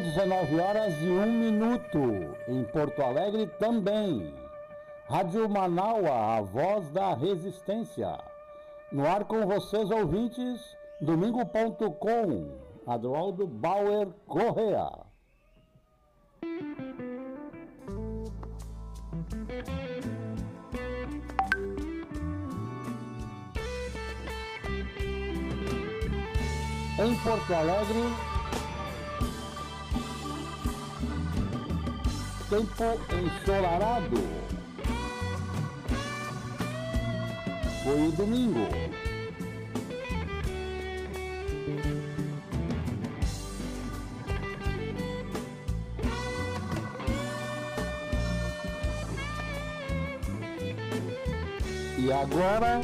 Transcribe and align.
19 0.00 0.60
horas 0.60 0.94
e 1.00 1.08
1 1.08 1.26
minuto. 1.26 2.36
Em 2.48 2.64
Porto 2.64 3.02
Alegre 3.02 3.46
também. 3.58 4.34
Rádio 5.08 5.48
Manaua, 5.48 6.36
a 6.36 6.40
voz 6.40 6.90
da 6.90 7.14
resistência. 7.14 8.18
No 8.90 9.06
ar 9.06 9.24
com 9.24 9.46
vocês, 9.46 9.90
ouvintes, 9.90 10.60
domingo.com. 11.00 12.48
Adroaldo 12.86 13.46
Bauer 13.46 14.08
Correa. 14.26 14.90
Em 26.98 27.14
Porto 27.22 27.54
Alegre, 27.54 28.35
tempo 32.48 32.84
ensolarado. 33.12 34.16
Foi 37.82 38.08
o 38.08 38.12
domingo. 38.12 38.68
E 51.98 52.12
agora 52.12 52.80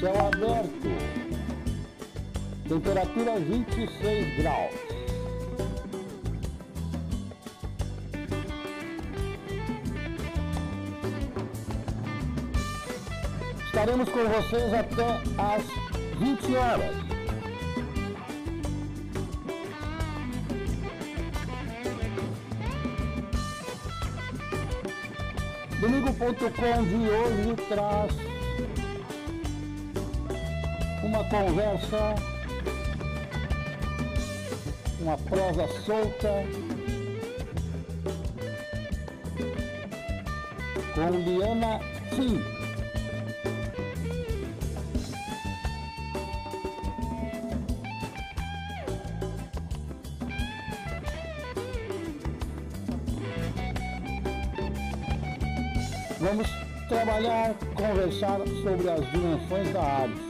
céu 0.00 0.14
aberto. 0.26 0.88
Temperatura 2.66 3.38
26 3.38 4.36
graus. 4.38 4.74
Estaremos 13.66 14.08
com 14.08 14.24
vocês 14.24 14.72
até 14.72 15.20
às 15.36 15.62
20 16.18 16.56
horas. 16.56 16.96
Domingo.com 25.78 26.84
de 26.84 27.10
hoje 27.10 27.68
traz 27.68 28.25
uma 31.16 31.24
conversa, 31.24 32.14
uma 35.00 35.16
prosa 35.16 35.66
solta 35.82 36.44
com 40.94 41.10
Liana 41.10 41.80
Tim. 42.10 42.42
Vamos 56.20 56.48
trabalhar, 56.88 57.54
conversar 57.74 58.38
sobre 58.62 58.90
as 58.90 59.10
dimensões 59.12 59.72
da 59.72 59.82
arte. 59.82 60.25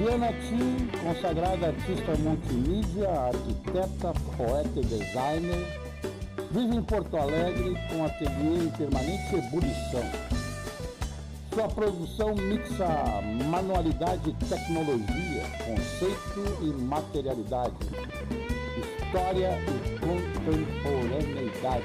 Liana 0.00 0.32
Tim, 0.32 0.88
consagrada 1.04 1.66
artista 1.66 2.16
multimídia, 2.20 3.10
arquiteta, 3.10 4.14
poeta 4.34 4.80
e 4.80 4.84
designer, 4.86 5.66
vive 6.50 6.76
em 6.76 6.82
Porto 6.82 7.18
Alegre 7.18 7.76
com 7.90 8.06
ateliê 8.06 8.64
em 8.64 8.70
permanente 8.70 9.34
ebulição. 9.34 10.02
Sua 11.52 11.68
produção 11.68 12.34
mixa 12.34 12.88
manualidade 13.50 14.30
e 14.30 14.44
tecnologia, 14.46 15.44
conceito 15.66 16.58
e 16.62 16.82
materialidade, 16.82 17.74
história 19.04 19.58
e 19.68 19.98
contemporaneidade. 20.00 21.84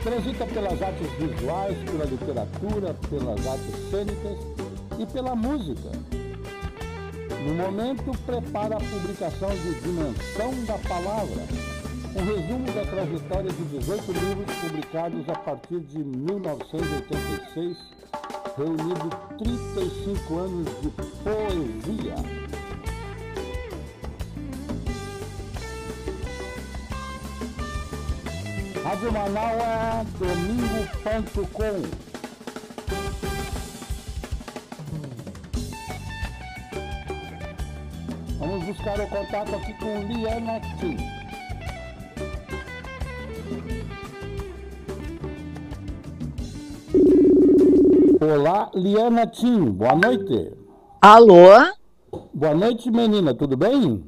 Transita 0.00 0.46
pelas 0.46 0.80
artes 0.80 1.10
visuais, 1.18 1.76
pela 1.90 2.04
literatura, 2.04 2.94
pelas 3.10 3.46
artes 3.48 3.90
cênicas 3.90 4.38
e 4.96 5.06
pela 5.06 5.34
música. 5.34 6.27
No 7.44 7.54
momento, 7.54 8.10
prepara 8.26 8.76
a 8.76 8.80
publicação 8.80 9.50
de 9.50 9.74
Dimensão 9.80 10.64
da 10.66 10.76
Palavra, 10.88 11.42
um 12.16 12.24
resumo 12.24 12.66
da 12.72 12.84
trajetória 12.84 13.50
de 13.50 13.64
18 13.78 14.12
livros 14.12 14.56
publicados 14.56 15.28
a 15.28 15.34
partir 15.38 15.80
de 15.80 15.98
1986, 15.98 17.76
reunindo 18.56 19.08
35 19.38 20.38
anos 20.38 20.66
de 20.82 20.90
poesia. 21.22 22.16
Rádio 28.82 29.12
Manaua, 29.12 30.04
domingo.com. 30.18 32.07
buscar 38.68 39.00
o 39.00 39.08
contato 39.08 39.54
aqui 39.56 39.72
com 39.78 40.02
Liana 40.02 40.60
Kim. 40.78 40.98
Olá, 48.20 48.70
Liana 48.74 49.26
Tim, 49.26 49.70
boa 49.70 49.94
noite. 49.94 50.52
Alô? 51.00 51.48
Boa 52.34 52.54
noite, 52.54 52.90
menina, 52.90 53.32
tudo 53.32 53.56
bem? 53.56 54.04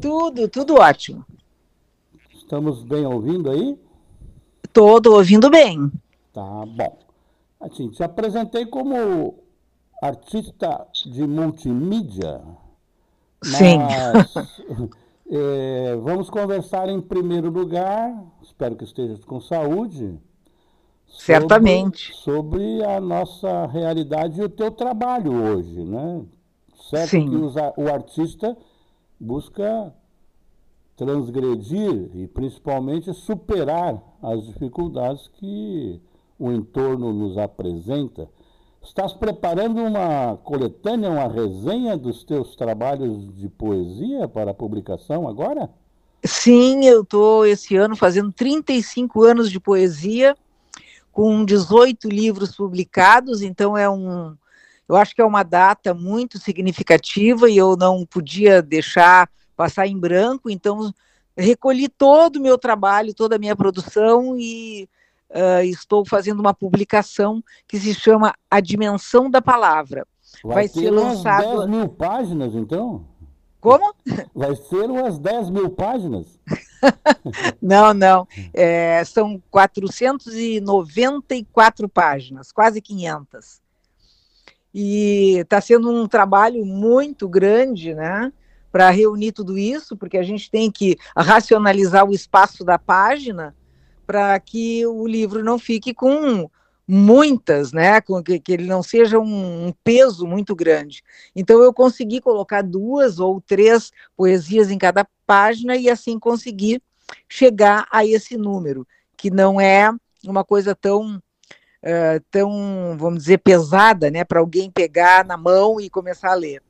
Tudo, 0.00 0.48
tudo 0.48 0.76
ótimo. 0.76 1.26
Estamos 2.32 2.84
bem 2.84 3.04
ouvindo 3.04 3.50
aí? 3.50 3.76
Todo 4.72 5.12
ouvindo 5.12 5.50
bem. 5.50 5.90
Tá 6.32 6.64
bom. 6.66 6.98
Assim, 7.58 7.90
te 7.90 8.04
apresentei 8.04 8.64
como 8.64 9.42
artista 10.00 10.86
de 11.04 11.26
multimídia. 11.26 12.40
Sim. 13.42 13.78
Mas, 13.78 14.60
é, 15.30 15.96
vamos 15.96 16.28
conversar 16.30 16.88
em 16.88 17.00
primeiro 17.00 17.50
lugar, 17.50 18.14
espero 18.42 18.76
que 18.76 18.84
esteja 18.84 19.16
com 19.26 19.40
saúde. 19.40 20.18
sobre- 21.06 21.24
Certamente. 21.40 22.12
Sobre 22.16 22.84
a 22.84 23.00
nossa 23.00 23.66
realidade 23.66 24.40
e 24.40 24.44
o 24.44 24.48
teu 24.48 24.70
trabalho 24.70 25.32
hoje, 25.32 25.82
né? 25.84 26.22
Certo 26.90 27.10
Sim. 27.10 27.28
que 27.28 27.36
os 27.36 27.54
o 27.76 27.88
artista 27.92 28.56
busca 29.20 29.92
transgredir 30.96 32.10
e 32.14 32.26
principalmente 32.26 33.12
superar 33.14 34.02
as 34.22 34.44
dificuldades 34.46 35.28
que 35.28 36.00
o 36.38 36.50
entorno 36.52 37.12
nos 37.12 37.36
apresenta. 37.38 38.28
Estás 38.88 39.12
preparando 39.12 39.82
uma 39.82 40.38
coletânea, 40.38 41.10
uma 41.10 41.28
resenha 41.28 41.94
dos 41.94 42.24
teus 42.24 42.56
trabalhos 42.56 43.32
de 43.36 43.46
poesia 43.46 44.26
para 44.26 44.54
publicação 44.54 45.28
agora? 45.28 45.68
Sim, 46.24 46.86
eu 46.86 47.02
estou 47.02 47.46
esse 47.46 47.76
ano 47.76 47.94
fazendo 47.94 48.32
35 48.32 49.22
anos 49.22 49.50
de 49.50 49.60
poesia, 49.60 50.34
com 51.12 51.44
18 51.44 52.08
livros 52.08 52.56
publicados, 52.56 53.42
então 53.42 53.76
é 53.76 53.88
um. 53.88 54.34
Eu 54.88 54.96
acho 54.96 55.14
que 55.14 55.20
é 55.20 55.24
uma 55.24 55.42
data 55.42 55.92
muito 55.92 56.38
significativa 56.38 57.48
e 57.48 57.58
eu 57.58 57.76
não 57.76 58.06
podia 58.06 58.62
deixar 58.62 59.28
passar 59.54 59.86
em 59.86 59.98
branco, 59.98 60.48
então 60.48 60.92
recolhi 61.36 61.90
todo 61.90 62.36
o 62.36 62.42
meu 62.42 62.56
trabalho, 62.56 63.14
toda 63.14 63.36
a 63.36 63.38
minha 63.38 63.54
produção 63.54 64.34
e 64.38 64.88
ah, 65.32 65.64
estou 65.64 66.04
fazendo 66.04 66.40
uma 66.40 66.54
publicação 66.54 67.42
que 67.66 67.78
se 67.78 67.94
chama 67.94 68.34
A 68.50 68.60
Dimensão 68.60 69.30
da 69.30 69.40
Palavra. 69.42 70.06
Vai 70.44 70.68
ter 70.68 70.80
ser 70.80 70.92
umas 70.92 71.16
lançado- 71.18 71.58
10 71.58 71.66
mil 71.70 71.88
páginas, 71.88 72.54
então? 72.54 73.06
Como? 73.60 73.92
Vai 74.34 74.54
ser 74.54 74.88
umas 74.88 75.18
10 75.18 75.50
mil 75.50 75.68
páginas? 75.70 76.38
Não, 77.60 77.92
não. 77.92 78.24
É, 78.54 79.02
são 79.04 79.42
494 79.50 81.88
páginas, 81.88 82.52
quase 82.52 82.80
500. 82.80 83.60
E 84.72 85.38
está 85.38 85.60
sendo 85.60 85.90
um 85.90 86.06
trabalho 86.06 86.64
muito 86.64 87.28
grande, 87.28 87.92
né? 87.94 88.32
Para 88.70 88.90
reunir 88.90 89.32
tudo 89.32 89.58
isso, 89.58 89.96
porque 89.96 90.18
a 90.18 90.22
gente 90.22 90.48
tem 90.50 90.70
que 90.70 90.96
racionalizar 91.16 92.08
o 92.08 92.14
espaço 92.14 92.64
da 92.64 92.78
página 92.78 93.56
para 94.08 94.40
que 94.40 94.86
o 94.86 95.06
livro 95.06 95.44
não 95.44 95.58
fique 95.58 95.92
com 95.92 96.48
muitas, 96.88 97.70
né, 97.74 98.00
que, 98.00 98.40
que 98.40 98.52
ele 98.54 98.66
não 98.66 98.82
seja 98.82 99.18
um, 99.18 99.66
um, 99.66 99.72
peso 99.84 100.26
muito 100.26 100.56
grande. 100.56 101.02
Então 101.36 101.62
eu 101.62 101.74
consegui 101.74 102.18
colocar 102.18 102.62
duas 102.62 103.20
ou 103.20 103.38
três 103.38 103.92
poesias 104.16 104.70
em 104.70 104.78
cada 104.78 105.06
página 105.26 105.76
e 105.76 105.90
assim 105.90 106.18
conseguir 106.18 106.80
chegar 107.28 107.86
a 107.92 108.06
esse 108.06 108.38
número, 108.38 108.88
que 109.14 109.30
não 109.30 109.60
é 109.60 109.92
uma 110.24 110.42
coisa 110.42 110.74
tão 110.74 111.16
uh, 111.16 112.24
tão, 112.30 112.96
vamos 112.96 113.24
dizer, 113.24 113.36
pesada, 113.40 114.10
né, 114.10 114.24
para 114.24 114.40
alguém 114.40 114.70
pegar 114.70 115.22
na 115.22 115.36
mão 115.36 115.78
e 115.78 115.90
começar 115.90 116.32
a 116.32 116.34
ler. 116.34 116.62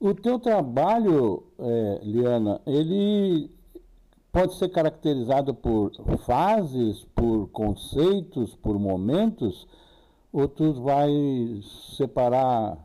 O 0.00 0.14
teu 0.14 0.38
trabalho, 0.38 1.44
é, 1.58 2.00
Liana, 2.02 2.62
ele 2.66 3.50
pode 4.34 4.56
ser 4.56 4.68
caracterizado 4.68 5.54
por 5.54 5.92
fases, 6.26 7.04
por 7.14 7.46
conceitos, 7.50 8.56
por 8.56 8.76
momentos, 8.80 9.64
ou 10.32 10.48
tu 10.48 10.72
vai 10.82 11.08
separar 11.96 12.76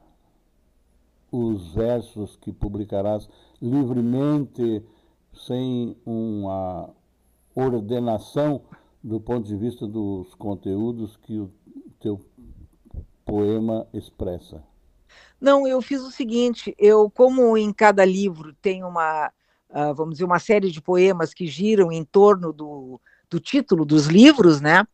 os 1.32 1.74
versos 1.74 2.36
que 2.36 2.52
publicarás 2.52 3.28
livremente, 3.60 4.86
sem 5.34 5.98
uma 6.06 6.92
ordenação 7.56 8.62
do 9.04 9.20
ponto 9.20 9.48
de 9.48 9.56
vista 9.56 9.88
dos 9.88 10.36
conteúdos 10.36 11.18
que 11.18 11.40
o 11.40 11.52
teu 12.00 12.22
poema 13.26 13.88
expressa? 13.92 14.64
Não, 15.42 15.68
eu 15.68 15.82
fiz 15.82 16.02
o 16.02 16.12
seguinte, 16.12 16.76
eu 16.78 17.10
como 17.10 17.58
em 17.58 17.74
cada 17.74 18.06
livro 18.06 18.54
tem 18.62 18.84
uma 18.84 19.32
uh, 19.70 19.94
vamos 19.94 20.16
dizer, 20.16 20.26
uma 20.26 20.40
série 20.40 20.72
de 20.72 20.82
poemas 20.82 21.34
que 21.34 21.48
giram 21.48 21.92
em 21.92 22.04
torno 22.04 22.52
do, 22.52 23.00
do 23.30 23.40
título 23.40 23.86
dos 23.86 24.08
livros, 24.08 24.62
né? 24.62 24.86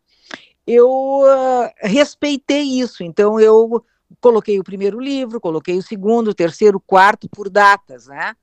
Eu 0.65 0.89
uh, 0.89 1.69
respeitei 1.81 2.63
isso, 2.63 3.03
então 3.03 3.39
eu 3.39 3.83
coloquei 4.19 4.59
o 4.59 4.63
primeiro 4.63 4.99
livro, 4.99 5.39
coloquei 5.41 5.77
o 5.77 5.83
segundo, 5.83 6.29
o 6.29 6.35
terceiro, 6.35 6.77
o 6.77 6.81
quarto 6.81 7.29
por 7.29 7.49
datas, 7.49 8.07
né? 8.07 8.35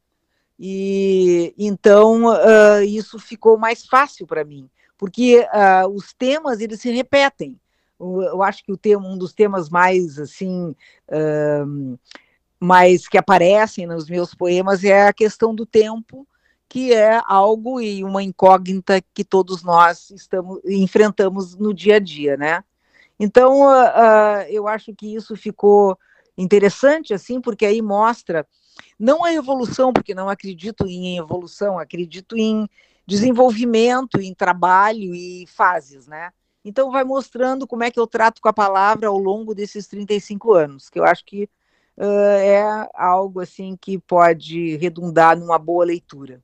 E 0.59 1.55
então 1.59 2.27
uh, 2.27 2.83
isso 2.87 3.19
ficou 3.19 3.59
mais 3.59 3.85
fácil 3.85 4.27
para 4.27 4.45
mim, 4.45 4.71
porque 4.97 5.45
os 5.93 6.13
temas 6.13 6.61
eles 6.61 6.81
se 6.81 6.91
repetem. 6.93 7.59
Eu, 7.99 8.23
eu 8.23 8.43
acho 8.43 8.65
que 8.65 8.73
o 8.73 8.77
tema, 8.77 9.05
um 9.05 9.19
dos 9.19 9.33
temas 9.33 9.69
mais 9.69 10.19
assim 10.21 10.77
mas 12.63 13.09
que 13.09 13.19
aparecem 13.19 13.89
nos 13.89 14.09
meus 14.09 14.37
poemas 14.37 14.85
é 14.85 15.09
a 15.09 15.13
questão 15.13 15.53
do 15.53 15.67
tempo, 15.67 16.25
que 16.69 16.93
é 16.93 17.21
algo 17.27 17.81
e 17.81 18.05
uma 18.05 18.23
incógnita 18.23 19.03
que 19.13 19.25
todos 19.25 19.65
nós 19.65 20.11
estamos 20.11 20.61
enfrentamos 20.65 21.57
no 21.57 21.75
dia 21.75 21.97
a 21.97 21.99
dia, 21.99 22.37
né? 22.37 22.63
Então, 23.19 23.63
uh, 23.63 23.83
uh, 23.83 24.43
eu 24.49 24.69
acho 24.69 24.95
que 24.95 25.13
isso 25.13 25.35
ficou 25.35 25.99
interessante, 26.39 27.13
assim, 27.13 27.41
porque 27.41 27.67
aí 27.67 27.83
mostra 27.83 28.47
não 28.97 29.25
a 29.25 29.35
evolução, 29.35 29.93
porque 29.93 30.15
não 30.15 30.29
acredito 30.29 30.87
em 30.87 31.19
evolução, 31.19 31.81
acredito 31.81 32.37
em 32.37 32.69
desenvolvimento, 33.05 34.21
em 34.21 34.33
trabalho 34.33 35.13
e 35.17 35.49
fases, 35.49 36.07
né? 36.07 36.31
Então, 36.65 36.93
vai 36.93 37.03
mostrando 37.03 37.67
como 37.67 37.83
é 37.83 37.91
que 37.91 37.99
eu 37.99 38.07
trato 38.07 38.41
com 38.41 38.49
a 38.49 38.53
palavra 38.53 39.09
ao 39.09 39.19
longo 39.19 39.53
desses 39.53 39.89
35 39.89 40.55
anos, 40.55 40.89
que 40.89 41.01
eu 41.01 41.05
acho 41.05 41.25
que 41.25 41.51
é 41.99 42.89
algo 42.95 43.41
assim 43.41 43.77
que 43.77 43.99
pode 43.99 44.77
redundar 44.77 45.39
numa 45.39 45.59
boa 45.59 45.85
leitura. 45.85 46.41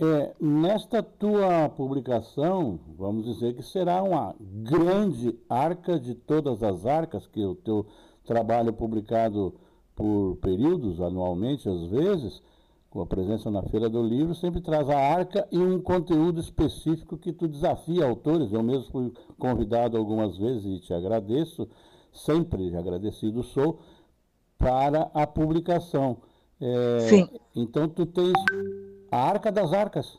É, 0.00 0.32
nesta 0.40 1.02
tua 1.02 1.68
publicação, 1.70 2.78
vamos 2.96 3.24
dizer 3.24 3.54
que 3.54 3.64
será 3.64 4.00
uma 4.00 4.32
grande 4.38 5.36
arca 5.48 5.98
de 5.98 6.14
todas 6.14 6.62
as 6.62 6.86
arcas, 6.86 7.26
que 7.26 7.44
o 7.44 7.56
teu 7.56 7.84
trabalho 8.24 8.72
publicado 8.72 9.54
por 9.96 10.36
períodos, 10.40 11.00
anualmente 11.00 11.68
às 11.68 11.82
vezes, 11.88 12.40
com 12.88 13.00
a 13.00 13.06
presença 13.06 13.50
na 13.50 13.64
Feira 13.64 13.88
do 13.88 14.00
Livro, 14.00 14.36
sempre 14.36 14.60
traz 14.60 14.88
a 14.88 14.96
arca 14.96 15.48
e 15.50 15.58
um 15.58 15.80
conteúdo 15.80 16.38
específico 16.38 17.18
que 17.18 17.32
tu 17.32 17.48
desafia 17.48 18.06
autores. 18.06 18.52
Eu 18.52 18.62
mesmo 18.62 18.84
fui 18.92 19.12
convidado 19.36 19.96
algumas 19.96 20.38
vezes 20.38 20.64
e 20.64 20.78
te 20.78 20.94
agradeço, 20.94 21.68
sempre 22.12 22.76
agradecido 22.76 23.42
sou, 23.42 23.80
para 24.58 25.10
a 25.14 25.26
publicação. 25.26 26.18
É, 26.60 27.08
Sim. 27.08 27.28
Então 27.54 27.88
tu 27.88 28.04
tens 28.04 28.32
a 29.10 29.16
Arca 29.16 29.52
das 29.52 29.72
Arcas. 29.72 30.18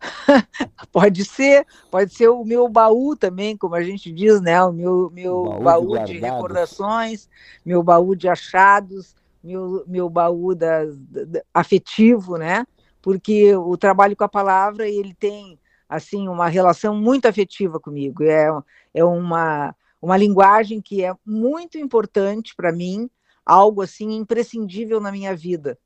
pode 0.92 1.24
ser, 1.24 1.66
pode 1.90 2.12
ser 2.12 2.28
o 2.28 2.44
meu 2.44 2.68
baú 2.68 3.16
também, 3.16 3.56
como 3.56 3.74
a 3.74 3.82
gente 3.82 4.12
diz, 4.12 4.40
né? 4.40 4.62
O 4.62 4.72
meu, 4.72 5.10
meu 5.12 5.44
baú, 5.44 5.62
baú 5.62 5.98
de, 6.04 6.14
de, 6.14 6.18
recordações, 6.18 7.28
meu 7.64 7.82
baú 7.82 8.14
de 8.14 8.28
achados, 8.28 9.14
meu, 9.42 9.84
meu 9.86 10.10
baú 10.10 10.54
da, 10.54 10.84
da, 10.84 11.42
afetivo, 11.54 12.36
né? 12.36 12.66
Porque 13.00 13.54
o 13.54 13.76
trabalho 13.76 14.16
com 14.16 14.24
a 14.24 14.28
palavra 14.28 14.88
ele 14.88 15.14
tem 15.14 15.58
assim 15.88 16.28
uma 16.28 16.48
relação 16.48 16.94
muito 16.94 17.26
afetiva 17.26 17.78
comigo. 17.78 18.24
É, 18.24 18.48
é 18.92 19.04
uma, 19.04 19.74
uma 20.02 20.16
linguagem 20.16 20.80
que 20.80 21.04
é 21.04 21.14
muito 21.24 21.78
importante 21.78 22.54
para 22.54 22.72
mim 22.72 23.08
algo 23.46 23.80
assim 23.80 24.12
imprescindível 24.12 25.00
na 25.00 25.12
minha 25.12 25.34
vida. 25.34 25.78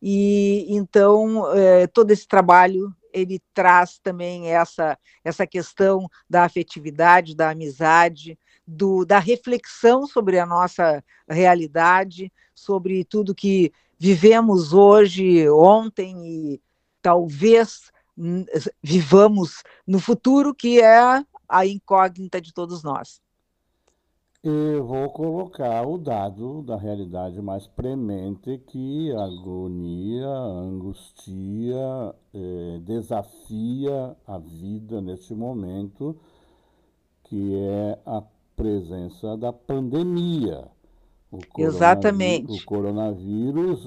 E 0.00 0.64
então 0.68 1.52
é, 1.54 1.86
todo 1.88 2.10
esse 2.12 2.26
trabalho 2.26 2.94
ele 3.12 3.42
traz 3.52 3.98
também 3.98 4.48
essa 4.48 4.96
essa 5.24 5.46
questão 5.46 6.08
da 6.28 6.44
afetividade, 6.44 7.34
da 7.34 7.50
amizade, 7.50 8.38
do, 8.66 9.04
da 9.04 9.18
reflexão 9.18 10.06
sobre 10.06 10.38
a 10.38 10.46
nossa 10.46 11.02
realidade, 11.28 12.32
sobre 12.54 13.04
tudo 13.04 13.34
que 13.34 13.72
vivemos 13.98 14.72
hoje, 14.72 15.48
ontem 15.50 16.16
e 16.26 16.62
talvez 17.02 17.90
vivamos 18.82 19.62
no 19.86 19.98
futuro, 19.98 20.54
que 20.54 20.80
é 20.80 21.24
a 21.48 21.66
incógnita 21.66 22.40
de 22.40 22.52
todos 22.52 22.82
nós. 22.82 23.20
Eu 24.42 24.86
vou 24.86 25.10
colocar 25.10 25.86
o 25.86 25.98
dado 25.98 26.62
da 26.62 26.74
realidade 26.74 27.42
mais 27.42 27.66
premente 27.66 28.56
que 28.68 29.12
agonia, 29.12 30.30
angustia, 30.30 32.14
eh, 32.32 32.80
desafia 32.82 34.16
a 34.26 34.38
vida 34.38 35.02
neste 35.02 35.34
momento, 35.34 36.16
que 37.24 37.54
é 37.54 37.98
a 38.06 38.22
presença 38.56 39.36
da 39.36 39.52
pandemia. 39.52 40.66
O 41.30 41.38
Exatamente. 41.58 42.62
O 42.62 42.64
coronavírus 42.64 43.84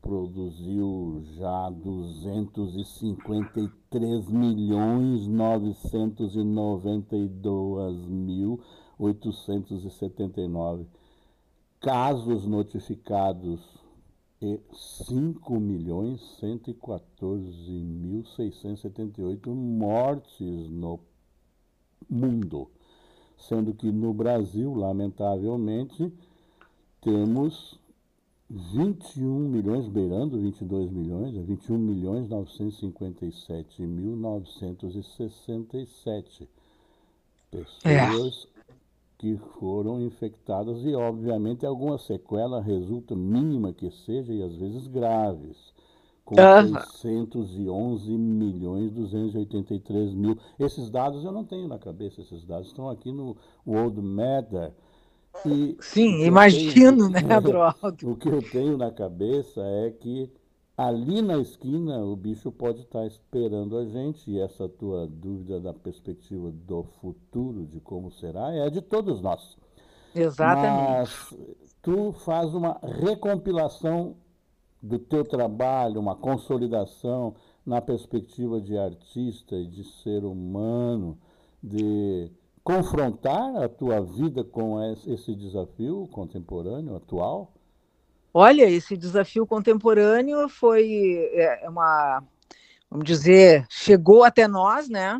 produziu 0.00 1.20
já 1.36 1.68
253 1.68 4.28
milhões 4.28 5.26
992 5.26 8.06
mil 8.06 8.60
879 8.98 10.86
casos 11.80 12.46
notificados 12.46 13.60
e 14.40 14.58
5 15.06 15.60
milhões 15.60 16.20
114 16.40 17.70
mil 17.70 18.24
678 18.24 19.50
mortes 19.50 20.70
no 20.70 20.98
mundo, 22.08 22.70
sendo 23.36 23.74
que 23.74 23.90
no 23.90 24.14
Brasil, 24.14 24.72
lamentavelmente, 24.74 26.12
temos 27.00 27.80
21 28.48 29.48
milhões, 29.48 29.88
beirando 29.88 30.38
22 30.38 30.88
milhões, 30.90 31.34
21 31.34 31.78
milhões 31.78 32.28
957 32.28 33.82
mil 33.82 34.14
967 34.16 36.48
pessoas 37.50 38.46
é 38.52 38.55
que 39.18 39.36
foram 39.58 40.00
infectadas 40.00 40.84
e, 40.84 40.94
obviamente, 40.94 41.64
alguma 41.64 41.98
sequela 41.98 42.60
resulta, 42.60 43.14
mínima 43.14 43.72
que 43.72 43.90
seja, 43.90 44.32
e 44.32 44.42
às 44.42 44.54
vezes 44.56 44.86
graves, 44.86 45.56
com 46.24 46.34
uhum. 46.34 46.74
611 47.00 48.10
milhões 48.10 48.92
283 48.92 50.12
mil. 50.14 50.36
Esses 50.58 50.90
dados 50.90 51.24
eu 51.24 51.32
não 51.32 51.44
tenho 51.44 51.68
na 51.68 51.78
cabeça, 51.78 52.20
esses 52.20 52.44
dados 52.44 52.66
estão 52.66 52.90
aqui 52.90 53.10
no 53.10 53.36
World 53.66 54.00
Matter. 54.02 54.72
E 55.46 55.76
Sim, 55.80 56.24
imagino, 56.24 57.10
tenho, 57.10 57.26
né, 57.28 57.34
Adroaldo? 57.34 58.10
O 58.10 58.16
que 58.16 58.28
eu 58.28 58.42
tenho 58.42 58.76
na 58.76 58.90
cabeça 58.90 59.62
é 59.62 59.90
que 59.90 60.30
ali 60.76 61.22
na 61.22 61.38
esquina 61.38 62.04
o 62.04 62.14
bicho 62.14 62.52
pode 62.52 62.80
estar 62.80 63.06
esperando 63.06 63.78
a 63.78 63.86
gente 63.86 64.30
e 64.30 64.38
essa 64.38 64.68
tua 64.68 65.06
dúvida 65.06 65.58
da 65.60 65.72
perspectiva 65.72 66.50
do 66.50 66.82
futuro, 67.00 67.66
de 67.66 67.80
como 67.80 68.10
será, 68.10 68.52
é 68.52 68.68
de 68.68 68.82
todos 68.82 69.22
nós. 69.22 69.56
Exatamente. 70.14 70.90
Mas 70.98 71.34
tu 71.80 72.12
faz 72.12 72.54
uma 72.54 72.78
recompilação 72.82 74.16
do 74.82 74.98
teu 74.98 75.24
trabalho, 75.24 76.00
uma 76.00 76.14
consolidação 76.14 77.34
na 77.64 77.80
perspectiva 77.80 78.60
de 78.60 78.76
artista 78.76 79.56
e 79.56 79.66
de 79.66 79.82
ser 79.82 80.24
humano, 80.24 81.18
de 81.62 82.30
confrontar 82.62 83.56
a 83.56 83.68
tua 83.68 84.00
vida 84.00 84.44
com 84.44 84.80
esse 84.82 85.34
desafio 85.34 86.08
contemporâneo, 86.12 86.96
atual? 86.96 87.55
Olha, 88.38 88.68
esse 88.68 88.98
desafio 88.98 89.46
contemporâneo 89.46 90.46
foi 90.46 91.30
é, 91.32 91.66
uma, 91.70 92.22
vamos 92.90 93.06
dizer, 93.06 93.64
chegou 93.70 94.24
até 94.24 94.46
nós, 94.46 94.90
né? 94.90 95.18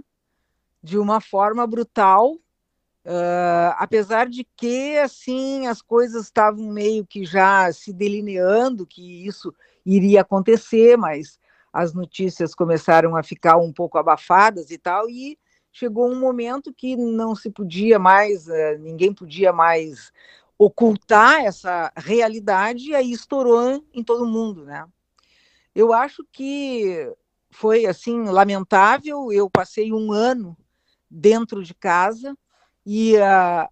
De 0.83 0.99
uma 0.99 1.19
forma 1.19 1.67
brutal, 1.67 2.35
uh, 2.35 3.73
apesar 3.79 4.29
de 4.29 4.47
que, 4.55 4.99
assim, 4.99 5.67
as 5.67 5.81
coisas 5.81 6.25
estavam 6.25 6.67
meio 6.67 7.07
que 7.07 7.25
já 7.25 7.73
se 7.73 7.91
delineando 7.91 8.87
que 8.87 9.27
isso 9.27 9.51
iria 9.87 10.21
acontecer, 10.21 10.99
mas 10.99 11.41
as 11.73 11.95
notícias 11.95 12.55
começaram 12.55 13.17
a 13.17 13.23
ficar 13.23 13.57
um 13.57 13.73
pouco 13.73 13.97
abafadas 13.97 14.71
e 14.71 14.77
tal, 14.77 15.09
e 15.09 15.39
chegou 15.73 16.07
um 16.07 16.21
momento 16.21 16.71
que 16.71 16.95
não 16.95 17.35
se 17.35 17.51
podia 17.51 17.99
mais, 17.99 18.47
ninguém 18.79 19.11
podia 19.11 19.55
mais 19.55 20.13
ocultar 20.59 21.45
essa 21.45 21.93
realidade 21.97 22.91
e 22.91 22.95
aí 22.95 23.13
estourou 23.13 23.85
em 23.93 24.03
todo 24.03 24.27
mundo, 24.27 24.65
né? 24.65 24.87
Eu 25.75 25.93
acho 25.93 26.25
que 26.33 27.13
foi 27.51 27.87
assim 27.87 28.25
lamentável. 28.25 29.31
Eu 29.31 29.51
passei 29.51 29.93
um 29.93 30.11
ano 30.13 30.57
dentro 31.11 31.63
de 31.63 31.75
casa 31.75 32.37
e 32.85 33.17
a, 33.19 33.69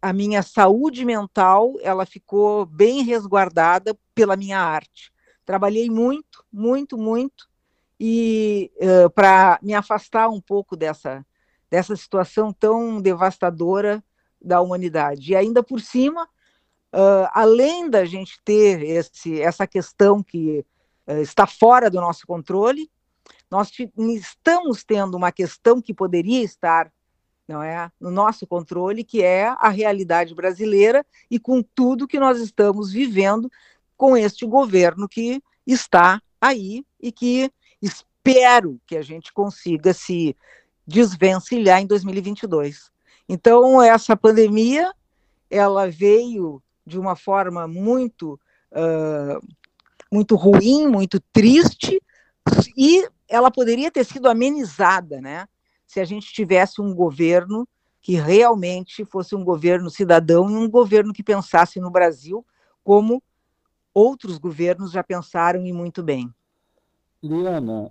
a 0.00 0.12
minha 0.12 0.42
saúde 0.42 1.04
mental 1.04 1.74
ela 1.82 2.06
ficou 2.06 2.64
bem 2.64 3.02
resguardada 3.02 3.98
pela 4.14 4.36
minha 4.36 4.60
arte. 4.60 5.12
Trabalhei 5.44 5.90
muito, 5.90 6.44
muito, 6.52 6.96
muito 6.96 7.48
e 7.98 8.70
uh, 8.76 9.10
para 9.10 9.58
me 9.62 9.74
afastar 9.74 10.28
um 10.28 10.40
pouco 10.40 10.76
dessa 10.76 11.24
dessa 11.70 11.96
situação 11.96 12.52
tão 12.52 13.00
devastadora 13.00 14.02
da 14.44 14.60
humanidade. 14.60 15.32
E 15.32 15.36
ainda 15.36 15.62
por 15.62 15.80
cima, 15.80 16.24
uh, 16.92 17.28
além 17.32 17.88
da 17.88 18.04
gente 18.04 18.40
ter 18.44 18.82
esse, 18.82 19.40
essa 19.40 19.66
questão 19.66 20.22
que 20.22 20.64
uh, 21.06 21.20
está 21.20 21.46
fora 21.46 21.90
do 21.90 22.00
nosso 22.00 22.26
controle, 22.26 22.90
nós 23.50 23.70
estamos 23.96 24.84
tendo 24.84 25.16
uma 25.16 25.32
questão 25.32 25.80
que 25.80 25.94
poderia 25.94 26.42
estar 26.42 26.92
não 27.46 27.62
é, 27.62 27.90
no 28.00 28.10
nosso 28.10 28.46
controle, 28.46 29.04
que 29.04 29.22
é 29.22 29.46
a 29.58 29.68
realidade 29.68 30.34
brasileira 30.34 31.04
e 31.30 31.38
com 31.38 31.62
tudo 31.62 32.08
que 32.08 32.18
nós 32.18 32.40
estamos 32.40 32.90
vivendo 32.90 33.50
com 33.96 34.16
este 34.16 34.46
governo 34.46 35.06
que 35.08 35.42
está 35.66 36.22
aí 36.40 36.84
e 37.00 37.12
que 37.12 37.50
espero 37.82 38.80
que 38.86 38.96
a 38.96 39.02
gente 39.02 39.32
consiga 39.32 39.92
se 39.92 40.34
desvencilhar 40.86 41.80
em 41.80 41.86
2022. 41.86 42.90
Então, 43.28 43.80
essa 43.80 44.16
pandemia, 44.16 44.92
ela 45.50 45.88
veio 45.88 46.62
de 46.86 46.98
uma 46.98 47.16
forma 47.16 47.66
muito, 47.66 48.38
uh, 48.72 49.46
muito 50.12 50.36
ruim, 50.36 50.86
muito 50.86 51.18
triste, 51.32 52.00
e 52.76 53.08
ela 53.28 53.50
poderia 53.50 53.90
ter 53.90 54.04
sido 54.04 54.28
amenizada, 54.28 55.20
né? 55.20 55.48
Se 55.86 56.00
a 56.00 56.04
gente 56.04 56.32
tivesse 56.32 56.80
um 56.80 56.94
governo 56.94 57.66
que 58.02 58.16
realmente 58.16 59.04
fosse 59.06 59.34
um 59.34 59.42
governo 59.42 59.88
cidadão 59.88 60.50
e 60.50 60.54
um 60.54 60.68
governo 60.68 61.12
que 61.12 61.22
pensasse 61.22 61.80
no 61.80 61.90
Brasil 61.90 62.44
como 62.82 63.22
outros 63.94 64.36
governos 64.36 64.90
já 64.90 65.02
pensaram 65.02 65.64
e 65.64 65.72
muito 65.72 66.02
bem. 66.02 66.30
Liana, 67.22 67.90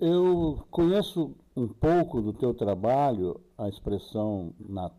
eu, 0.00 0.64
conheço 0.70 1.34
um 1.54 1.68
pouco 1.68 2.22
do 2.22 2.32
teu 2.32 2.54
trabalho, 2.54 3.40
a 3.58 3.68
expressão 3.68 4.54
na 4.58 4.90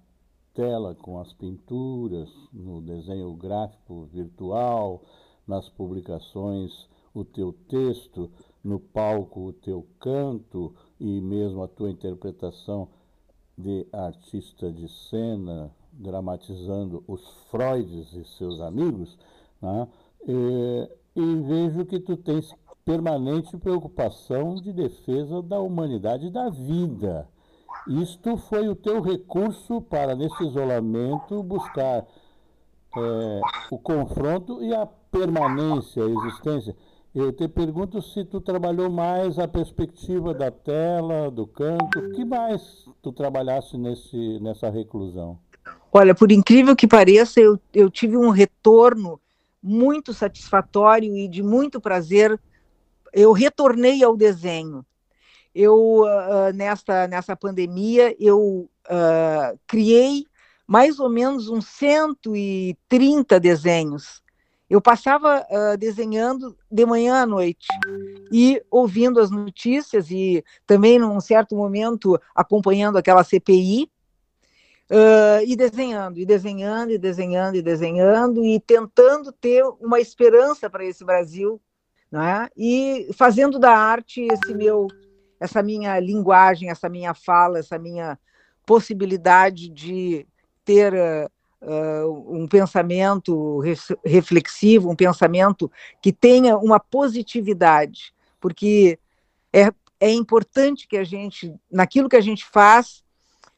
tela 0.54 0.94
com 0.94 1.20
as 1.20 1.34
pinturas, 1.34 2.30
no 2.52 2.82
desenho 2.82 3.34
gráfico 3.34 4.08
virtual, 4.14 5.02
nas 5.48 5.68
publicações 5.70 6.88
o 7.14 7.24
teu 7.24 7.54
texto, 7.68 8.30
no 8.64 8.80
palco 8.80 9.48
o 9.48 9.54
teu 9.54 9.86
canto 10.00 10.74
e 11.00 11.22
mesmo 11.22 11.64
a 11.64 11.68
tua 11.68 11.92
interpretação 11.92 12.88
de 13.58 13.86
artista 13.92 14.72
de 14.72 14.88
cena, 15.10 15.72
dramatizando 15.92 17.04
os 17.08 17.22
Freuds 17.52 18.14
e 18.14 18.26
seus 18.26 18.60
amigos, 18.62 19.18
né? 19.62 19.88
e, 20.28 20.90
e 21.16 21.36
vejo 21.42 21.86
que 21.86 22.00
tu 22.00 22.18
tens 22.18 22.54
permanente 22.86 23.58
preocupação 23.58 24.56
de 24.56 24.74
defesa 24.74 25.42
da 25.42 25.60
humanidade 25.60 26.28
e 26.28 26.32
da 26.32 26.50
vida. 26.50 27.28
Isto 27.88 28.38
foi 28.38 28.68
o 28.70 28.76
teu 28.76 29.02
recurso 29.02 29.82
para, 29.82 30.16
nesse 30.16 30.44
isolamento, 30.44 31.44
buscar 31.44 32.06
é, 32.96 33.42
o 33.72 33.78
confronto 33.78 34.64
e 34.64 34.74
a 34.74 34.86
permanência, 34.86 36.04
a 36.04 36.10
existência. 36.10 36.76
Eu 37.14 37.32
te 37.32 37.48
pergunto 37.48 38.02
se 38.02 38.26
tu 38.26 38.42
trabalhou 38.42 38.90
mais 38.90 39.38
a 39.38 39.48
perspectiva 39.48 40.34
da 40.34 40.50
tela, 40.50 41.30
do 41.30 41.46
canto, 41.46 42.00
o 42.00 42.12
que 42.14 42.26
mais 42.26 42.90
tu 43.02 43.12
trabalhasse 43.12 43.78
nesse, 43.78 44.40
nessa 44.40 44.70
reclusão? 44.70 45.38
Olha, 45.92 46.16
por 46.16 46.32
incrível 46.32 46.76
que 46.76 46.88
pareça, 46.88 47.40
eu, 47.40 47.60
eu 47.72 47.90
tive 47.90 48.18
um 48.18 48.30
retorno 48.30 49.20
muito 49.62 50.12
satisfatório 50.12 51.16
e 51.16 51.28
de 51.28 51.44
muito 51.44 51.80
prazer 51.80 52.40
eu 53.14 53.32
retornei 53.32 54.04
ao 54.04 54.18
desenho. 54.18 54.86
Eu, 55.54 56.02
uh, 56.02 56.52
nessa, 56.54 57.08
nessa 57.08 57.36
pandemia, 57.36 58.16
eu 58.20 58.70
uh, 58.88 59.60
criei 59.68 60.26
mais 60.66 61.00
ou 61.00 61.10
menos 61.10 61.48
uns 61.48 61.68
130 61.68 63.40
desenhos. 63.40 64.24
Eu 64.68 64.82
passava 64.82 65.46
uh, 65.52 65.78
desenhando 65.78 66.58
de 66.72 66.86
manhã 66.86 67.22
à 67.22 67.26
noite 67.28 67.68
e 68.32 68.60
ouvindo 68.72 69.20
as 69.20 69.30
notícias 69.30 70.10
e 70.10 70.44
também, 70.66 70.98
num 70.98 71.20
certo 71.22 71.56
momento, 71.56 72.20
acompanhando 72.34 72.98
aquela 72.98 73.24
CPI, 73.24 73.90
Uh, 74.92 75.42
e 75.48 75.56
desenhando, 75.56 76.20
e 76.20 76.26
desenhando, 76.26 76.92
e 76.92 76.98
desenhando, 77.00 77.56
e 77.56 77.62
desenhando, 77.62 78.46
e 78.46 78.60
tentando 78.60 79.32
ter 79.32 79.64
uma 79.80 80.00
esperança 80.00 80.70
para 80.70 80.86
esse 80.86 81.04
Brasil 81.04 81.60
né? 82.14 82.48
e 82.56 83.10
fazendo 83.16 83.58
da 83.58 83.76
arte 83.76 84.22
esse 84.22 84.54
meu, 84.54 84.86
essa 85.40 85.64
minha 85.64 86.00
linguagem, 86.00 86.70
essa 86.70 86.88
minha 86.88 87.16
fala, 87.16 87.58
essa 87.58 87.80
minha 87.80 88.20
possibilidade 88.68 89.68
de 89.68 90.28
ter 90.64 90.94
uh, 90.94 92.40
um 92.40 92.48
pensamento 92.48 93.60
reflexivo, 94.06 94.92
um 94.92 94.96
pensamento 94.96 95.72
que 96.04 96.14
tenha 96.14 96.56
uma 96.56 96.80
positividade, 96.80 98.14
porque 98.40 99.00
é, 99.52 99.72
é 100.00 100.12
importante 100.12 100.88
que 100.88 100.98
a 100.98 101.04
gente, 101.04 101.52
naquilo 101.72 102.08
que 102.08 102.16
a 102.16 102.22
gente 102.22 102.46
faz, 102.46 103.04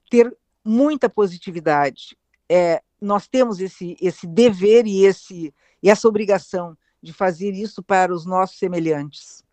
ter 0.10 0.34
muita 0.64 1.10
positividade. 1.10 2.18
É, 2.48 2.82
nós 3.02 3.28
temos 3.28 3.60
esse, 3.60 3.98
esse 4.00 4.26
dever 4.26 4.88
e, 4.88 5.04
esse, 5.04 5.54
e 5.84 5.90
essa 5.90 6.08
obrigação 6.08 6.78
de 7.06 7.14
fazer 7.14 7.52
isso 7.52 7.82
para 7.84 8.14
os 8.14 8.26
nossos 8.26 8.58
semelhantes. 8.58 9.44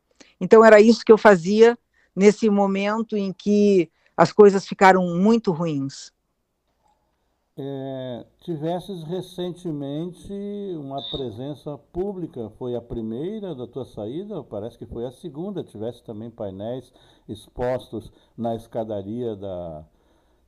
Então, 0.40 0.64
era 0.64 0.80
isso 0.80 1.04
que 1.04 1.12
eu 1.12 1.18
fazia 1.18 1.78
nesse 2.16 2.50
momento 2.50 3.16
em 3.16 3.32
que 3.32 3.90
as 4.16 4.32
coisas 4.32 4.66
ficaram 4.66 5.06
muito 5.14 5.52
ruins. 5.52 6.11
É, 7.54 8.25
tivesses 8.40 9.02
recentemente 9.02 10.32
uma 10.75 11.02
presença 11.11 11.76
pública, 11.92 12.50
foi 12.59 12.75
a 12.75 12.80
primeira 12.80 13.54
da 13.54 13.66
tua 13.66 13.85
saída, 13.85 14.42
parece 14.42 14.78
que 14.78 14.87
foi 14.87 15.04
a 15.04 15.12
segunda, 15.12 15.62
tivesse 15.62 16.02
também 16.02 16.30
painéis 16.30 16.90
expostos 17.28 18.11
na 18.37 18.56
escadaria 18.56 19.37
da, 19.37 19.85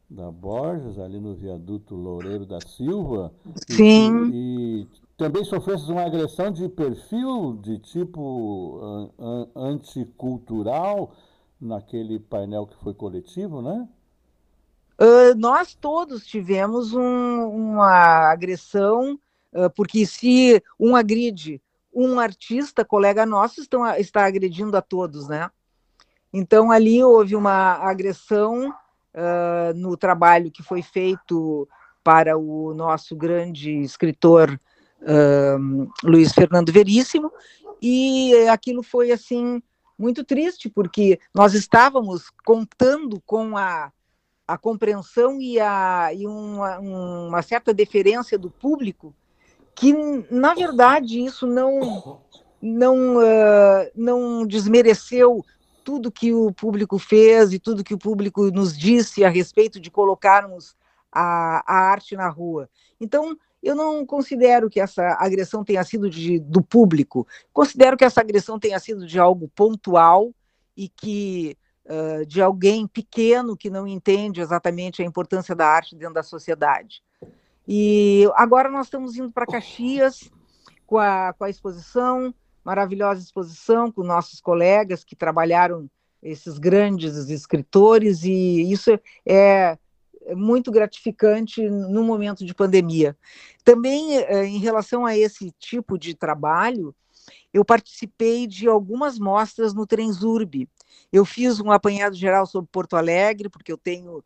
da 0.08 0.30
Borges, 0.30 0.99
ali 0.99 1.20
no 1.20 1.34
viaduto 1.34 1.94
Loureiro 1.94 2.46
da 2.46 2.61
Silva. 2.61 3.32
Sim. 3.68 4.30
E, 4.32 4.80
e 4.80 5.03
também 5.16 5.44
sofresse 5.44 5.90
uma 5.90 6.02
agressão 6.02 6.50
de 6.50 6.68
perfil 6.68 7.59
de 7.61 7.78
tipo 7.78 9.11
anticultural 9.54 11.14
naquele 11.61 12.18
painel 12.18 12.66
que 12.66 12.76
foi 12.83 12.94
coletivo, 12.94 13.62
né? 13.62 13.88
Uh, 15.00 15.35
nós 15.37 15.75
todos 15.75 16.25
tivemos 16.25 16.94
um, 16.94 17.49
uma 17.49 18.30
agressão, 18.30 19.18
uh, 19.52 19.68
porque 19.75 20.06
se 20.06 20.62
um 20.78 20.94
agride 20.94 21.61
um 21.94 22.18
artista, 22.18 22.85
colega 22.85 23.25
nosso, 23.25 23.61
estão, 23.61 23.87
está 23.94 24.25
agredindo 24.26 24.76
a 24.76 24.83
todos, 24.83 25.28
né? 25.28 25.49
Então, 26.33 26.73
ali 26.73 27.02
houve 27.04 27.37
uma 27.37 27.75
agressão 27.75 28.71
uh, 28.71 29.75
no 29.76 29.97
trabalho 29.97 30.50
que 30.50 30.62
foi 30.62 30.83
feito 30.83 31.68
para 32.02 32.37
o 32.37 32.75
nosso 32.75 33.14
grande 33.14 33.71
escritor 33.80 34.59
Luiz 36.02 36.32
Fernando 36.32 36.73
Veríssimo, 36.73 37.30
e 37.80 38.34
aquilo 38.49 38.82
foi 38.82 39.11
assim 39.12 39.62
muito 39.99 40.25
triste, 40.25 40.68
porque 40.68 41.18
nós 41.34 41.54
estávamos 41.54 42.30
contando 42.44 43.20
com 43.25 43.56
a, 43.56 43.92
a 44.46 44.58
compreensão 44.58 45.40
e, 45.40 45.61
a, 45.61 46.11
e 46.12 46.26
uma, 46.26 46.78
uma 46.78 47.42
certa 47.42 47.73
deferência 47.73 48.38
do 48.38 48.50
público, 48.50 49.14
que, 49.75 49.92
na 50.30 50.54
verdade, 50.54 51.20
isso 51.20 51.46
não, 51.46 52.20
não, 52.61 53.18
uh, 53.18 53.90
não 53.94 54.46
desmereceu 54.46 55.44
tudo 55.84 56.11
que 56.11 56.32
o 56.32 56.52
público 56.52 56.99
fez 56.99 57.52
e 57.52 57.58
tudo 57.58 57.84
que 57.84 57.94
o 57.94 57.99
público 57.99 58.50
nos 58.50 58.76
disse 58.76 59.25
a 59.25 59.28
respeito 59.28 59.78
de 59.78 59.90
colocarmos 59.90 60.75
a, 61.12 61.62
a 61.66 61.90
arte 61.90 62.16
na 62.16 62.28
rua. 62.28 62.68
Então, 63.00 63.37
eu 63.64 63.75
não 63.75 64.04
considero 64.04 64.68
que 64.68 64.78
essa 64.78 65.16
agressão 65.18 65.64
tenha 65.64 65.83
sido 65.83 66.11
de, 66.11 66.38
do 66.38 66.62
público, 66.62 67.26
considero 67.52 67.97
que 67.97 68.04
essa 68.04 68.21
agressão 68.21 68.59
tenha 68.59 68.78
sido 68.78 69.06
de 69.06 69.18
algo 69.18 69.49
pontual 69.49 70.33
e 70.76 70.88
que 70.88 71.56
uh, 71.87 72.26
de 72.26 72.42
alguém 72.42 72.87
pequeno 72.87 73.56
que 73.56 73.71
não 73.71 73.87
entende 73.87 74.40
exatamente 74.40 75.02
a 75.02 75.04
importância 75.04 75.54
da 75.54 75.66
arte 75.66 75.97
dentro 75.97 76.14
da 76.14 76.23
sociedade. 76.23 77.02
E 77.66 78.28
agora 78.35 78.71
nós 78.71 78.87
estamos 78.87 79.16
indo 79.16 79.33
para 79.33 79.47
Caxias 79.47 80.30
com 80.87 80.99
a, 80.99 81.33
com 81.33 81.44
a 81.44 81.50
exposição, 81.50 82.35
maravilhosa 82.62 83.23
exposição, 83.23 83.90
com 83.90 84.02
nossos 84.02 84.40
colegas 84.40 85.02
que 85.02 85.16
trabalharam 85.16 85.88
esses 86.23 86.59
grandes 86.59 87.16
escritores, 87.29 88.24
e 88.24 88.72
isso 88.72 88.98
é 89.27 89.79
muito 90.34 90.70
gratificante 90.70 91.68
no 91.68 92.04
momento 92.04 92.44
de 92.44 92.54
pandemia. 92.54 93.16
Também, 93.64 94.16
eh, 94.16 94.44
em 94.44 94.58
relação 94.58 95.04
a 95.04 95.16
esse 95.16 95.50
tipo 95.58 95.98
de 95.98 96.14
trabalho, 96.14 96.94
eu 97.52 97.64
participei 97.64 98.46
de 98.46 98.68
algumas 98.68 99.18
mostras 99.18 99.74
no 99.74 99.87
Transurb. 99.87 100.68
Eu 101.12 101.24
fiz 101.24 101.60
um 101.60 101.70
apanhado 101.70 102.16
geral 102.16 102.46
sobre 102.46 102.68
Porto 102.70 102.96
Alegre, 102.96 103.48
porque 103.48 103.72
eu 103.72 103.78
tenho 103.78 104.24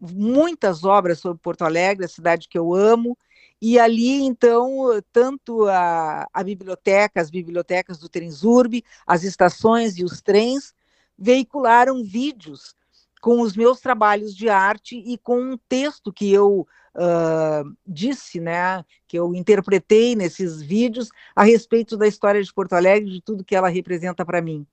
muitas 0.00 0.84
obras 0.84 1.18
sobre 1.18 1.40
Porto 1.42 1.62
Alegre, 1.62 2.06
a 2.06 2.08
cidade 2.08 2.48
que 2.48 2.58
eu 2.58 2.74
amo, 2.74 3.16
e 3.60 3.78
ali, 3.78 4.22
então, 4.22 5.00
tanto 5.12 5.66
a, 5.66 6.26
a 6.32 6.42
biblioteca, 6.42 7.20
as 7.20 7.30
bibliotecas 7.30 7.98
do 7.98 8.08
Transurb, 8.08 8.82
as 9.06 9.22
estações 9.22 9.98
e 9.98 10.04
os 10.04 10.22
trens 10.22 10.74
veicularam 11.18 12.02
vídeos 12.02 12.74
com 13.20 13.40
os 13.40 13.56
meus 13.56 13.80
trabalhos 13.80 14.34
de 14.34 14.48
arte 14.48 14.96
e 14.96 15.18
com 15.18 15.40
um 15.40 15.58
texto 15.68 16.12
que 16.12 16.32
eu 16.32 16.66
uh, 16.94 17.76
disse, 17.86 18.40
né, 18.40 18.84
que 19.06 19.18
eu 19.18 19.34
interpretei 19.34 20.16
nesses 20.16 20.62
vídeos 20.62 21.10
a 21.34 21.42
respeito 21.42 21.96
da 21.96 22.06
história 22.06 22.42
de 22.42 22.52
Porto 22.52 22.72
Alegre, 22.72 23.10
de 23.10 23.20
tudo 23.20 23.44
que 23.44 23.54
ela 23.54 23.68
representa 23.68 24.24
para 24.24 24.40
mim. 24.40 24.66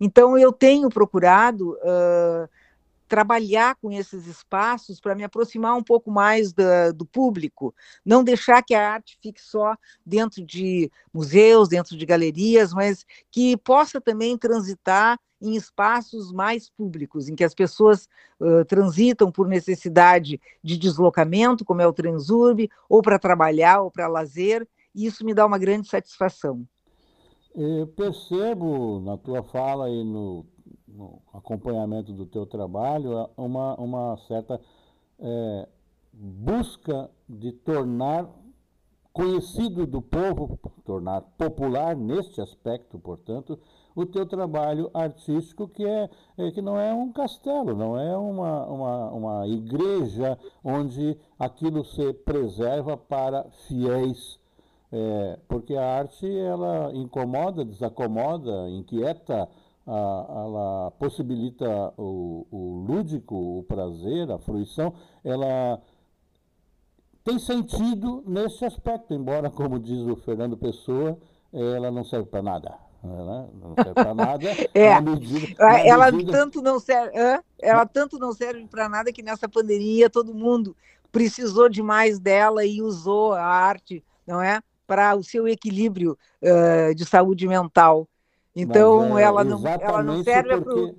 Então, 0.00 0.36
eu 0.38 0.50
tenho 0.50 0.88
procurado 0.88 1.72
uh, 1.74 2.48
trabalhar 3.10 3.74
com 3.82 3.90
esses 3.90 4.28
espaços 4.28 5.00
para 5.00 5.16
me 5.16 5.24
aproximar 5.24 5.76
um 5.76 5.82
pouco 5.82 6.12
mais 6.12 6.52
da, 6.52 6.92
do 6.92 7.04
público, 7.04 7.74
não 8.06 8.22
deixar 8.22 8.62
que 8.62 8.72
a 8.72 8.92
arte 8.92 9.18
fique 9.20 9.42
só 9.42 9.74
dentro 10.06 10.46
de 10.46 10.88
museus, 11.12 11.68
dentro 11.68 11.96
de 11.96 12.06
galerias, 12.06 12.72
mas 12.72 13.04
que 13.28 13.56
possa 13.56 14.00
também 14.00 14.38
transitar 14.38 15.18
em 15.42 15.56
espaços 15.56 16.30
mais 16.30 16.70
públicos, 16.70 17.28
em 17.28 17.34
que 17.34 17.42
as 17.42 17.52
pessoas 17.52 18.08
uh, 18.38 18.64
transitam 18.66 19.32
por 19.32 19.48
necessidade 19.48 20.40
de 20.62 20.78
deslocamento, 20.78 21.64
como 21.64 21.82
é 21.82 21.86
o 21.88 21.92
Transurb, 21.92 22.70
ou 22.88 23.02
para 23.02 23.18
trabalhar, 23.18 23.80
ou 23.80 23.90
para 23.90 24.06
lazer, 24.06 24.68
e 24.94 25.04
isso 25.04 25.24
me 25.24 25.34
dá 25.34 25.44
uma 25.44 25.58
grande 25.58 25.88
satisfação. 25.88 26.64
Eu 27.56 27.88
percebo 27.88 29.00
na 29.00 29.18
tua 29.18 29.42
fala 29.42 29.90
e 29.90 30.04
no, 30.04 30.46
no 30.94 31.20
acompanhamento 31.32 32.12
do 32.12 32.26
teu 32.26 32.46
trabalho 32.46 33.28
uma, 33.36 33.74
uma 33.76 34.16
certa 34.28 34.60
é, 35.18 35.68
busca 36.12 37.10
de 37.28 37.52
tornar 37.52 38.28
conhecido 39.12 39.86
do 39.86 40.00
povo, 40.00 40.58
tornar 40.84 41.20
popular 41.36 41.96
neste 41.96 42.40
aspecto, 42.40 42.98
portanto, 42.98 43.58
o 43.94 44.06
teu 44.06 44.24
trabalho 44.24 44.90
artístico, 44.94 45.66
que, 45.68 45.84
é, 45.84 46.08
é, 46.38 46.50
que 46.52 46.62
não 46.62 46.78
é 46.78 46.94
um 46.94 47.12
castelo, 47.12 47.74
não 47.74 47.98
é 47.98 48.16
uma, 48.16 48.66
uma, 48.66 49.10
uma 49.10 49.48
igreja 49.48 50.38
onde 50.62 51.18
aquilo 51.38 51.84
se 51.84 52.12
preserva 52.12 52.96
para 52.96 53.44
fiéis. 53.66 54.38
É, 54.92 55.38
porque 55.46 55.76
a 55.76 55.98
arte 55.98 56.26
ela 56.26 56.92
incomoda, 56.92 57.64
desacomoda, 57.64 58.68
inquieta, 58.70 59.48
ela 59.86 60.90
possibilita 60.92 61.92
o, 61.96 62.46
o 62.50 62.84
lúdico, 62.86 63.58
o 63.58 63.62
prazer, 63.64 64.30
a 64.30 64.38
fruição, 64.38 64.94
ela 65.24 65.80
tem 67.24 67.38
sentido 67.38 68.22
nesse 68.26 68.64
aspecto, 68.64 69.12
embora, 69.12 69.50
como 69.50 69.78
diz 69.78 70.00
o 70.06 70.16
Fernando 70.16 70.56
Pessoa, 70.56 71.18
ela 71.52 71.90
não 71.90 72.04
serve 72.04 72.26
para 72.26 72.42
nada. 72.42 72.78
Né? 73.02 73.48
Não 73.54 73.74
serve 73.74 73.94
para 73.94 74.14
nada. 74.14 74.48
é, 74.74 75.00
medida, 75.00 75.56
ela 75.86 76.12
medida... 76.12 76.32
tanto 76.32 76.62
não 76.62 76.78
serve, 76.78 77.12
ela 77.58 77.86
tanto 77.86 78.18
não 78.18 78.32
serve 78.32 78.66
para 78.66 78.88
nada 78.88 79.12
que 79.12 79.22
nessa 79.22 79.48
pandemia 79.48 80.08
todo 80.08 80.34
mundo 80.34 80.76
precisou 81.10 81.68
demais 81.68 82.18
dela 82.18 82.64
e 82.64 82.80
usou 82.80 83.32
a 83.32 83.42
arte, 83.42 84.04
não 84.26 84.40
é? 84.40 84.60
para 84.90 85.14
o 85.14 85.22
seu 85.22 85.46
equilíbrio 85.46 86.18
uh, 86.42 86.92
de 86.96 87.04
saúde 87.04 87.46
mental. 87.46 88.08
Então, 88.54 89.18
é 89.18 89.22
ela, 89.22 89.44
não, 89.44 89.64
ela 89.66 90.02
não 90.02 90.24
serve 90.24 90.60
para. 90.60 90.94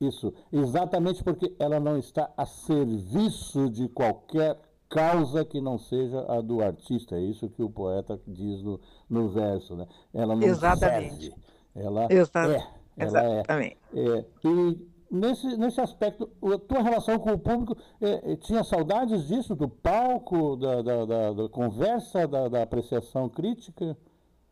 Isso, 0.00 0.34
exatamente 0.52 1.22
porque 1.22 1.54
ela 1.58 1.78
não 1.78 1.96
está 1.96 2.30
a 2.36 2.44
serviço 2.44 3.70
de 3.70 3.88
qualquer 3.88 4.58
causa 4.88 5.44
que 5.44 5.60
não 5.60 5.78
seja 5.78 6.24
a 6.28 6.40
do 6.40 6.62
artista. 6.62 7.16
É 7.16 7.20
isso 7.20 7.48
que 7.48 7.62
o 7.62 7.70
poeta 7.70 8.20
diz 8.26 8.62
no, 8.62 8.80
no 9.08 9.28
verso. 9.28 9.76
Né? 9.76 9.86
Ela 10.12 10.34
não 10.34 10.42
exatamente. 10.42 11.26
serve. 11.26 11.34
Ela 11.74 12.06
Exato. 12.10 12.50
é. 12.50 12.66
Ela 12.96 13.20
é. 13.20 13.38
exatamente. 13.38 13.78
É. 13.94 14.18
é. 14.18 14.24
E 14.44 14.88
nesse, 15.10 15.56
nesse 15.56 15.80
aspecto, 15.80 16.30
a 16.42 16.58
tua 16.58 16.82
relação 16.82 17.18
com 17.18 17.32
o 17.32 17.38
público, 17.38 17.76
é, 18.00 18.32
é, 18.32 18.36
tinha 18.36 18.62
saudades 18.64 19.26
disso, 19.26 19.54
do 19.54 19.68
palco, 19.68 20.56
da, 20.56 20.82
da, 20.82 21.04
da, 21.04 21.32
da 21.32 21.48
conversa, 21.48 22.26
da, 22.26 22.48
da, 22.48 22.62
apreciação 22.62 23.28
crítica? 23.28 23.96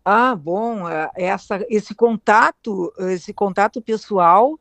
Ah, 0.04 0.34
bom, 0.34 0.88
é, 0.88 1.10
essa, 1.14 1.64
esse 1.68 1.94
contato, 1.94 2.92
esse 2.98 3.32
contato 3.32 3.80
pessoal, 3.80 4.58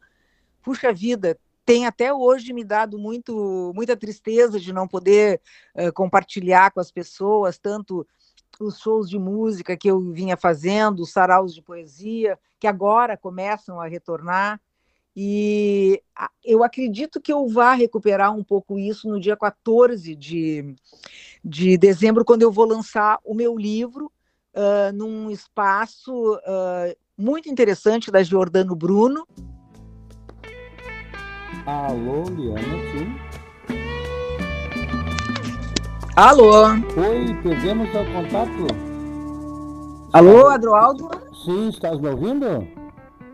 puxa 0.62 0.94
vida, 0.94 1.38
tem 1.66 1.88
até 1.88 2.14
hoje 2.14 2.54
me 2.54 2.64
dado 2.64 3.00
muito, 3.00 3.72
muita 3.74 3.98
tristeza 3.98 4.60
de 4.60 4.72
não 4.72 4.88
poder 4.88 5.42
uh, 5.76 5.92
compartilhar 5.94 6.72
com 6.72 6.80
as 6.80 6.92
pessoas, 6.92 7.58
tanto 7.58 8.06
os 8.60 8.80
shows 8.80 9.10
de 9.10 9.18
música 9.18 9.76
que 9.76 9.90
eu 9.90 10.00
vinha 10.12 10.38
fazendo, 10.38 11.02
os 11.02 11.12
saraus 11.12 11.56
de 11.56 11.62
poesia, 11.62 12.38
que 12.60 12.68
agora 12.68 13.18
começam 13.18 13.80
a 13.80 13.88
retornar. 13.88 14.62
E 15.16 16.02
eu 16.44 16.64
acredito 16.64 17.20
que 17.20 17.34
eu 17.34 17.48
vá 17.48 17.74
recuperar 17.74 18.36
um 18.36 18.44
pouco 18.44 18.78
isso 18.78 19.10
no 19.10 19.20
dia 19.20 19.36
14 19.36 20.16
de, 20.16 20.76
de 21.44 21.78
dezembro, 21.78 22.24
quando 22.24 22.44
eu 22.44 22.52
vou 22.52 22.66
lançar 22.66 23.20
o 23.26 23.34
meu 23.34 23.58
livro 23.58 24.12
uh, 24.56 24.92
num 24.94 25.30
espaço 25.30 26.36
uh, 26.36 26.96
muito 27.18 27.50
interessante 27.50 28.12
da 28.12 28.24
Giordano 28.24 28.76
Bruno. 28.76 29.28
Alô, 31.66 32.24
Liana, 32.30 32.62
sim. 32.92 33.16
Alô. 36.16 36.68
Oi, 36.68 37.34
perdemos 37.42 37.90
o 37.90 38.06
contato? 38.14 38.92
Alô, 40.14 40.50
Adroaldo? 40.50 41.10
Sim, 41.46 41.70
estás 41.70 42.00
me 42.00 42.10
ouvindo? 42.10 42.68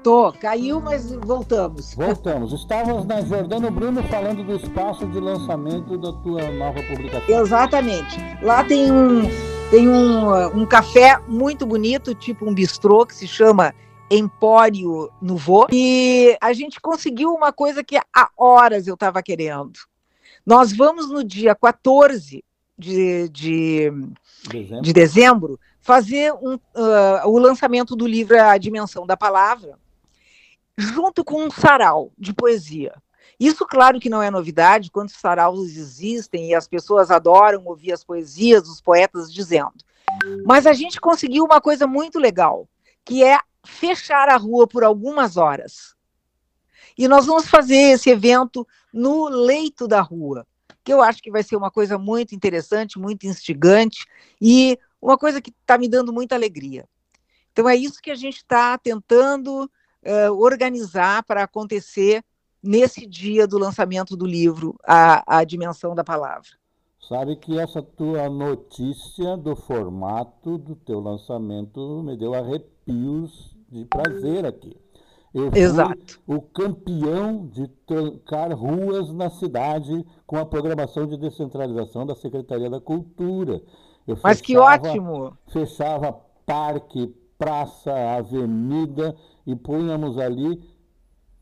Tô, 0.03 0.31
caiu, 0.31 0.79
mas 0.79 1.11
voltamos. 1.11 1.95
Voltamos. 1.95 2.53
Estávamos 2.53 3.05
na 3.05 3.21
Jordano 3.21 3.71
Bruno 3.71 4.03
falando 4.03 4.43
do 4.43 4.55
espaço 4.55 5.05
de 5.07 5.19
lançamento 5.19 5.97
da 5.97 6.13
tua 6.21 6.49
nova 6.51 6.81
publicação. 6.83 7.41
Exatamente. 7.41 8.17
Lá 8.41 8.63
tem 8.63 8.91
um, 8.91 9.23
tem 9.69 9.87
um, 9.89 10.61
um 10.61 10.65
café 10.65 11.19
muito 11.27 11.65
bonito, 11.65 12.15
tipo 12.15 12.49
um 12.49 12.53
bistrô, 12.53 13.05
que 13.05 13.13
se 13.13 13.27
chama 13.27 13.73
Empório 14.09 15.11
Nouveau. 15.21 15.67
E 15.71 16.37
a 16.39 16.53
gente 16.53 16.79
conseguiu 16.79 17.33
uma 17.33 17.51
coisa 17.51 17.83
que 17.83 17.97
há 17.97 18.29
horas 18.37 18.87
eu 18.87 18.93
estava 18.93 19.21
querendo. 19.21 19.73
Nós 20.45 20.71
vamos 20.71 21.09
no 21.09 21.23
dia 21.23 21.53
14 21.53 22.43
de, 22.77 23.29
de, 23.29 23.91
dezembro. 24.49 24.81
de 24.81 24.93
dezembro 24.93 25.59
fazer 25.81 26.31
um, 26.33 26.55
uh, 26.55 27.27
o 27.27 27.37
lançamento 27.37 27.95
do 27.95 28.07
livro 28.07 28.41
A 28.41 28.57
Dimensão 28.57 29.05
da 29.05 29.17
Palavra 29.17 29.77
junto 30.77 31.25
com 31.25 31.43
um 31.43 31.51
sarau 31.51 32.11
de 32.17 32.33
poesia. 32.33 32.93
Isso, 33.39 33.65
claro, 33.67 33.99
que 33.99 34.09
não 34.09 34.21
é 34.21 34.31
novidade, 34.31 34.89
quantos 34.89 35.15
saraus 35.15 35.75
existem 35.75 36.49
e 36.49 36.55
as 36.55 36.67
pessoas 36.67 37.11
adoram 37.11 37.63
ouvir 37.65 37.93
as 37.93 38.03
poesias 38.03 38.63
dos 38.63 38.81
poetas 38.81 39.31
dizendo. 39.31 39.75
Mas 40.45 40.65
a 40.65 40.73
gente 40.73 40.99
conseguiu 40.99 41.43
uma 41.45 41.61
coisa 41.61 41.85
muito 41.85 42.17
legal, 42.17 42.67
que 43.05 43.23
é 43.23 43.37
fechar 43.63 44.29
a 44.29 44.37
rua 44.37 44.67
por 44.67 44.83
algumas 44.83 45.37
horas. 45.37 45.95
E 46.97 47.07
nós 47.07 47.27
vamos 47.27 47.47
fazer 47.47 47.93
esse 47.93 48.09
evento 48.09 48.67
no 48.91 49.27
leito 49.29 49.87
da 49.87 50.01
rua, 50.01 50.47
que 50.83 50.91
eu 50.91 51.01
acho 51.01 51.21
que 51.21 51.29
vai 51.29 51.43
ser 51.43 51.55
uma 51.55 51.69
coisa 51.69 51.97
muito 51.97 52.33
interessante, 52.33 52.97
muito 52.97 53.27
instigante 53.27 54.05
e 54.41 54.79
uma 54.99 55.17
coisa 55.17 55.39
que 55.39 55.51
está 55.51 55.77
me 55.77 55.87
dando 55.87 56.11
muita 56.11 56.33
alegria. 56.33 56.87
Então, 57.51 57.69
é 57.69 57.75
isso 57.75 58.01
que 58.01 58.09
a 58.09 58.15
gente 58.15 58.37
está 58.37 58.77
tentando 58.77 59.65
uh, 59.65 60.31
organizar 60.33 61.23
para 61.23 61.43
acontecer 61.43 62.23
nesse 62.61 63.05
dia 63.05 63.47
do 63.47 63.57
lançamento 63.57 64.15
do 64.15 64.25
livro, 64.25 64.75
a, 64.85 65.39
a 65.39 65.43
Dimensão 65.43 65.95
da 65.95 66.03
Palavra. 66.03 66.49
Sabe 67.07 67.37
que 67.37 67.57
essa 67.57 67.81
tua 67.81 68.29
notícia 68.29 69.37
do 69.37 69.55
formato 69.55 70.57
do 70.57 70.75
teu 70.75 70.99
lançamento 70.99 72.03
me 72.03 72.17
deu 72.17 72.33
arrepios 72.33 73.55
de 73.69 73.85
prazer 73.85 74.45
aqui. 74.45 74.75
Eu 75.33 75.51
fui 75.51 75.59
Exato. 75.59 76.19
o 76.25 76.41
campeão 76.41 77.47
de 77.47 77.67
trancar 77.85 78.51
ruas 78.57 79.13
na 79.13 79.29
cidade 79.29 80.05
com 80.25 80.37
a 80.37 80.45
programação 80.45 81.05
de 81.05 81.17
descentralização 81.17 82.05
da 82.05 82.15
Secretaria 82.15 82.69
da 82.69 82.81
Cultura. 82.81 83.61
Eu 84.07 84.17
Mas 84.23 84.39
fechava, 84.39 84.43
que 84.43 84.57
ótimo! 84.57 85.37
Fechava 85.47 86.19
parque, 86.45 87.13
praça, 87.37 87.93
avenida 88.17 89.15
e 89.45 89.55
punhamos 89.55 90.17
ali 90.17 90.61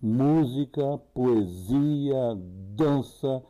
música, 0.01 0.97
poesia, 1.13 2.37
dança 2.75 3.43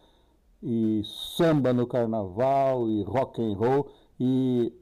e 0.62 1.02
samba 1.36 1.74
no 1.74 1.86
carnaval 1.86 2.90
e 2.90 3.04
rock 3.04 3.42
and 3.42 3.56
roll 3.56 3.88
e 4.20 4.74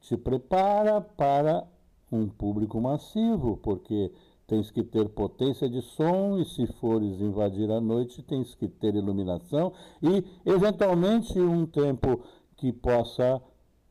te 0.00 0.16
prepara 0.16 1.00
para 1.00 1.66
um 2.10 2.28
público 2.28 2.80
massivo, 2.80 3.56
porque 3.56 4.12
tens 4.46 4.70
que 4.70 4.82
ter 4.84 5.08
potência 5.08 5.68
de 5.68 5.82
som 5.82 6.38
e 6.38 6.44
se 6.44 6.66
fores 6.74 7.20
invadir 7.20 7.70
à 7.70 7.80
noite 7.80 8.22
tens 8.22 8.54
que 8.54 8.68
ter 8.68 8.94
iluminação 8.94 9.72
e 10.00 10.24
eventualmente 10.44 11.38
um 11.40 11.66
tempo 11.66 12.22
que 12.56 12.72
possa 12.72 13.42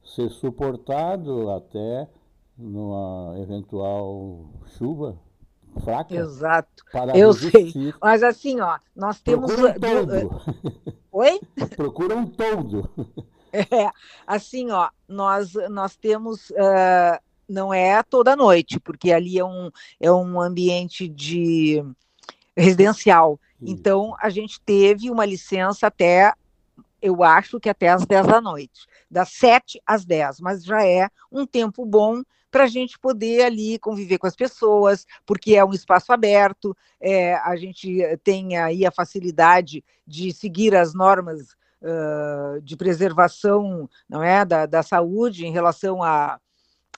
ser 0.01 0.29
suportado 0.29 1.49
até 1.51 2.09
numa 2.57 3.35
eventual 3.37 4.45
chuva 4.77 5.19
fraca. 5.81 6.15
Exato. 6.15 6.83
Eu 7.13 7.33
sei. 7.33 7.73
Mas 8.01 8.23
assim, 8.23 8.59
ó, 8.61 8.77
nós 8.95 9.19
temos. 9.19 9.51
Procura 9.53 9.71
um 9.71 9.79
todo. 9.79 10.41
Oi? 11.11 11.39
Procura 11.75 12.15
um 12.15 12.25
todo. 12.25 12.89
É, 13.57 13.89
assim, 14.27 14.69
ó, 14.69 14.89
nós, 15.07 15.53
nós 15.69 15.95
temos. 15.95 16.49
Uh, 16.49 17.17
não 17.47 17.73
é 17.73 18.03
toda 18.03 18.35
noite, 18.35 18.81
porque 18.81 19.13
ali 19.13 19.39
é 19.39 19.45
um, 19.45 19.71
é 19.97 20.11
um 20.11 20.41
ambiente 20.41 21.07
de 21.07 21.81
residencial. 22.57 23.39
Então, 23.61 24.15
a 24.19 24.29
gente 24.29 24.59
teve 24.61 25.09
uma 25.09 25.25
licença 25.25 25.87
até, 25.87 26.33
eu 27.01 27.23
acho 27.23 27.59
que 27.59 27.69
até 27.69 27.89
às 27.89 28.05
10 28.05 28.27
da 28.27 28.41
noite, 28.41 28.87
das 29.09 29.29
7 29.29 29.81
às 29.85 30.05
10, 30.05 30.39
mas 30.39 30.63
já 30.63 30.85
é 30.85 31.09
um 31.31 31.45
tempo 31.45 31.85
bom 31.85 32.21
para 32.55 32.63
a 32.63 32.67
gente 32.67 32.97
poder 32.97 33.43
ali 33.43 33.77
conviver 33.77 34.17
com 34.17 34.27
as 34.27 34.35
pessoas, 34.35 35.05
porque 35.25 35.55
é 35.55 35.65
um 35.65 35.73
espaço 35.73 36.13
aberto, 36.13 36.73
é, 37.01 37.35
a 37.35 37.53
gente 37.57 38.01
tem 38.23 38.55
aí 38.55 38.85
a 38.85 38.91
facilidade 38.91 39.83
de 40.07 40.31
seguir 40.31 40.73
as 40.73 40.93
normas 40.93 41.49
uh, 41.81 42.61
de 42.61 42.77
preservação 42.77 43.89
não 44.07 44.23
é, 44.23 44.45
da, 44.45 44.65
da 44.65 44.81
saúde 44.81 45.45
em 45.45 45.51
relação 45.51 46.01
a, 46.01 46.39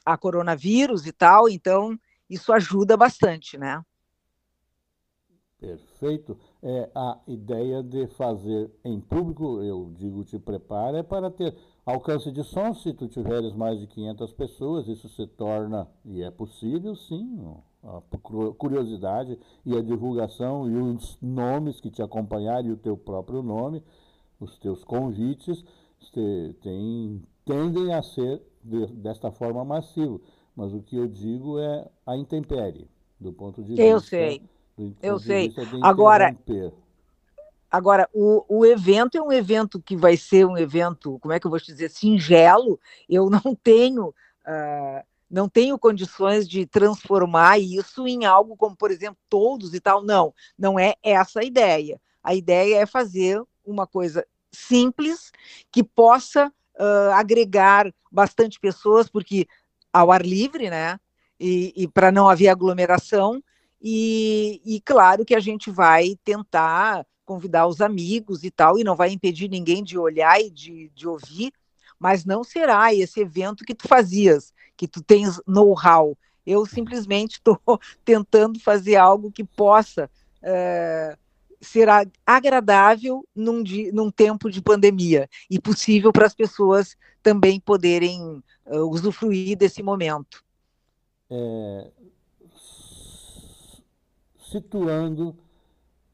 a 0.06 0.16
coronavírus 0.16 1.08
e 1.08 1.12
tal, 1.12 1.50
então 1.50 2.00
isso 2.30 2.54
ajuda 2.54 2.96
bastante, 2.96 3.58
né? 3.58 3.82
Perfeito. 5.60 6.38
É, 6.62 6.92
a 6.94 7.18
ideia 7.26 7.82
de 7.82 8.06
fazer 8.06 8.70
em 8.86 9.02
público, 9.02 9.64
eu 9.64 9.92
digo 9.96 10.24
te 10.24 10.38
prepara, 10.38 11.00
é 11.00 11.04
para 11.04 11.32
ter 11.32 11.56
Alcance 11.88 12.30
de 12.34 12.44
som, 12.44 12.74
se 12.74 12.92
tu 12.92 13.08
tiveres 13.08 13.54
mais 13.54 13.80
de 13.80 13.88
500 13.88 14.34
pessoas, 14.34 14.90
isso 14.90 15.08
se 15.08 15.26
torna, 15.26 15.88
e 16.04 16.22
é 16.22 16.30
possível 16.30 16.94
sim, 16.98 17.42
a 17.82 18.02
curiosidade 18.58 19.40
e 19.66 19.74
a 19.74 19.82
divulgação 19.82 20.70
e 20.70 20.76
os 20.76 21.18
nomes 21.22 21.80
que 21.80 21.90
te 21.90 22.02
acompanharem, 22.02 22.72
e 22.72 22.74
o 22.74 22.78
teu 22.78 22.98
próprio 22.98 23.42
nome, 23.42 23.82
os 24.38 24.60
teus 24.60 24.84
convites, 24.84 25.64
tem, 26.62 27.24
tendem 27.46 27.94
a 27.94 28.04
ser 28.04 28.42
de, 28.62 28.88
desta 28.88 29.32
forma 29.32 29.64
massivo. 29.64 30.20
Mas 30.54 30.74
o 30.74 30.82
que 30.82 30.98
eu 30.98 31.08
digo 31.08 31.58
é 31.58 31.88
a 32.06 32.18
intempérie, 32.18 32.86
do 33.18 33.32
ponto 33.32 33.64
de 33.64 33.82
eu 33.82 33.96
vista... 33.96 34.10
Sei. 34.10 34.42
Eu 35.02 35.18
sei. 35.18 35.54
Agora, 35.82 36.38
Agora, 37.70 38.10
o, 38.14 38.46
o 38.48 38.66
evento 38.66 39.18
é 39.18 39.22
um 39.22 39.32
evento 39.32 39.82
que 39.82 39.96
vai 39.96 40.16
ser 40.16 40.46
um 40.46 40.58
evento, 40.58 41.20
como 41.20 41.34
é 41.34 41.40
que 41.40 41.46
eu 41.46 41.52
vou 41.52 41.60
te 41.60 41.68
dizer, 41.68 41.90
singelo. 41.90 42.80
Eu 43.10 43.30
não 43.32 43.56
tenho. 43.56 44.08
Uh, 44.08 45.06
não 45.30 45.50
tenho 45.50 45.78
condições 45.78 46.48
de 46.48 46.66
transformar 46.66 47.60
isso 47.60 48.08
em 48.08 48.24
algo 48.24 48.56
como, 48.56 48.78
por 48.78 48.92
exemplo, 48.92 49.18
todos 49.28 49.74
e 49.74 49.80
tal. 49.82 50.02
Não, 50.02 50.34
não 50.58 50.80
é 50.80 50.96
essa 51.04 51.42
a 51.42 51.44
ideia. 51.44 52.00
A 52.24 52.34
ideia 52.34 52.78
é 52.78 52.86
fazer 52.86 53.44
uma 53.66 53.86
coisa 53.86 54.26
simples 54.52 55.34
que 55.70 55.84
possa 55.84 56.48
uh, 56.48 57.12
agregar 57.14 57.94
bastante 58.10 58.58
pessoas, 58.58 59.10
porque 59.10 59.46
ao 59.92 60.12
ar 60.12 60.26
livre, 60.26 60.70
né? 60.70 60.98
E, 61.40 61.74
e 61.76 61.88
para 61.88 62.12
não 62.12 62.30
haver 62.30 62.48
aglomeração. 62.48 63.44
E, 63.82 64.62
e 64.66 64.82
claro 64.82 65.26
que 65.26 65.36
a 65.36 65.40
gente 65.40 65.70
vai 65.70 66.18
tentar 66.24 67.06
convidar 67.28 67.68
os 67.68 67.82
amigos 67.82 68.44
e 68.44 68.50
tal, 68.50 68.80
e 68.80 68.84
não 68.86 68.96
vai 68.96 69.12
impedir 69.12 69.50
ninguém 69.50 69.84
de 69.84 70.00
olhar 70.00 70.40
e 70.40 70.50
de, 70.50 70.90
de 70.96 71.06
ouvir, 71.06 71.52
mas 72.00 72.24
não 72.24 72.42
será 72.42 72.94
esse 72.94 73.20
evento 73.20 73.66
que 73.66 73.76
tu 73.76 73.86
fazias, 73.86 74.54
que 74.78 74.88
tu 74.88 75.04
tens 75.04 75.40
know-how. 75.46 76.18
Eu 76.46 76.66
simplesmente 76.66 77.34
estou 77.44 77.60
tentando 78.06 78.60
fazer 78.62 78.96
algo 78.96 79.30
que 79.30 79.44
possa 79.44 80.10
é, 80.42 81.18
ser 81.60 81.90
agradável 82.26 83.28
num, 83.36 83.62
num, 83.92 84.10
tempo 84.10 84.50
de 84.50 84.62
pandemia 84.62 85.30
e 85.50 85.60
possível 85.60 86.14
para 86.14 86.26
as 86.26 86.34
pessoas 86.34 86.96
também 87.22 87.60
poderem 87.60 88.42
uh, 88.66 88.84
usufruir 88.90 89.58
desse 89.58 89.84
momento. 89.84 90.46
É, 91.30 91.92
situando 94.50 95.36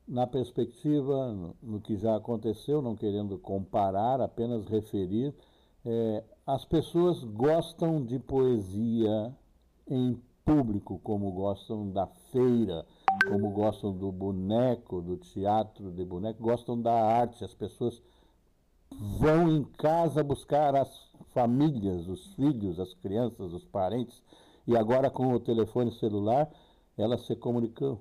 na 0.07 0.27
perspectiva, 0.27 1.55
no, 1.61 1.79
que 1.79 1.97
já 1.97 2.15
aconteceu, 2.15 2.81
não 2.81 2.95
querendo 2.95 3.37
comparar, 3.37 4.21
apenas 4.21 4.65
referir, 4.67 5.33
é, 5.85 6.23
as 6.45 6.65
pessoas 6.65 7.23
gostam 7.23 8.03
de 8.03 8.19
poesia 8.19 9.33
em 9.87 10.19
público, 10.45 10.99
como 11.03 11.31
gostam 11.31 11.89
da 11.89 12.05
feira, 12.31 12.85
como 13.27 13.51
gostam 13.51 13.95
do 13.95 14.11
boneco, 14.11 15.01
do 15.01 15.17
teatro 15.17 15.91
de 15.91 16.03
boneco, 16.03 16.41
gostam 16.41 16.81
da 16.81 16.93
arte. 16.93 17.43
As 17.43 17.53
pessoas 17.53 18.01
vão 19.19 19.49
em 19.49 19.63
casa 19.63 20.23
buscar 20.23 20.75
as 20.75 21.11
famílias, 21.33 22.07
os 22.07 22.27
filhos, 22.35 22.79
as 22.79 22.93
crianças, 22.93 23.53
os 23.53 23.63
parentes, 23.63 24.21
e 24.67 24.75
agora 24.77 25.09
com 25.09 25.33
o 25.33 25.39
telefone 25.39 25.91
celular, 25.91 26.49
elas 26.97 27.25
se 27.25 27.35
comunicam 27.35 27.99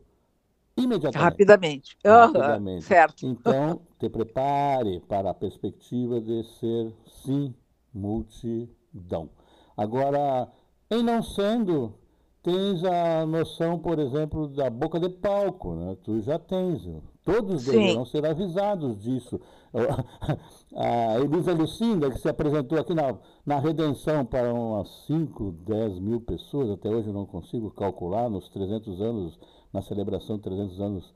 Imediatamente. 0.76 1.22
Rapidamente. 1.22 1.98
Rapidamente. 2.04 2.74
Uhum, 2.76 2.80
certo. 2.80 3.26
Então, 3.26 3.80
te 3.98 4.08
prepare 4.08 5.00
para 5.00 5.30
a 5.30 5.34
perspectiva 5.34 6.20
de 6.20 6.42
ser, 6.58 6.92
sim, 7.24 7.54
multidão. 7.92 9.28
Agora, 9.76 10.48
em 10.90 11.02
não 11.02 11.22
sendo, 11.22 11.94
tens 12.42 12.82
a 12.84 13.24
noção, 13.26 13.78
por 13.78 13.98
exemplo, 13.98 14.48
da 14.48 14.68
boca 14.70 14.98
de 14.98 15.08
palco, 15.08 15.74
né? 15.74 15.96
Tu 16.02 16.20
já 16.20 16.38
tens. 16.38 16.88
Todos 17.24 17.66
deverão 17.66 18.04
ser 18.04 18.26
avisados 18.26 19.00
disso. 19.00 19.40
A 20.74 21.20
Elisa 21.20 21.52
Lucinda, 21.52 22.10
que 22.10 22.18
se 22.18 22.28
apresentou 22.28 22.78
aqui 22.78 22.94
na, 22.94 23.16
na 23.46 23.58
Redenção 23.58 24.24
para 24.24 24.52
umas 24.52 24.88
5, 25.06 25.52
10 25.64 25.98
mil 26.00 26.20
pessoas, 26.20 26.70
até 26.70 26.88
hoje 26.88 27.08
eu 27.08 27.14
não 27.14 27.24
consigo 27.24 27.70
calcular, 27.70 28.28
nos 28.28 28.48
300 28.48 29.00
anos 29.00 29.38
na 29.72 29.82
celebração 29.82 30.36
de 30.36 30.42
300 30.42 30.80
anos 30.80 31.14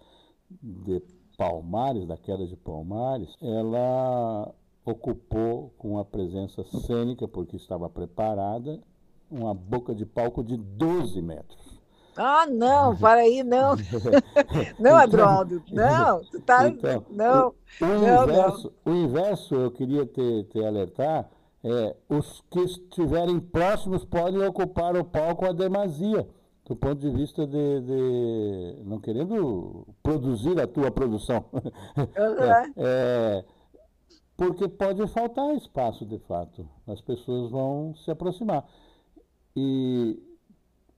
de 0.61 1.03
Palmares, 1.37 2.07
da 2.07 2.17
queda 2.17 2.47
de 2.47 2.57
Palmares, 2.57 3.37
ela 3.43 4.55
ocupou 4.85 5.75
com 5.77 5.99
a 5.99 6.05
presença 6.05 6.65
cênica, 6.65 7.29
porque 7.29 7.57
estava 7.57 7.91
preparada, 7.91 8.81
uma 9.31 9.53
boca 9.53 9.95
de 9.95 10.07
palco 10.07 10.43
de 10.43 10.57
12 10.57 11.21
metros. 11.21 11.81
Ah, 12.17 12.47
não, 12.47 12.97
para 12.97 13.21
aí, 13.21 13.43
não. 13.43 13.75
não, 14.79 14.97
Adroaldo, 14.97 15.63
não, 15.71 16.25
tu 16.25 16.41
tá. 16.41 16.69
Então, 16.69 17.05
não, 17.11 17.49
o, 17.81 17.85
o, 17.85 17.87
não, 17.87 18.25
inverso, 18.25 18.73
não. 18.85 18.93
o 18.93 18.97
inverso, 18.97 19.55
eu 19.57 19.71
queria 19.71 20.07
te, 20.07 20.45
te 20.45 20.65
alertar, 20.65 21.29
é 21.63 21.97
os 22.09 22.43
que 22.49 22.61
estiverem 22.61 23.41
próximos 23.41 24.05
podem 24.05 24.41
ocupar 24.47 24.97
o 24.97 25.05
palco 25.05 25.45
a 25.45 25.53
demasia 25.53 26.27
do 26.67 26.75
ponto 26.75 27.01
de 27.01 27.11
vista 27.11 27.47
de, 27.47 27.81
de, 27.81 28.77
não 28.85 28.99
querendo 28.99 29.87
produzir 30.03 30.61
a 30.61 30.67
tua 30.67 30.91
produção. 30.91 31.45
Uhum. 31.53 31.63
é, 32.43 32.73
é, 32.77 33.45
porque 34.37 34.69
pode 34.69 35.07
faltar 35.09 35.55
espaço 35.55 36.05
de 36.05 36.19
fato. 36.19 36.69
As 36.87 37.01
pessoas 37.01 37.51
vão 37.51 37.95
se 37.95 38.11
aproximar. 38.11 38.65
E 39.55 40.21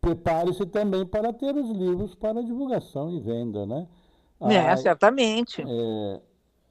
prepare-se 0.00 0.64
também 0.66 1.07
para 1.07 1.33
ter 1.33 1.54
os 1.54 1.70
livros 1.70 2.14
para 2.14 2.42
divulgação 2.42 3.11
e 3.11 3.20
venda, 3.20 3.66
né? 3.66 3.87
É, 4.40 4.76
certamente. 4.76 5.62
É, 5.62 6.20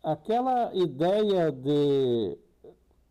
aquela 0.03 0.73
ideia 0.73 1.51
de 1.51 2.37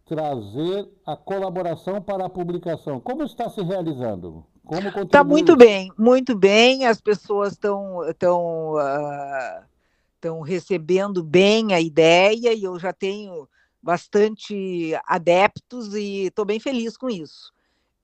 trazer 0.04 0.88
a 1.04 1.16
colaboração 1.16 2.00
para 2.02 2.26
a 2.26 2.30
publicação, 2.30 2.98
como 2.98 3.22
está 3.22 3.48
se 3.50 3.62
realizando? 3.62 4.44
Está 4.68 5.22
muito 5.22 5.56
bem, 5.56 5.92
muito 5.96 6.36
bem. 6.36 6.86
As 6.86 7.00
pessoas 7.00 7.52
estão 7.52 8.08
estão 8.08 8.74
uh, 8.74 10.42
recebendo 10.42 11.22
bem 11.22 11.72
a 11.72 11.80
ideia 11.80 12.52
e 12.52 12.64
eu 12.64 12.76
já 12.76 12.92
tenho 12.92 13.48
bastante 13.80 14.92
adeptos 15.06 15.94
e 15.94 16.26
estou 16.26 16.44
bem 16.44 16.58
feliz 16.58 16.96
com 16.96 17.08
isso. 17.08 17.52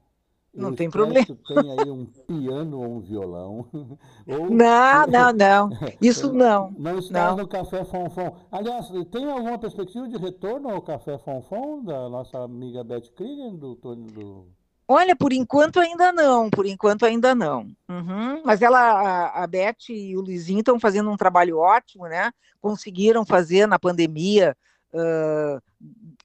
Não 0.54 0.74
tem 0.74 0.88
problema. 0.88 1.26
Tem 1.26 1.72
aí 1.72 1.90
um 1.90 2.06
piano 2.06 2.80
ou 2.80 2.96
um 2.96 3.00
violão. 3.00 3.66
Ou... 4.26 4.50
Não, 4.50 5.06
não, 5.06 5.32
não. 5.32 5.70
Isso 6.00 6.32
não. 6.34 6.70
Não 6.78 6.98
está 6.98 7.36
no 7.36 7.46
Café 7.46 7.84
Fonfon. 7.84 8.34
Aliás, 8.50 8.88
tem 9.10 9.30
alguma 9.30 9.58
perspectiva 9.58 10.08
de 10.08 10.16
retorno 10.16 10.70
ao 10.70 10.80
Café 10.80 11.18
Fonfon 11.18 11.84
da 11.84 12.08
nossa 12.08 12.42
amiga 12.42 12.82
Beth 12.82 13.10
Krieger, 13.14 13.56
do 13.56 13.76
Tony 13.76 14.06
do. 14.10 14.46
Olha, 14.90 15.14
por 15.14 15.34
enquanto 15.34 15.78
ainda 15.78 16.10
não, 16.10 16.48
por 16.48 16.64
enquanto 16.64 17.04
ainda 17.04 17.34
não. 17.34 17.70
Uhum. 17.86 18.42
Mas 18.42 18.62
ela, 18.62 19.28
a, 19.28 19.46
Beth 19.46 19.90
e 19.90 20.16
o 20.16 20.22
Luizinho 20.22 20.60
estão 20.60 20.80
fazendo 20.80 21.10
um 21.10 21.16
trabalho 21.16 21.58
ótimo, 21.58 22.08
né? 22.08 22.32
Conseguiram 22.58 23.22
fazer 23.26 23.66
na 23.66 23.78
pandemia 23.78 24.56
uh, 24.94 25.60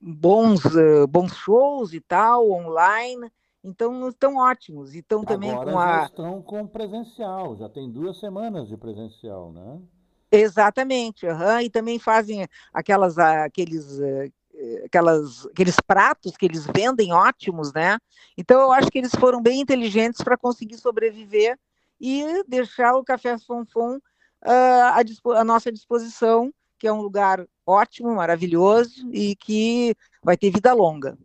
bons, 0.02 0.64
uh, 0.64 1.06
bons 1.10 1.36
shows 1.36 1.94
e 1.94 2.00
tal, 2.00 2.50
online. 2.52 3.30
Então 3.62 4.08
estão 4.08 4.38
ótimos. 4.38 4.96
E 4.96 5.00
estão 5.00 5.26
também 5.26 5.52
Agora 5.52 5.72
com 5.72 5.80
a. 5.80 6.04
Estão 6.06 6.42
com 6.42 6.66
presencial, 6.66 7.58
já 7.58 7.68
tem 7.68 7.92
duas 7.92 8.18
semanas 8.18 8.70
de 8.70 8.78
presencial, 8.78 9.52
né? 9.52 9.78
Exatamente, 10.32 11.28
uhum. 11.28 11.60
e 11.60 11.70
também 11.70 12.00
fazem 12.00 12.48
aquelas, 12.74 13.20
aqueles 13.20 14.00
aquelas, 14.86 15.46
aqueles 15.48 15.78
pratos 15.80 16.38
que 16.38 16.46
eles 16.46 16.66
vendem 16.66 17.12
ótimos, 17.12 17.74
né? 17.74 17.98
Então 18.38 18.62
eu 18.62 18.72
acho 18.72 18.90
que 18.90 18.98
eles 18.98 19.14
foram 19.16 19.42
bem 19.42 19.62
inteligentes 19.62 20.24
para 20.24 20.38
conseguir 20.38 20.78
sobreviver 20.78 21.58
e 22.00 22.44
deixar 22.48 22.96
o 22.96 23.04
Café 23.04 23.38
Fonfon 23.38 23.96
uh, 23.96 24.02
à, 24.46 25.02
à 25.40 25.44
nossa 25.44 25.72
disposição, 25.72 26.54
que 26.78 26.88
é 26.88 26.94
um 26.94 27.02
lugar 27.02 27.46
ótimo, 27.66 28.14
maravilhoso 28.16 29.10
e 29.12 29.36
que 29.36 29.96
vai 30.22 30.38
ter 30.38 30.52
vida 30.52 30.74
longa. 30.74 31.18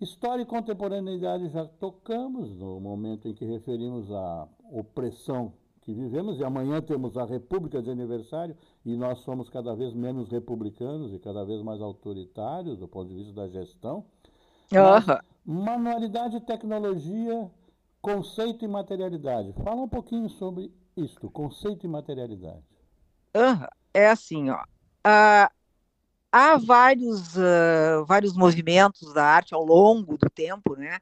História 0.00 0.42
e 0.42 0.46
contemporaneidade 0.46 1.48
já 1.48 1.66
tocamos 1.66 2.56
no 2.56 2.78
momento 2.78 3.26
em 3.26 3.34
que 3.34 3.44
referimos 3.44 4.12
à 4.12 4.48
opressão 4.70 5.52
que 5.80 5.94
vivemos, 5.94 6.38
e 6.38 6.44
amanhã 6.44 6.82
temos 6.82 7.16
a 7.16 7.24
República 7.24 7.80
de 7.80 7.90
aniversário, 7.90 8.54
e 8.84 8.94
nós 8.96 9.20
somos 9.20 9.48
cada 9.48 9.74
vez 9.74 9.94
menos 9.94 10.28
republicanos 10.28 11.14
e 11.14 11.18
cada 11.18 11.44
vez 11.44 11.62
mais 11.62 11.80
autoritários 11.80 12.78
do 12.78 12.86
ponto 12.86 13.08
de 13.08 13.14
vista 13.14 13.32
da 13.32 13.48
gestão. 13.48 14.04
Uhum. 14.70 15.64
Manualidade, 15.64 16.40
tecnologia, 16.40 17.50
conceito 18.02 18.64
e 18.64 18.68
materialidade. 18.68 19.54
Fala 19.64 19.80
um 19.80 19.88
pouquinho 19.88 20.28
sobre 20.28 20.70
isto, 20.96 21.30
conceito 21.30 21.86
e 21.86 21.88
materialidade. 21.88 22.62
Uhum. 23.34 23.66
É 23.94 24.10
assim, 24.10 24.50
ó. 24.50 24.60
Uh, 24.60 25.50
há 26.30 26.56
vários, 26.58 27.36
uh, 27.36 28.04
vários 28.06 28.36
movimentos 28.36 29.12
da 29.14 29.24
arte 29.24 29.54
ao 29.54 29.64
longo 29.64 30.18
do 30.18 30.28
tempo, 30.28 30.76
né? 30.76 30.98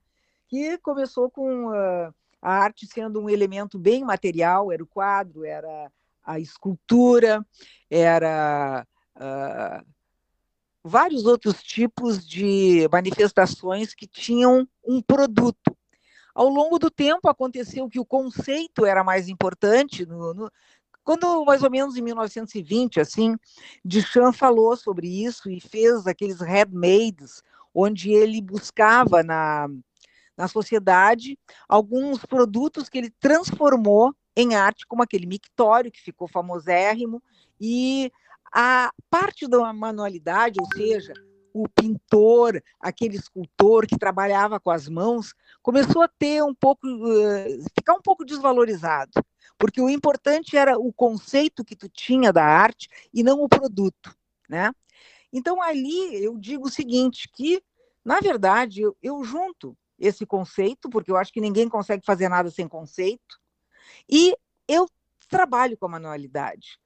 Que 0.48 0.78
começou 0.78 1.28
com 1.28 1.70
uh, 1.70 2.14
a 2.46 2.52
arte 2.52 2.86
sendo 2.86 3.20
um 3.20 3.28
elemento 3.28 3.76
bem 3.76 4.04
material, 4.04 4.70
era 4.70 4.80
o 4.80 4.86
quadro, 4.86 5.44
era 5.44 5.90
a 6.22 6.38
escultura, 6.38 7.44
era 7.90 8.86
uh, 9.16 9.84
vários 10.84 11.26
outros 11.26 11.60
tipos 11.60 12.24
de 12.24 12.88
manifestações 12.92 13.94
que 13.94 14.06
tinham 14.06 14.64
um 14.86 15.02
produto. 15.02 15.76
Ao 16.32 16.48
longo 16.48 16.78
do 16.78 16.88
tempo 16.88 17.28
aconteceu 17.28 17.88
que 17.88 17.98
o 17.98 18.06
conceito 18.06 18.86
era 18.86 19.02
mais 19.02 19.28
importante 19.28 20.06
no, 20.06 20.32
no 20.32 20.52
Quando, 21.02 21.44
mais 21.44 21.64
ou 21.64 21.70
menos 21.70 21.96
em 21.96 22.02
1920, 22.02 23.00
assim, 23.00 23.34
Duchamp 23.84 24.32
falou 24.36 24.76
sobre 24.76 25.08
isso 25.08 25.50
e 25.50 25.60
fez 25.60 26.06
aqueles 26.06 26.40
handmades, 26.40 27.42
onde 27.74 28.12
ele 28.12 28.40
buscava 28.40 29.24
na, 29.24 29.68
na 30.36 30.48
sociedade 30.48 31.38
alguns 31.68 32.24
produtos 32.24 32.88
que 32.88 32.98
ele 32.98 33.10
transformou 33.18 34.14
em 34.36 34.54
arte, 34.54 34.86
como 34.86 35.02
aquele 35.02 35.26
mictório, 35.26 35.90
que 35.90 36.02
ficou 36.02 36.28
famosérrimo, 36.28 37.22
e 37.58 38.12
a 38.52 38.92
parte 39.10 39.48
da 39.48 39.72
manualidade, 39.72 40.60
ou 40.60 40.66
seja, 40.74 41.14
o 41.52 41.66
pintor, 41.66 42.62
aquele 42.78 43.16
escultor 43.16 43.86
que 43.86 43.98
trabalhava 43.98 44.60
com 44.60 44.70
as 44.70 44.88
mãos, 44.88 45.34
começou 45.62 46.02
a 46.02 46.08
ter 46.08 46.42
um 46.42 46.54
pouco, 46.54 46.86
ficar 47.74 47.94
um 47.94 48.02
pouco 48.02 48.26
desvalorizado, 48.26 49.12
porque 49.56 49.80
o 49.80 49.88
importante 49.88 50.54
era 50.54 50.78
o 50.78 50.92
conceito 50.92 51.64
que 51.64 51.74
tu 51.74 51.88
tinha 51.88 52.30
da 52.30 52.44
arte 52.44 52.90
e 53.12 53.22
não 53.22 53.42
o 53.42 53.48
produto, 53.48 54.14
né? 54.46 54.70
Então 55.32 55.62
ali 55.62 56.22
eu 56.22 56.36
digo 56.36 56.66
o 56.66 56.70
seguinte, 56.70 57.26
que 57.32 57.62
na 58.04 58.20
verdade 58.20 58.82
eu, 58.82 58.94
eu 59.02 59.24
junto 59.24 59.74
esse 59.98 60.26
conceito, 60.26 60.88
porque 60.90 61.10
eu 61.10 61.16
acho 61.16 61.32
que 61.32 61.40
ninguém 61.40 61.68
consegue 61.68 62.04
fazer 62.04 62.28
nada 62.28 62.50
sem 62.50 62.68
conceito, 62.68 63.40
e 64.08 64.36
eu 64.68 64.88
trabalho 65.28 65.76
com 65.76 65.86
a 65.86 65.90
manualidade. 65.90 66.78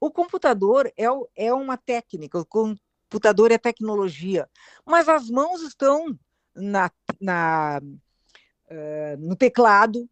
O 0.00 0.10
computador 0.10 0.86
é, 0.96 1.06
é 1.36 1.52
uma 1.52 1.76
técnica, 1.76 2.38
o 2.38 2.46
computador 2.46 3.50
é 3.50 3.58
tecnologia, 3.58 4.48
mas 4.84 5.08
as 5.08 5.30
mãos 5.30 5.62
estão 5.62 6.16
na, 6.54 6.90
na, 7.20 7.80
uh, 7.82 9.16
no 9.18 9.36
teclado, 9.36 10.08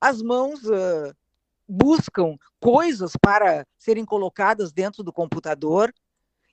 as 0.00 0.22
mãos 0.22 0.62
uh, 0.64 1.14
buscam 1.68 2.36
coisas 2.60 3.12
para 3.20 3.66
serem 3.78 4.04
colocadas 4.04 4.72
dentro 4.72 5.02
do 5.02 5.12
computador 5.12 5.92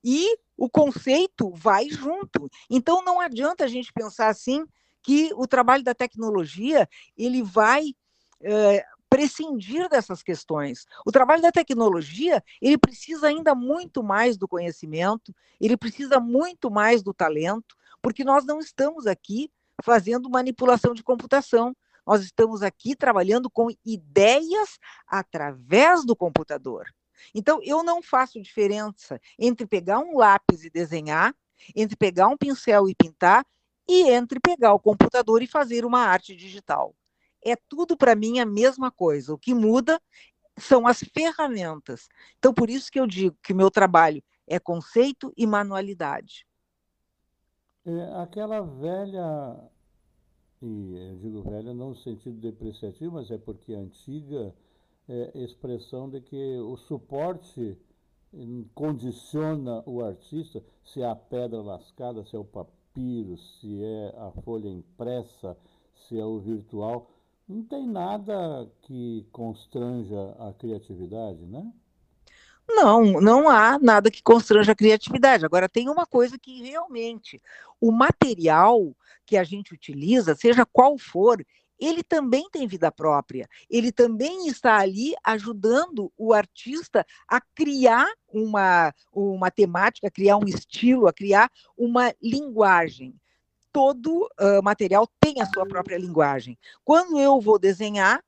e 0.03 0.37
o 0.57 0.69
conceito 0.69 1.51
vai 1.51 1.89
junto. 1.89 2.49
Então 2.69 3.03
não 3.03 3.19
adianta 3.19 3.63
a 3.63 3.67
gente 3.67 3.93
pensar 3.93 4.27
assim 4.29 4.65
que 5.03 5.31
o 5.35 5.45
trabalho 5.45 5.83
da 5.83 5.93
tecnologia 5.93 6.87
ele 7.17 7.43
vai 7.43 7.89
uh, 8.41 9.03
prescindir 9.09 9.87
dessas 9.89 10.23
questões. 10.23 10.87
O 11.05 11.11
trabalho 11.11 11.41
da 11.41 11.51
tecnologia, 11.51 12.43
ele 12.59 12.79
precisa 12.79 13.27
ainda 13.27 13.53
muito 13.53 14.01
mais 14.01 14.37
do 14.37 14.47
conhecimento, 14.47 15.31
ele 15.61 15.77
precisa 15.77 16.19
muito 16.19 16.71
mais 16.71 17.03
do 17.03 17.13
talento, 17.13 17.75
porque 18.01 18.23
nós 18.23 18.43
não 18.43 18.59
estamos 18.59 19.05
aqui 19.05 19.51
fazendo 19.83 20.29
manipulação 20.29 20.93
de 20.93 21.03
computação. 21.03 21.75
Nós 22.05 22.23
estamos 22.23 22.63
aqui 22.63 22.95
trabalhando 22.95 23.49
com 23.49 23.67
ideias 23.85 24.79
através 25.07 26.03
do 26.03 26.15
computador. 26.15 26.85
Então, 27.35 27.59
eu 27.63 27.83
não 27.83 28.01
faço 28.01 28.41
diferença 28.41 29.21
entre 29.37 29.65
pegar 29.67 29.99
um 29.99 30.17
lápis 30.17 30.63
e 30.63 30.69
desenhar, 30.69 31.33
entre 31.75 31.95
pegar 31.95 32.27
um 32.27 32.37
pincel 32.37 32.89
e 32.89 32.95
pintar, 32.95 33.45
e 33.87 34.09
entre 34.09 34.39
pegar 34.39 34.73
o 34.73 34.79
computador 34.79 35.41
e 35.41 35.47
fazer 35.47 35.85
uma 35.85 35.99
arte 35.99 36.35
digital 36.35 36.95
é 37.45 37.55
tudo 37.55 37.97
para 37.97 38.15
mim 38.15 38.39
a 38.39 38.45
mesma 38.45 38.89
coisa. 38.89 39.33
O 39.33 39.37
que 39.37 39.53
muda 39.53 40.01
são 40.57 40.87
as 40.87 40.99
ferramentas. 40.99 42.07
Então, 42.37 42.53
por 42.53 42.69
isso 42.69 42.91
que 42.91 42.99
eu 42.99 43.07
digo 43.07 43.35
que 43.43 43.53
meu 43.53 43.69
trabalho 43.69 44.23
é 44.47 44.59
conceito 44.59 45.33
e 45.35 45.45
manualidade. 45.45 46.47
É 47.85 48.21
aquela 48.21 48.61
velha, 48.61 49.59
e 50.61 50.95
eu 50.95 51.17
digo 51.17 51.41
velha 51.43 51.73
não 51.73 51.89
no 51.89 51.95
sentido 51.95 52.39
depreciativo, 52.39 53.15
mas 53.15 53.29
é 53.29 53.37
porque 53.37 53.73
é 53.73 53.77
antiga 53.77 54.55
é, 55.09 55.31
expressão 55.35 56.09
de 56.09 56.21
que 56.21 56.57
o 56.59 56.77
suporte 56.77 57.77
condiciona 58.73 59.83
o 59.85 60.03
artista, 60.03 60.63
se 60.83 61.01
é 61.01 61.05
a 61.05 61.15
pedra 61.15 61.61
lascada, 61.61 62.25
se 62.25 62.35
é 62.35 62.39
o 62.39 62.45
papiro, 62.93 63.37
se 63.37 63.83
é 63.83 64.13
a 64.17 64.31
folha 64.43 64.69
impressa, 64.69 65.57
se 65.95 66.19
é 66.19 66.23
o 66.23 66.39
virtual 66.39 67.09
não 67.47 67.61
tem 67.63 67.85
nada 67.85 68.71
que 68.83 69.27
constranja 69.31 70.33
a 70.39 70.53
criatividade, 70.53 71.45
né? 71.45 71.73
Não, 72.65 73.19
não 73.19 73.49
há 73.49 73.77
nada 73.77 74.09
que 74.09 74.23
constranja 74.23 74.71
a 74.71 74.75
criatividade. 74.75 75.45
Agora, 75.45 75.67
tem 75.67 75.89
uma 75.89 76.05
coisa 76.05 76.39
que 76.39 76.63
realmente 76.63 77.41
o 77.81 77.91
material 77.91 78.95
que 79.25 79.35
a 79.35 79.43
gente 79.43 79.73
utiliza, 79.73 80.35
seja 80.35 80.65
qual 80.65 80.97
for, 80.97 81.45
ele 81.79 82.03
também 82.03 82.49
tem 82.49 82.67
vida 82.67 82.91
própria. 82.91 83.47
Ele 83.69 83.91
também 83.91 84.47
está 84.47 84.77
ali 84.77 85.13
ajudando 85.23 86.11
o 86.17 86.33
artista 86.33 87.05
a 87.27 87.41
criar 87.41 88.07
uma, 88.27 88.93
uma 89.11 89.51
temática, 89.51 90.07
a 90.07 90.11
criar 90.11 90.37
um 90.37 90.47
estilo, 90.47 91.07
a 91.07 91.13
criar 91.13 91.49
uma 91.77 92.13
linguagem 92.21 93.15
todo 93.71 94.29
uh, 94.39 94.61
material 94.63 95.09
tem 95.19 95.41
a 95.41 95.47
sua 95.47 95.65
própria 95.65 95.97
linguagem. 95.97 96.57
Quando 96.85 97.19
eu 97.19 97.41
vou 97.41 97.57
desenhar, 97.57 98.23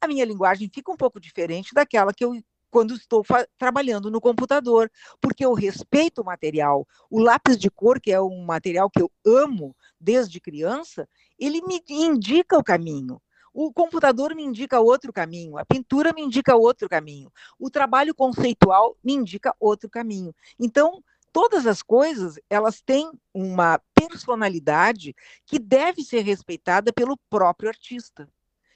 a 0.00 0.08
minha 0.08 0.24
linguagem 0.24 0.68
fica 0.68 0.90
um 0.90 0.96
pouco 0.96 1.20
diferente 1.20 1.72
daquela 1.72 2.12
que 2.12 2.24
eu 2.24 2.34
quando 2.72 2.94
estou 2.94 3.22
trabalhando 3.58 4.10
no 4.10 4.18
computador, 4.18 4.90
porque 5.20 5.44
eu 5.44 5.52
respeito 5.52 6.22
o 6.22 6.24
material. 6.24 6.88
O 7.10 7.20
lápis 7.20 7.58
de 7.58 7.70
cor, 7.70 8.00
que 8.00 8.10
é 8.10 8.20
um 8.20 8.44
material 8.46 8.88
que 8.88 9.02
eu 9.02 9.12
amo 9.26 9.76
desde 10.00 10.40
criança, 10.40 11.06
ele 11.38 11.60
me 11.60 11.84
indica 11.90 12.56
o 12.56 12.64
caminho. 12.64 13.20
O 13.52 13.70
computador 13.70 14.34
me 14.34 14.42
indica 14.42 14.80
outro 14.80 15.12
caminho, 15.12 15.58
a 15.58 15.66
pintura 15.66 16.14
me 16.14 16.22
indica 16.22 16.56
outro 16.56 16.88
caminho, 16.88 17.30
o 17.58 17.68
trabalho 17.68 18.14
conceitual 18.14 18.96
me 19.04 19.12
indica 19.12 19.54
outro 19.60 19.90
caminho. 19.90 20.34
Então, 20.58 21.04
todas 21.30 21.66
as 21.66 21.82
coisas, 21.82 22.40
elas 22.48 22.80
têm 22.80 23.10
uma 23.34 23.78
personalidade 23.94 25.14
que 25.44 25.58
deve 25.58 26.02
ser 26.02 26.22
respeitada 26.22 26.90
pelo 26.94 27.18
próprio 27.28 27.68
artista. 27.68 28.26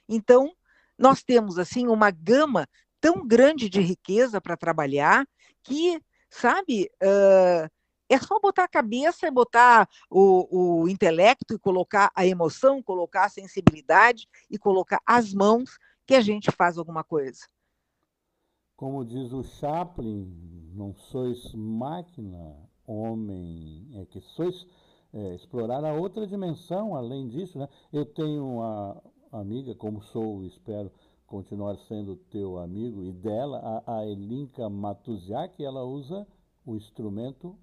Então, 0.06 0.52
nós 0.98 1.22
temos 1.22 1.58
assim 1.58 1.86
uma 1.88 2.10
gama 2.10 2.68
tão 3.00 3.26
grande 3.26 3.68
de 3.68 3.80
riqueza 3.80 4.40
para 4.40 4.56
trabalhar 4.56 5.26
que, 5.62 6.00
sabe, 6.30 6.90
uh, 7.02 7.68
é 8.08 8.18
só 8.18 8.38
botar 8.38 8.64
a 8.64 8.68
cabeça 8.68 9.26
e 9.26 9.30
botar 9.30 9.88
o, 10.10 10.82
o 10.82 10.88
intelecto 10.88 11.54
e 11.54 11.58
colocar 11.58 12.10
a 12.14 12.26
emoção, 12.26 12.82
colocar 12.82 13.24
a 13.24 13.30
sensibilidade 13.30 14.26
e 14.50 14.58
colocar 14.58 15.00
as 15.04 15.34
mãos 15.34 15.78
que 16.06 16.14
a 16.14 16.20
gente 16.20 16.50
faz 16.52 16.78
alguma 16.78 17.02
coisa. 17.02 17.40
Como 18.76 19.04
diz 19.04 19.32
o 19.32 19.42
Chaplin, 19.42 20.70
não 20.74 20.94
sois 20.94 21.52
máquina, 21.54 22.56
homem, 22.86 23.88
é 23.94 24.04
que 24.04 24.20
sois 24.20 24.66
é, 25.12 25.34
explorar 25.34 25.84
a 25.84 25.94
outra 25.94 26.26
dimensão 26.26 26.94
além 26.94 27.26
disso, 27.26 27.58
né? 27.58 27.68
Eu 27.92 28.04
tenho 28.04 28.46
uma 28.46 29.02
amiga, 29.32 29.74
como 29.74 30.02
sou, 30.02 30.44
espero 30.44 30.92
continuar 31.26 31.76
sendo 31.88 32.16
teu 32.16 32.58
amigo, 32.58 33.02
e 33.04 33.12
dela, 33.12 33.82
a, 33.86 33.98
a 33.98 34.06
Elinka 34.06 34.68
Matuziak, 34.68 35.62
ela 35.62 35.84
usa 35.84 36.26
o 36.64 36.76
instrumento 36.76 37.56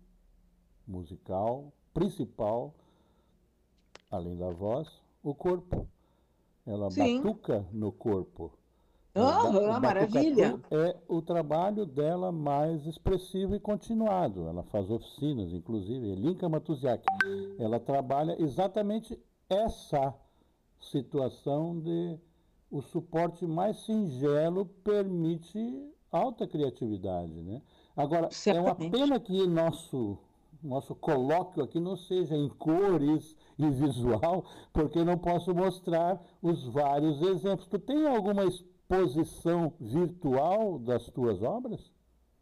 musical 0.88 1.72
principal, 1.94 2.74
além 4.12 4.36
da 4.36 4.50
voz, 4.50 4.90
o 5.22 5.34
corpo. 5.34 5.88
Ela 6.66 6.90
Sim. 6.92 7.22
batuca 7.22 7.66
no 7.72 7.92
corpo. 7.92 8.52
Oh, 9.16 9.80
maravilha! 9.80 10.60
É 10.72 10.98
o 11.08 11.22
trabalho 11.22 11.86
dela 11.86 12.32
mais 12.32 12.86
expressivo 12.88 13.54
e 13.56 13.60
continuado. 13.60 14.48
Ela 14.48 14.64
faz 14.64 14.90
oficinas, 14.90 15.54
inclusive. 15.54 16.16
Linka 16.16 16.50
Matuziak. 16.50 17.06
Ela 17.60 17.80
trabalha 17.80 18.36
exatamente 18.42 19.20
essa 19.48 20.16
situação 20.80 21.80
de 21.80 22.18
o 22.74 22.82
suporte 22.82 23.46
mais 23.46 23.78
singelo 23.86 24.66
permite 24.84 25.94
alta 26.12 26.48
criatividade, 26.48 27.32
né? 27.32 27.62
Agora, 27.96 28.32
Certamente. 28.32 28.82
é 28.82 28.88
uma 28.88 28.92
pena 28.92 29.20
que 29.20 29.46
nosso 29.46 30.18
nosso 30.64 30.96
colóquio 30.96 31.62
aqui 31.62 31.80
não 31.80 31.96
seja 31.96 32.36
em 32.36 32.48
cores 32.48 33.36
e 33.60 33.70
visual, 33.70 34.46
porque 34.72 35.04
não 35.04 35.18
posso 35.18 35.54
mostrar 35.54 36.20
os 36.42 36.64
vários 36.64 37.22
exemplos. 37.22 37.68
Tu 37.68 37.78
tem 37.78 38.08
alguma 38.08 38.46
exposição 38.46 39.74
virtual 39.80 40.80
das 40.80 41.06
tuas 41.10 41.44
obras? 41.44 41.92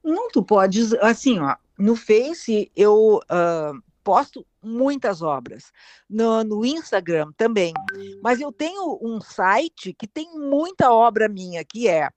Não, 0.03 0.29
tu 0.29 0.43
podes, 0.43 0.93
assim, 0.93 1.39
ó, 1.39 1.55
no 1.77 1.95
Face 1.95 2.71
eu 2.75 3.17
uh, 3.17 3.84
posto 4.04 4.45
muitas 4.62 5.22
obras, 5.22 5.72
no, 6.10 6.43
no 6.43 6.66
Instagram 6.66 7.32
também, 7.38 7.74
mas 8.22 8.41
eu 8.41 8.52
tenho 8.52 8.99
um 9.02 9.22
site 9.22 9.93
que 9.93 10.08
tem 10.08 10.30
muita 10.34 10.91
obra 10.91 11.30
minha, 11.30 11.64
que 11.64 11.88
é 11.88 12.10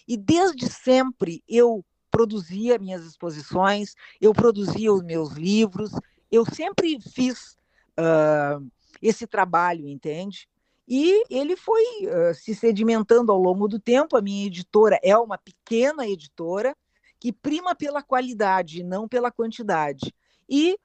E 0.08 0.18
desde 0.18 0.68
sempre 0.68 1.44
eu 1.48 1.86
produzia 2.10 2.80
minhas 2.80 3.06
exposições, 3.06 3.94
eu 4.20 4.34
produzia 4.34 4.92
os 4.92 5.04
meus 5.04 5.34
livros, 5.34 5.92
eu 6.32 6.44
sempre 6.44 7.00
fiz 7.00 7.56
uh, 8.00 8.68
esse 9.00 9.28
trabalho, 9.28 9.88
entende? 9.88 10.50
E 10.88 11.24
ele 11.30 11.56
foi 11.56 11.84
uh, 12.08 12.34
se 12.34 12.56
sedimentando 12.56 13.32
ao 13.32 13.38
longo 13.38 13.68
do 13.68 13.80
tempo. 13.80 14.18
A 14.18 14.22
minha 14.24 14.48
editora 14.48 15.00
é 15.04 15.16
uma 15.16 15.38
pequena 15.38 16.08
editora 16.08 16.76
que 17.20 17.32
prima 17.32 17.76
pela 17.76 18.02
qualidade, 18.02 18.82
não 18.82 19.08
pela 19.08 19.32
quantidade. 19.32 20.12
E 20.50 20.80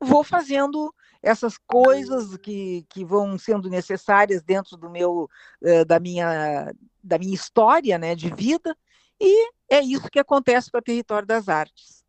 vou 0.00 0.24
fazendo 0.24 0.94
essas 1.22 1.58
coisas 1.58 2.36
que, 2.38 2.86
que 2.88 3.04
vão 3.04 3.38
sendo 3.38 3.68
necessárias 3.68 4.42
dentro 4.42 4.76
do 4.76 4.88
meu 4.88 5.28
uh, 5.62 5.84
da 5.84 6.00
minha 6.00 6.72
da 7.02 7.18
minha 7.18 7.34
história 7.34 7.98
né 7.98 8.14
de 8.14 8.34
vida 8.34 8.76
e 9.20 9.52
é 9.68 9.80
isso 9.80 10.10
que 10.10 10.18
acontece 10.18 10.70
para 10.70 10.80
o 10.80 10.82
território 10.82 11.28
das 11.28 11.48
artes. 11.48 12.02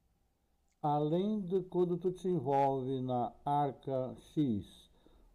Além 0.82 1.42
de 1.42 1.62
quando 1.64 1.98
tu 1.98 2.12
te 2.12 2.28
envolve 2.28 3.02
na 3.02 3.32
Arca 3.46 4.16
X 4.34 4.90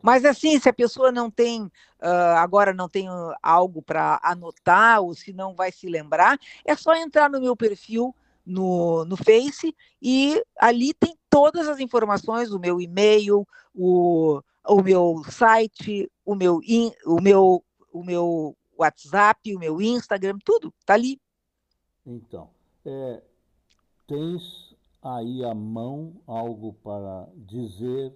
Mas 0.01 0.25
assim, 0.25 0.59
se 0.59 0.69
a 0.69 0.73
pessoa 0.73 1.11
não 1.11 1.29
tem, 1.29 1.63
uh, 1.63 2.37
agora 2.37 2.73
não 2.73 2.89
tem 2.89 3.07
algo 3.41 3.81
para 3.81 4.19
anotar, 4.23 5.01
ou 5.01 5.13
se 5.13 5.33
não 5.33 5.55
vai 5.55 5.71
se 5.71 5.87
lembrar, 5.87 6.37
é 6.65 6.75
só 6.75 6.95
entrar 6.95 7.29
no 7.29 7.41
meu 7.41 7.55
perfil 7.55 8.15
no, 8.45 9.05
no 9.05 9.15
Face 9.15 9.75
e 10.01 10.41
ali 10.59 10.93
tem 10.93 11.15
todas 11.29 11.67
as 11.67 11.79
informações, 11.79 12.51
o 12.51 12.59
meu 12.59 12.81
e-mail, 12.81 13.47
o, 13.73 14.41
o 14.67 14.81
meu 14.81 15.21
site, 15.29 16.11
o 16.25 16.35
meu, 16.35 16.59
in, 16.63 16.91
o, 17.05 17.21
meu, 17.21 17.63
o 17.93 18.03
meu 18.03 18.57
WhatsApp, 18.77 19.55
o 19.55 19.59
meu 19.59 19.81
Instagram, 19.81 20.37
tudo, 20.43 20.73
está 20.79 20.93
ali. 20.93 21.19
Então, 22.05 22.49
é, 22.85 23.21
tens 24.07 24.75
aí 25.01 25.43
à 25.43 25.53
mão 25.53 26.13
algo 26.27 26.73
para 26.83 27.27
dizer 27.35 28.13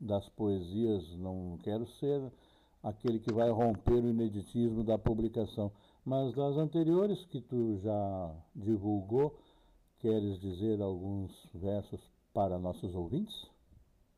das 0.00 0.28
poesias, 0.28 1.04
não 1.16 1.58
quero 1.62 1.86
ser 1.98 2.22
aquele 2.82 3.18
que 3.18 3.32
vai 3.32 3.50
romper 3.50 3.94
o 3.94 4.08
ineditismo 4.08 4.84
da 4.84 4.96
publicação, 4.96 5.72
mas 6.04 6.34
das 6.34 6.56
anteriores 6.56 7.24
que 7.24 7.40
tu 7.40 7.78
já 7.82 8.30
divulgou, 8.54 9.36
queres 9.98 10.38
dizer 10.40 10.80
alguns 10.80 11.32
versos 11.52 12.00
para 12.32 12.58
nossos 12.58 12.94
ouvintes? 12.94 13.46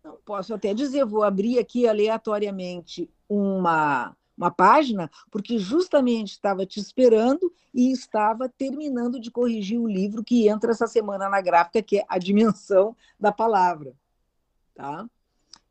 Não 0.04 0.16
posso 0.24 0.52
até 0.52 0.74
dizer, 0.74 1.04
vou 1.04 1.22
abrir 1.22 1.58
aqui 1.58 1.86
aleatoriamente 1.86 3.10
uma 3.28 4.14
uma 4.38 4.52
página, 4.52 5.10
porque 5.32 5.58
justamente 5.58 6.30
estava 6.30 6.64
te 6.64 6.78
esperando 6.78 7.52
e 7.74 7.90
estava 7.90 8.48
terminando 8.48 9.18
de 9.18 9.32
corrigir 9.32 9.80
o 9.80 9.88
livro 9.88 10.22
que 10.22 10.48
entra 10.48 10.70
essa 10.70 10.86
semana 10.86 11.28
na 11.28 11.40
gráfica, 11.40 11.82
que 11.82 11.98
é 11.98 12.04
A 12.08 12.18
Dimensão 12.18 12.96
da 13.18 13.32
Palavra. 13.32 13.92
Tá? 14.76 15.10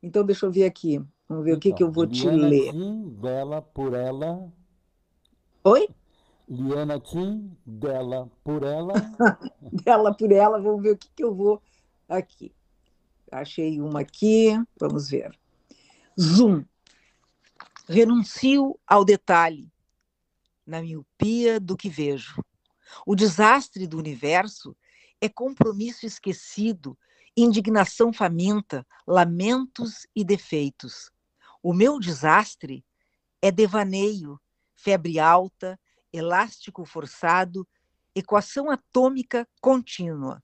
Então, 0.02 0.24
deixa 0.24 0.46
eu 0.46 0.52
ver 0.52 0.66
aqui. 0.66 1.04
Vamos 1.28 1.44
ver 1.44 1.52
então, 1.52 1.58
o 1.58 1.60
que, 1.60 1.70
então, 1.70 1.78
que 1.78 1.84
eu 1.84 1.92
vou 1.92 2.06
Liana 2.06 2.14
te 2.14 2.30
ler. 2.30 2.72
Tim, 2.72 3.10
dela, 3.20 3.62
por 3.62 3.94
ela. 3.94 4.54
Oi? 5.64 5.90
Liana 6.48 7.00
Tim, 7.00 7.58
dela, 7.66 8.32
por 8.44 8.64
ela. 8.64 8.94
dela, 9.84 10.14
por 10.14 10.32
ela. 10.32 10.62
Vamos 10.62 10.82
ver 10.82 10.92
o 10.92 10.98
que, 10.98 11.10
que 11.10 11.24
eu 11.24 11.36
vou 11.36 11.62
aqui. 12.08 12.54
Achei 13.32 13.82
uma 13.82 14.02
aqui. 14.02 14.52
Vamos 14.80 15.10
ver. 15.10 15.38
Zoom. 16.20 16.64
Renuncio 17.90 18.78
ao 18.86 19.06
detalhe, 19.06 19.72
na 20.66 20.82
miopia 20.82 21.60
do 21.60 21.78
que 21.78 21.90
vejo. 21.90 22.44
O 23.06 23.16
desastre 23.16 23.88
do 23.88 23.98
universo 23.98 24.76
é 25.22 25.30
compromisso 25.30 26.06
esquecido 26.06 26.98
indignação 27.38 28.12
faminta, 28.12 28.86
lamentos 29.06 30.08
e 30.16 30.26
defeitos. 30.26 31.12
O 31.62 31.72
meu 31.72 32.00
desastre 32.00 32.84
é 33.40 33.52
devaneio, 33.52 34.42
febre 34.76 35.20
alta, 35.20 35.80
elástico 36.12 36.84
forçado, 36.84 37.68
equação 38.16 38.72
atômica 38.72 39.48
contínua. 39.62 40.44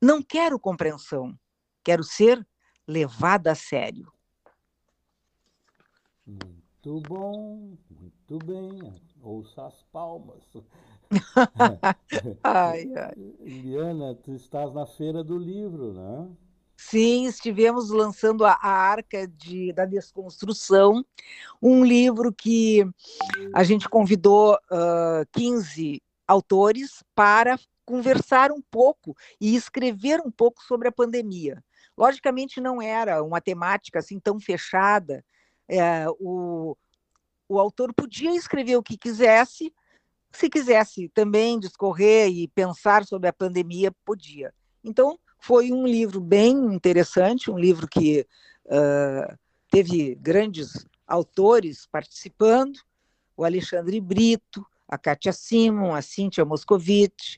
Não 0.00 0.22
quero 0.22 0.58
compreensão, 0.58 1.38
quero 1.84 2.02
ser 2.02 2.46
levada 2.86 3.52
a 3.52 3.54
sério. 3.54 4.10
Muito 6.26 7.00
bom, 7.02 7.76
muito 7.90 8.38
bem. 8.38 9.02
Ouça 9.20 9.66
as 9.66 9.82
palmas. 9.84 10.42
ai, 12.42 12.86
ai. 12.96 14.14
Tu 14.22 14.32
estás 14.32 14.72
na 14.72 14.86
feira 14.86 15.22
do 15.22 15.38
livro, 15.38 15.92
né? 15.92 16.28
Sim, 16.76 17.26
estivemos 17.26 17.90
lançando 17.90 18.44
a, 18.44 18.52
a 18.52 18.68
Arca 18.68 19.26
de, 19.26 19.72
da 19.72 19.84
Desconstrução, 19.84 21.04
um 21.62 21.84
livro 21.84 22.32
que 22.32 22.84
a 23.54 23.62
gente 23.62 23.88
convidou 23.88 24.54
uh, 24.54 25.26
15 25.32 26.02
autores 26.26 27.02
para 27.14 27.58
conversar 27.84 28.50
um 28.50 28.60
pouco 28.60 29.16
e 29.40 29.54
escrever 29.54 30.20
um 30.20 30.30
pouco 30.30 30.62
sobre 30.62 30.88
a 30.88 30.92
pandemia. 30.92 31.62
Logicamente, 31.96 32.60
não 32.60 32.82
era 32.82 33.22
uma 33.22 33.40
temática 33.40 34.00
assim 34.00 34.18
tão 34.18 34.40
fechada. 34.40 35.24
É, 35.68 36.06
o, 36.18 36.76
o 37.48 37.58
autor 37.58 37.94
podia 37.94 38.34
escrever 38.34 38.76
o 38.76 38.82
que 38.82 38.98
quisesse, 38.98 39.72
se 40.34 40.50
quisesse 40.50 41.08
também 41.10 41.58
discorrer 41.58 42.28
e 42.28 42.48
pensar 42.48 43.04
sobre 43.04 43.28
a 43.28 43.32
pandemia, 43.32 43.92
podia. 44.04 44.52
Então, 44.82 45.18
foi 45.38 45.72
um 45.72 45.86
livro 45.86 46.20
bem 46.20 46.52
interessante, 46.74 47.50
um 47.50 47.58
livro 47.58 47.86
que 47.86 48.26
uh, 48.66 49.38
teve 49.70 50.14
grandes 50.16 50.86
autores 51.06 51.86
participando, 51.86 52.78
o 53.36 53.44
Alexandre 53.44 54.00
Brito, 54.00 54.66
a 54.88 54.98
Kátia 54.98 55.32
Simon, 55.32 55.94
a 55.94 56.02
Cíntia 56.02 56.44
Moscovitch, 56.44 57.36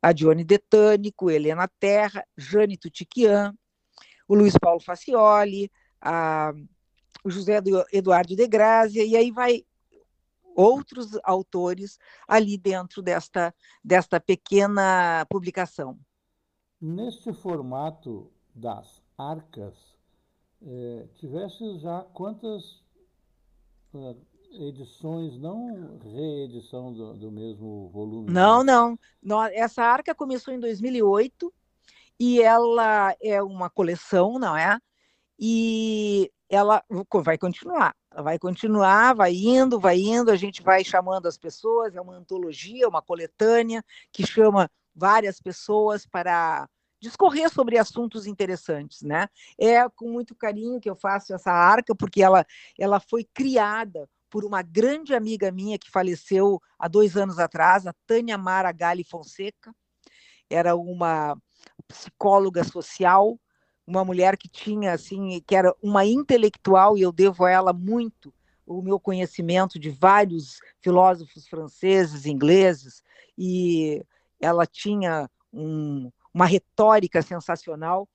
a 0.00 0.12
Dione 0.12 0.44
Detânico, 0.44 1.30
Helena 1.30 1.68
Terra, 1.80 2.24
Jane 2.36 2.76
Tutiquian, 2.76 3.54
o 4.28 4.34
Luiz 4.34 4.54
Paulo 4.60 4.80
Facioli, 4.80 5.70
a, 6.00 6.52
o 7.24 7.30
José 7.30 7.60
Eduardo 7.92 8.36
de 8.36 8.46
Grazia, 8.46 9.04
e 9.04 9.16
aí 9.16 9.30
vai 9.30 9.64
outros 10.56 11.18
autores 11.22 11.98
ali 12.26 12.56
dentro 12.56 13.02
desta, 13.02 13.54
desta 13.84 14.18
pequena 14.18 15.26
publicação. 15.28 15.98
Neste 16.80 17.32
formato 17.32 18.30
das 18.54 19.02
arcas, 19.16 19.74
eh, 20.62 21.06
tivesse 21.16 21.78
já 21.78 22.02
quantas 22.12 22.82
eh, 23.94 24.16
edições, 24.52 25.38
não 25.38 25.98
reedição 25.98 26.92
do, 26.92 27.14
do 27.14 27.30
mesmo 27.30 27.88
volume? 27.90 28.30
Não, 28.30 28.64
não. 28.64 28.98
Essa 29.52 29.82
arca 29.82 30.14
começou 30.14 30.54
em 30.54 30.60
2008 30.60 31.52
e 32.18 32.40
ela 32.40 33.14
é 33.20 33.42
uma 33.42 33.68
coleção, 33.68 34.38
não 34.38 34.56
é? 34.56 34.78
E 35.38 36.30
ela 36.48 36.82
vai 37.22 37.36
continuar, 37.36 37.94
vai 38.22 38.38
continuar, 38.38 39.14
vai 39.14 39.34
indo, 39.34 39.78
vai 39.78 39.98
indo, 39.98 40.30
a 40.30 40.36
gente 40.36 40.62
vai 40.62 40.82
chamando 40.82 41.26
as 41.26 41.36
pessoas, 41.36 41.94
é 41.94 42.00
uma 42.00 42.16
antologia, 42.16 42.88
uma 42.88 43.02
coletânea 43.02 43.84
que 44.12 44.26
chama 44.26 44.70
várias 44.94 45.40
pessoas 45.40 46.06
para 46.06 46.68
discorrer 47.00 47.50
sobre 47.50 47.78
assuntos 47.78 48.26
interessantes, 48.26 49.02
né? 49.02 49.28
É 49.58 49.86
com 49.90 50.10
muito 50.10 50.34
carinho 50.34 50.80
que 50.80 50.88
eu 50.88 50.96
faço 50.96 51.34
essa 51.34 51.52
arca, 51.52 51.94
porque 51.94 52.22
ela, 52.22 52.44
ela 52.78 52.98
foi 52.98 53.24
criada 53.34 54.08
por 54.30 54.44
uma 54.44 54.62
grande 54.62 55.14
amiga 55.14 55.50
minha 55.52 55.78
que 55.78 55.90
faleceu 55.90 56.60
há 56.78 56.88
dois 56.88 57.16
anos 57.16 57.38
atrás, 57.38 57.86
a 57.86 57.94
Tânia 58.06 58.36
Mara 58.36 58.72
Gali 58.72 59.04
Fonseca. 59.04 59.74
Era 60.48 60.74
uma 60.74 61.36
psicóloga 61.86 62.64
social, 62.64 63.38
uma 63.86 64.04
mulher 64.04 64.36
que 64.36 64.48
tinha 64.48 64.92
assim, 64.92 65.40
que 65.46 65.54
era 65.54 65.74
uma 65.80 66.04
intelectual 66.04 66.98
e 66.98 67.02
eu 67.02 67.12
devo 67.12 67.44
a 67.44 67.50
ela 67.50 67.72
muito 67.72 68.34
o 68.66 68.82
meu 68.82 68.98
conhecimento 68.98 69.78
de 69.78 69.90
vários 69.90 70.58
filósofos 70.80 71.46
franceses, 71.46 72.26
ingleses, 72.26 73.02
e 73.38 74.04
ela 74.40 74.66
tinha 74.66 75.30
um, 75.52 76.10
uma 76.34 76.46
retórica 76.46 77.22
sensacional. 77.22 78.08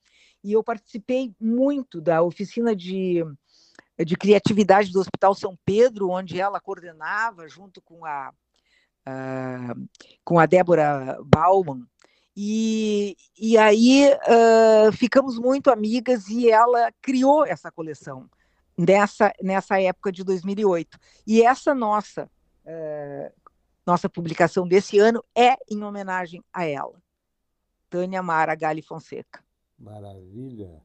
E 0.44 0.52
eu 0.52 0.62
participei 0.62 1.34
muito 1.40 2.00
da 2.00 2.22
oficina 2.22 2.76
de, 2.76 3.24
de 4.04 4.14
criatividade 4.16 4.92
do 4.92 5.00
Hospital 5.00 5.34
São 5.34 5.56
Pedro, 5.64 6.10
onde 6.10 6.38
ela 6.38 6.60
coordenava, 6.60 7.48
junto 7.48 7.80
com 7.80 8.04
a, 8.04 8.32
a 9.06 9.74
com 10.22 10.38
a 10.38 10.44
Débora 10.44 11.18
Bauman, 11.24 11.86
e, 12.36 13.16
e 13.38 13.58
aí 13.58 14.10
uh, 14.12 14.92
ficamos 14.92 15.38
muito 15.38 15.70
amigas 15.70 16.28
e 16.28 16.50
ela 16.50 16.90
criou 17.02 17.44
essa 17.44 17.70
coleção 17.70 18.28
nessa, 18.76 19.32
nessa 19.42 19.80
época 19.80 20.10
de 20.10 20.24
2008. 20.24 20.98
E 21.26 21.42
essa 21.42 21.74
nossa, 21.74 22.30
uh, 22.64 23.32
nossa 23.86 24.08
publicação 24.08 24.66
desse 24.66 24.98
ano 24.98 25.22
é 25.36 25.56
em 25.70 25.82
homenagem 25.82 26.42
a 26.52 26.64
ela, 26.64 27.00
Tânia 27.90 28.22
Mara 28.22 28.54
Gali 28.54 28.82
Fonseca. 28.82 29.44
Maravilha, 29.78 30.82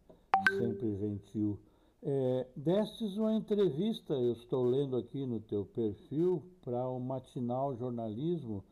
sempre 0.57 0.97
gentil. 0.97 1.59
É, 2.03 2.47
destes 2.55 3.17
uma 3.17 3.33
entrevista, 3.33 4.13
eu 4.13 4.33
estou 4.33 4.63
lendo 4.63 4.97
aqui 4.97 5.25
no 5.25 5.39
teu 5.39 5.65
perfil, 5.65 6.43
para 6.61 6.87
o 6.87 6.99
Matinal 6.99 7.75
Jornalismo, 7.75 8.63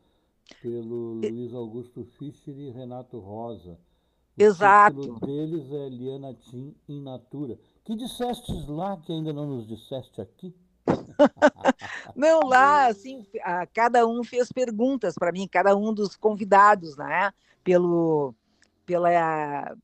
pelo 0.60 1.14
Luiz 1.14 1.52
Augusto 1.54 2.04
Fischer 2.18 2.56
e 2.58 2.70
Renato 2.70 3.18
Rosa. 3.18 3.78
O 4.38 4.42
Exato. 4.42 5.14
O 5.14 5.20
deles 5.20 5.72
é 5.72 5.88
Liana 5.88 6.34
Tim 6.34 6.74
in 6.88 7.02
Natura. 7.02 7.58
Que 7.84 7.96
dissestes 7.96 8.66
lá 8.68 8.96
que 8.98 9.12
ainda 9.12 9.32
não 9.32 9.46
nos 9.46 9.66
disseste 9.66 10.20
aqui? 10.20 10.54
não, 12.14 12.40
lá, 12.40 12.86
assim, 12.86 13.26
cada 13.72 14.06
um 14.06 14.22
fez 14.22 14.52
perguntas 14.52 15.14
para 15.14 15.32
mim, 15.32 15.48
cada 15.50 15.76
um 15.76 15.92
dos 15.92 16.16
convidados, 16.16 16.96
né? 16.96 17.32
Pelo, 17.64 18.34
pela, 18.84 19.74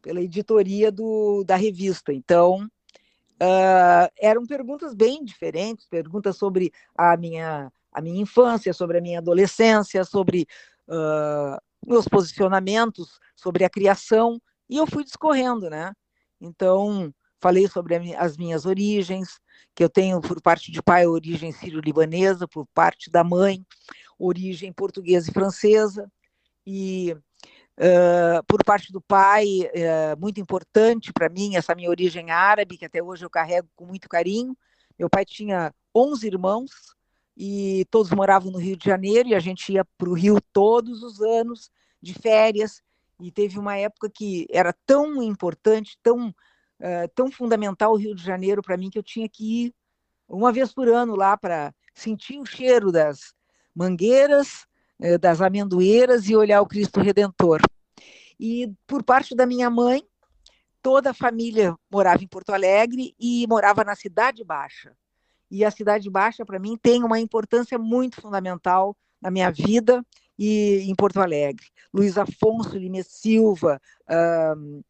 pela 0.00 0.20
editoria 0.20 0.92
do, 0.92 1.42
da 1.44 1.56
revista. 1.56 2.12
Então, 2.12 2.64
uh, 2.64 4.12
eram 4.20 4.46
perguntas 4.46 4.94
bem 4.94 5.24
diferentes, 5.24 5.86
perguntas 5.86 6.36
sobre 6.36 6.72
a 6.96 7.16
minha 7.16 7.72
a 7.94 8.00
minha 8.02 8.20
infância, 8.20 8.72
sobre 8.72 8.98
a 8.98 9.00
minha 9.00 9.20
adolescência, 9.20 10.04
sobre 10.04 10.46
uh, 10.88 11.56
meus 11.86 12.08
posicionamentos, 12.08 13.18
sobre 13.36 13.64
a 13.64 13.70
criação, 13.70 14.40
e 14.68 14.76
eu 14.76 14.86
fui 14.86 15.04
discorrendo, 15.04 15.70
né? 15.70 15.92
Então, 16.40 17.14
falei 17.40 17.68
sobre 17.68 18.14
as 18.16 18.36
minhas 18.36 18.66
origens, 18.66 19.38
que 19.74 19.84
eu 19.84 19.88
tenho 19.88 20.20
por 20.20 20.40
parte 20.40 20.72
de 20.72 20.82
pai 20.82 21.06
origem 21.06 21.52
sírio-libanesa, 21.52 22.48
por 22.48 22.66
parte 22.74 23.10
da 23.10 23.22
mãe 23.22 23.64
origem 24.18 24.72
portuguesa 24.72 25.30
e 25.30 25.34
francesa, 25.34 26.10
e 26.66 27.12
uh, 27.78 28.42
por 28.46 28.64
parte 28.64 28.92
do 28.92 29.00
pai, 29.00 29.46
uh, 29.46 30.20
muito 30.20 30.40
importante 30.40 31.12
para 31.12 31.28
mim 31.28 31.56
essa 31.56 31.74
minha 31.74 31.90
origem 31.90 32.30
árabe, 32.30 32.78
que 32.78 32.84
até 32.84 33.02
hoje 33.02 33.24
eu 33.24 33.30
carrego 33.30 33.68
com 33.74 33.84
muito 33.86 34.08
carinho. 34.08 34.56
Meu 34.98 35.10
pai 35.10 35.24
tinha 35.24 35.74
11 35.94 36.26
irmãos, 36.26 36.70
e 37.36 37.84
todos 37.90 38.12
moravam 38.12 38.50
no 38.50 38.58
Rio 38.58 38.76
de 38.76 38.84
Janeiro 38.84 39.28
e 39.28 39.34
a 39.34 39.40
gente 39.40 39.72
ia 39.72 39.84
para 39.84 40.08
o 40.08 40.14
Rio 40.14 40.40
todos 40.52 41.02
os 41.02 41.20
anos 41.20 41.70
de 42.00 42.14
férias 42.14 42.82
e 43.20 43.30
teve 43.30 43.58
uma 43.58 43.76
época 43.76 44.08
que 44.08 44.46
era 44.50 44.72
tão 44.86 45.22
importante, 45.22 45.98
tão 46.02 46.28
uh, 46.28 47.08
tão 47.14 47.30
fundamental 47.30 47.92
o 47.92 47.96
Rio 47.96 48.14
de 48.14 48.22
Janeiro 48.22 48.62
para 48.62 48.76
mim 48.76 48.90
que 48.90 48.98
eu 48.98 49.02
tinha 49.02 49.28
que 49.28 49.66
ir 49.66 49.74
uma 50.28 50.52
vez 50.52 50.72
por 50.72 50.88
ano 50.88 51.16
lá 51.16 51.36
para 51.36 51.74
sentir 51.92 52.38
o 52.38 52.46
cheiro 52.46 52.90
das 52.90 53.34
mangueiras, 53.74 54.66
das 55.20 55.40
amendoeiras 55.40 56.28
e 56.28 56.36
olhar 56.36 56.62
o 56.62 56.66
Cristo 56.66 57.00
Redentor. 57.00 57.60
E 58.38 58.72
por 58.86 59.02
parte 59.02 59.34
da 59.34 59.44
minha 59.44 59.68
mãe, 59.68 60.02
toda 60.80 61.10
a 61.10 61.14
família 61.14 61.76
morava 61.90 62.22
em 62.22 62.28
Porto 62.28 62.50
Alegre 62.50 63.14
e 63.18 63.46
morava 63.48 63.84
na 63.84 63.94
Cidade 63.94 64.42
Baixa 64.44 64.96
e 65.54 65.64
a 65.64 65.70
Cidade 65.70 66.10
Baixa, 66.10 66.44
para 66.44 66.58
mim, 66.58 66.76
tem 66.76 67.04
uma 67.04 67.20
importância 67.20 67.78
muito 67.78 68.20
fundamental 68.20 68.96
na 69.22 69.30
minha 69.30 69.52
vida 69.52 70.04
e 70.36 70.84
em 70.90 70.94
Porto 70.96 71.20
Alegre. 71.20 71.64
Luiz 71.92 72.18
Afonso 72.18 72.76
Lima 72.76 73.04
Silva, 73.04 73.80
uh, 74.10 74.80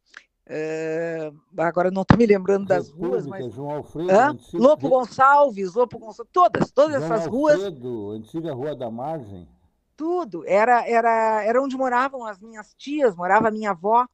uh, 0.49 1.61
agora 1.61 1.91
não 1.91 2.01
estou 2.01 2.17
me 2.17 2.25
lembrando 2.25 2.67
das 2.67 2.87
República, 2.87 3.09
ruas, 3.09 3.27
mas. 3.27 3.53
João 3.53 3.71
Alfredo, 3.73 4.11
antigo... 4.11 4.63
Lopo 4.63 4.89
Gonçalves, 4.89 5.75
Lopo 5.75 5.99
Gonçalves, 5.99 6.33
todas, 6.33 6.73
todas 6.73 7.03
João 7.03 7.13
essas 7.13 7.27
Alfredo, 7.27 8.07
ruas. 8.07 8.19
Antiga 8.19 8.55
Rua 8.55 8.75
da 8.75 8.91
Margem. 8.91 9.47
Tudo. 9.95 10.45
Era, 10.47 10.89
era, 10.89 11.45
era 11.45 11.63
onde 11.63 11.77
moravam 11.77 12.25
as 12.25 12.41
minhas 12.41 12.73
tias, 12.75 13.15
morava 13.15 13.49
a 13.49 13.51
minha 13.51 13.73
avó. 13.73 14.07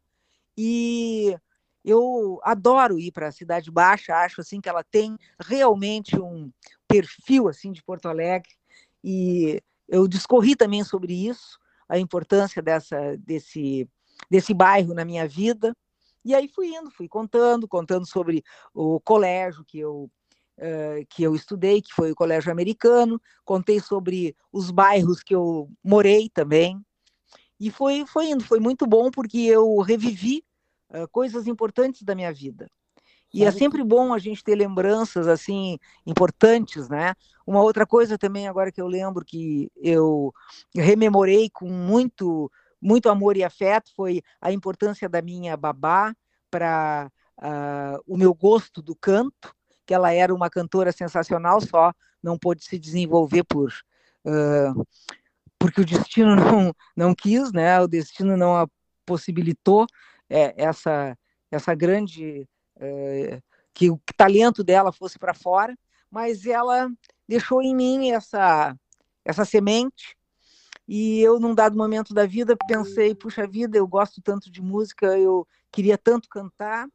E 0.59 1.39
eu 1.85 2.41
adoro 2.43 2.99
ir 2.99 3.11
para 3.11 3.28
a 3.28 3.33
Cidade 3.33 3.70
Baixa, 3.70 4.14
acho 4.14 4.41
assim 4.41 4.61
que 4.61 4.68
ela 4.68 4.85
tem 4.85 5.16
realmente 5.41 6.18
um 6.18 6.51
perfil 6.87 7.49
assim 7.49 7.72
de 7.72 7.83
Porto 7.83 8.07
Alegre 8.07 8.51
e 9.03 9.62
eu 9.89 10.07
discorri 10.07 10.55
também 10.55 10.85
sobre 10.85 11.12
isso, 11.28 11.59
a 11.89 11.99
importância 11.99 12.62
dessa 12.62 13.16
desse 13.18 13.89
desse 14.31 14.53
bairro 14.53 14.95
na 14.95 15.05
minha 15.05 15.26
vida. 15.26 15.74
E 16.24 16.35
aí 16.35 16.47
fui 16.49 16.68
indo, 16.68 16.91
fui 16.91 17.09
contando, 17.09 17.66
contando 17.66 18.07
sobre 18.07 18.45
o 18.74 19.01
colégio 19.01 19.64
que 19.64 19.78
eu 19.78 20.11
que 21.09 21.22
eu 21.22 21.35
estudei, 21.35 21.81
que 21.81 21.95
foi 21.95 22.12
o 22.12 22.14
colégio 22.14 22.53
americano, 22.53 23.18
contei 23.47 23.81
sobre 23.81 24.37
os 24.53 24.70
bairros 24.70 25.22
que 25.22 25.35
eu 25.35 25.70
morei 25.83 26.28
também. 26.28 26.78
E 27.59 27.70
foi 27.70 28.05
foi 28.07 28.26
indo, 28.28 28.45
foi 28.45 28.61
muito 28.61 28.87
bom 28.87 29.11
porque 29.11 29.39
eu 29.39 29.78
revivi 29.78 30.45
uh, 30.91 31.09
coisas 31.11 31.47
importantes 31.47 32.03
da 32.03 32.14
minha 32.14 32.32
vida. 32.32 32.68
E 33.32 33.45
é 33.45 33.51
sempre 33.53 33.84
bom 33.84 34.12
a 34.12 34.18
gente 34.18 34.43
ter 34.43 34.57
lembranças 34.57 35.28
assim 35.28 35.78
importantes, 36.05 36.88
né? 36.88 37.14
Uma 37.47 37.62
outra 37.62 37.86
coisa 37.86 38.18
também 38.18 38.49
agora 38.49 38.72
que 38.72 38.80
eu 38.80 38.88
lembro 38.88 39.24
que 39.24 39.70
eu 39.76 40.32
rememorei 40.74 41.49
com 41.49 41.70
muito 41.70 42.51
muito 42.82 43.09
amor 43.09 43.36
e 43.36 43.45
afeto 43.45 43.93
foi 43.95 44.22
a 44.41 44.51
importância 44.51 45.09
da 45.09 45.20
minha 45.20 45.57
babá 45.57 46.14
para 46.51 47.11
uh, 47.38 48.03
o 48.07 48.16
meu 48.16 48.34
gosto 48.34 48.80
do 48.80 48.97
canto, 48.97 49.55
que 49.86 49.93
ela 49.93 50.12
era 50.12 50.34
uma 50.34 50.49
cantora 50.49 50.91
sensacional, 50.91 51.61
só 51.61 51.93
não 52.22 52.38
pôde 52.38 52.64
se 52.64 52.78
desenvolver 52.78 53.45
por 53.45 53.70
uh, 54.24 54.86
porque 55.59 55.82
o 55.82 55.86
destino 55.86 56.34
não 56.34 56.74
não 56.97 57.14
quis, 57.14 57.53
né? 57.53 57.80
O 57.80 57.86
destino 57.86 58.36
não 58.36 58.57
a 58.57 58.66
possibilitou 59.07 59.86
é, 60.31 60.55
essa 60.57 61.16
essa 61.51 61.74
grande 61.74 62.49
é, 62.78 63.41
que 63.74 63.91
o 63.91 64.01
talento 64.16 64.62
dela 64.62 64.93
fosse 64.93 65.18
para 65.18 65.35
fora, 65.35 65.76
mas 66.11 66.47
ela 66.47 66.91
deixou 67.28 67.62
em 67.62 67.74
mim 67.74 68.11
essa, 68.11 68.76
essa 69.24 69.45
semente. 69.45 70.16
E 70.87 71.20
eu, 71.20 71.39
num 71.39 71.55
dado 71.55 71.76
momento 71.76 72.12
da 72.12 72.26
vida, 72.26 72.57
pensei: 72.66 73.14
puxa 73.14 73.47
vida, 73.47 73.76
eu 73.76 73.87
gosto 73.87 74.20
tanto 74.20 74.51
de 74.51 74.61
música, 74.61 75.18
eu 75.18 75.47
queria 75.70 75.97
tanto 75.97 76.28
cantar, 76.28 76.89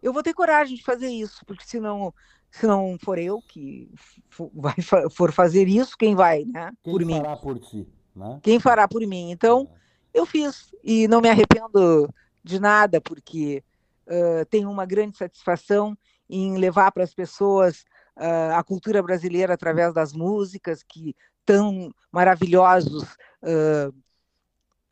eu 0.00 0.12
vou 0.12 0.22
ter 0.22 0.34
coragem 0.34 0.76
de 0.76 0.82
fazer 0.82 1.08
isso, 1.08 1.44
porque 1.44 1.64
se 1.64 1.80
não, 1.80 2.14
se 2.50 2.66
não 2.66 2.96
for 3.02 3.18
eu 3.18 3.40
que 3.42 3.90
for, 4.28 4.50
vai, 4.54 4.74
for 5.10 5.32
fazer 5.32 5.66
isso, 5.66 5.96
quem 5.98 6.14
vai, 6.14 6.44
né? 6.44 6.70
Quem 6.82 6.92
por 6.92 7.04
mim. 7.04 7.16
fará 7.16 7.36
por 7.36 7.58
ti, 7.58 7.88
né? 8.14 8.40
Quem 8.42 8.60
fará 8.60 8.88
por 8.88 9.00
mim? 9.04 9.32
Então, 9.32 9.68
é. 10.14 10.20
eu 10.20 10.24
fiz 10.24 10.72
e 10.84 11.08
não 11.08 11.20
me 11.20 11.28
arrependo 11.28 12.08
de 12.42 12.60
nada, 12.60 13.00
porque 13.00 13.62
uh, 14.06 14.44
tenho 14.46 14.70
uma 14.70 14.84
grande 14.84 15.16
satisfação 15.16 15.96
em 16.28 16.58
levar 16.58 16.90
para 16.92 17.04
as 17.04 17.14
pessoas 17.14 17.84
uh, 18.16 18.54
a 18.56 18.62
cultura 18.62 19.02
brasileira 19.02 19.54
através 19.54 19.92
das 19.94 20.12
músicas, 20.12 20.82
que 20.82 21.14
tão 21.44 21.92
maravilhosos 22.10 23.04
uh, 23.42 23.94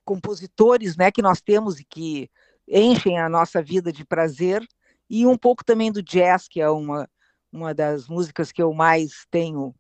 compositores 0.05 0.97
né, 0.97 1.11
que 1.11 1.23
nós 1.23 1.41
temos 1.41 1.79
e 1.79 1.85
que 1.85 2.31
enchem 2.67 3.19
a 3.19 3.29
nossa 3.29 3.63
vida 3.63 3.93
de 3.93 4.05
prazer, 4.05 4.67
e 5.09 5.27
um 5.27 5.37
pouco 5.37 5.65
também 5.65 5.91
do 5.91 6.03
jazz, 6.03 6.47
que 6.47 6.61
é 6.61 6.71
uma, 6.71 7.09
uma 7.53 7.75
das 7.75 8.07
músicas 8.07 8.53
que 8.53 8.63
eu 8.63 8.73
mais 8.73 9.27
tenho 9.31 9.75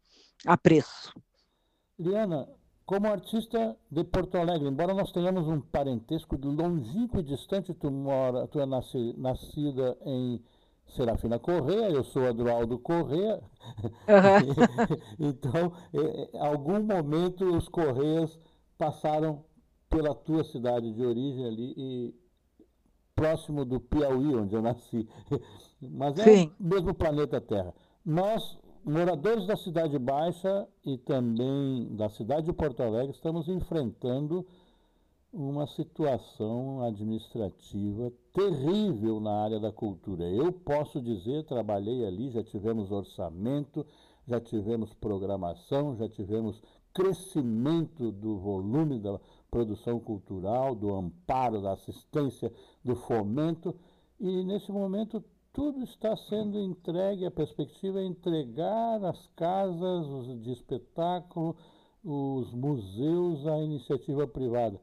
apreço. 0.45 1.13
Liana, 1.99 2.49
como 2.91 3.07
artista 3.07 3.77
de 3.89 4.03
Porto 4.03 4.37
Alegre, 4.37 4.67
embora 4.67 4.93
nós 4.93 5.13
tenhamos 5.13 5.47
um 5.47 5.61
parentesco 5.61 6.37
longínquo 6.43 7.21
e 7.21 7.23
distante, 7.23 7.73
tu, 7.73 7.89
mora, 7.89 8.49
tu 8.49 8.59
é 8.59 8.67
nasci, 8.67 9.15
nascida 9.17 9.97
em 10.05 10.43
Serafina 10.89 11.39
Correia, 11.39 11.89
eu 11.89 12.03
sou 12.03 12.27
Adroaldo 12.27 12.81
Correia. 12.81 13.41
Uhum. 14.09 15.31
então, 15.31 15.73
em 15.95 16.37
algum 16.41 16.83
momento 16.83 17.45
os 17.57 17.69
Correias 17.69 18.37
passaram 18.77 19.45
pela 19.89 20.13
tua 20.13 20.43
cidade 20.43 20.93
de 20.93 21.05
origem 21.05 21.47
ali 21.47 21.75
e 21.77 22.15
próximo 23.15 23.65
do 23.65 23.79
Piauí, 23.79 24.35
onde 24.35 24.57
eu 24.57 24.63
nasci. 24.63 25.09
Mas 25.81 26.19
é 26.19 26.25
Sim. 26.25 26.53
o 26.59 26.65
mesmo 26.65 26.93
planeta 26.93 27.41
Terra. 27.41 27.73
Nós 28.05 28.59
moradores 28.85 29.47
da 29.47 29.57
Cidade 29.57 29.99
Baixa 29.99 30.67
e 30.85 30.97
também 30.99 31.95
da 31.95 32.09
cidade 32.09 32.47
de 32.47 32.53
Porto 32.53 32.83
Alegre 32.83 33.11
estamos 33.11 33.49
enfrentando 33.49 34.47
uma 35.33 35.67
situação 35.67 36.83
administrativa 36.83 38.13
terrível 38.33 39.21
na 39.21 39.43
área 39.45 39.61
da 39.61 39.71
cultura. 39.71 40.25
Eu 40.25 40.53
posso 40.53 41.01
dizer, 41.01 41.45
trabalhei 41.45 42.05
ali, 42.05 42.31
já 42.31 42.43
tivemos 42.43 42.91
orçamento, 42.91 43.87
já 44.27 44.41
tivemos 44.41 44.93
programação, 44.95 45.95
já 45.97 46.09
tivemos 46.09 46.61
crescimento 46.93 48.11
do 48.11 48.39
volume 48.39 48.99
da 48.99 49.21
produção 49.51 50.01
cultural, 50.01 50.75
do 50.75 50.93
amparo, 50.93 51.63
da 51.63 51.73
assistência, 51.73 52.53
do 52.85 52.97
fomento, 52.97 53.75
e 54.19 54.45
nesse 54.45 54.73
momento 54.73 55.23
tudo 55.61 55.85
está 55.85 56.17
sendo 56.17 56.59
entregue, 56.59 57.27
a 57.27 57.31
perspectiva 57.31 58.01
é 58.01 58.05
entregar 58.07 59.05
as 59.05 59.27
casas 59.37 60.41
de 60.41 60.53
espetáculo, 60.53 61.55
os 62.03 62.51
museus 62.55 63.47
à 63.47 63.59
iniciativa 63.59 64.27
privada. 64.27 64.81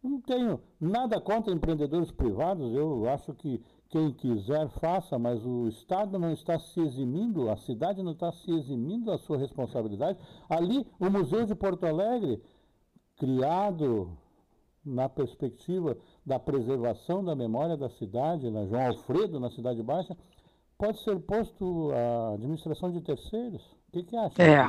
Não 0.00 0.20
tenho 0.20 0.60
nada 0.80 1.20
contra 1.20 1.52
empreendedores 1.52 2.12
privados, 2.12 2.72
eu 2.72 3.08
acho 3.08 3.34
que 3.34 3.60
quem 3.88 4.12
quiser 4.12 4.68
faça, 4.68 5.18
mas 5.18 5.44
o 5.44 5.66
Estado 5.66 6.16
não 6.16 6.32
está 6.32 6.60
se 6.60 6.78
eximindo, 6.80 7.50
a 7.50 7.56
cidade 7.56 8.00
não 8.00 8.12
está 8.12 8.30
se 8.30 8.52
eximindo 8.52 9.06
da 9.06 9.18
sua 9.18 9.36
responsabilidade. 9.36 10.16
Ali, 10.48 10.86
o 11.00 11.10
Museu 11.10 11.44
de 11.44 11.56
Porto 11.56 11.86
Alegre, 11.86 12.40
criado 13.16 14.16
na 14.84 15.08
perspectiva 15.08 15.96
da 16.24 16.38
preservação 16.38 17.24
da 17.24 17.34
memória 17.34 17.76
da 17.76 17.88
cidade, 17.90 18.50
na 18.50 18.66
João 18.66 18.86
Alfredo, 18.88 19.40
na 19.40 19.50
Cidade 19.50 19.82
Baixa, 19.82 20.16
pode 20.78 21.02
ser 21.02 21.18
posto 21.20 21.90
à 21.92 22.34
administração 22.34 22.90
de 22.90 23.00
terceiros? 23.00 23.62
O 23.88 23.92
que, 23.92 24.02
que 24.02 24.16
acha? 24.16 24.42
É. 24.42 24.66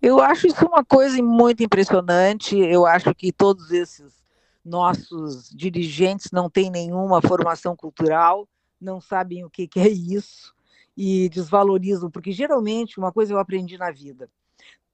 Eu 0.00 0.20
acho 0.20 0.46
isso 0.46 0.66
uma 0.66 0.84
coisa 0.84 1.22
muito 1.22 1.62
impressionante. 1.62 2.56
Eu 2.56 2.86
acho 2.86 3.14
que 3.14 3.32
todos 3.32 3.70
esses 3.70 4.24
nossos 4.64 5.48
dirigentes 5.50 6.30
não 6.32 6.50
têm 6.50 6.70
nenhuma 6.70 7.22
formação 7.22 7.76
cultural, 7.76 8.48
não 8.80 9.00
sabem 9.00 9.44
o 9.44 9.50
que, 9.50 9.66
que 9.66 9.80
é 9.80 9.88
isso 9.88 10.54
e 10.96 11.28
desvalorizam, 11.28 12.10
porque 12.10 12.32
geralmente 12.32 12.98
uma 12.98 13.12
coisa 13.12 13.32
eu 13.32 13.38
aprendi 13.38 13.76
na 13.76 13.90
vida: 13.90 14.30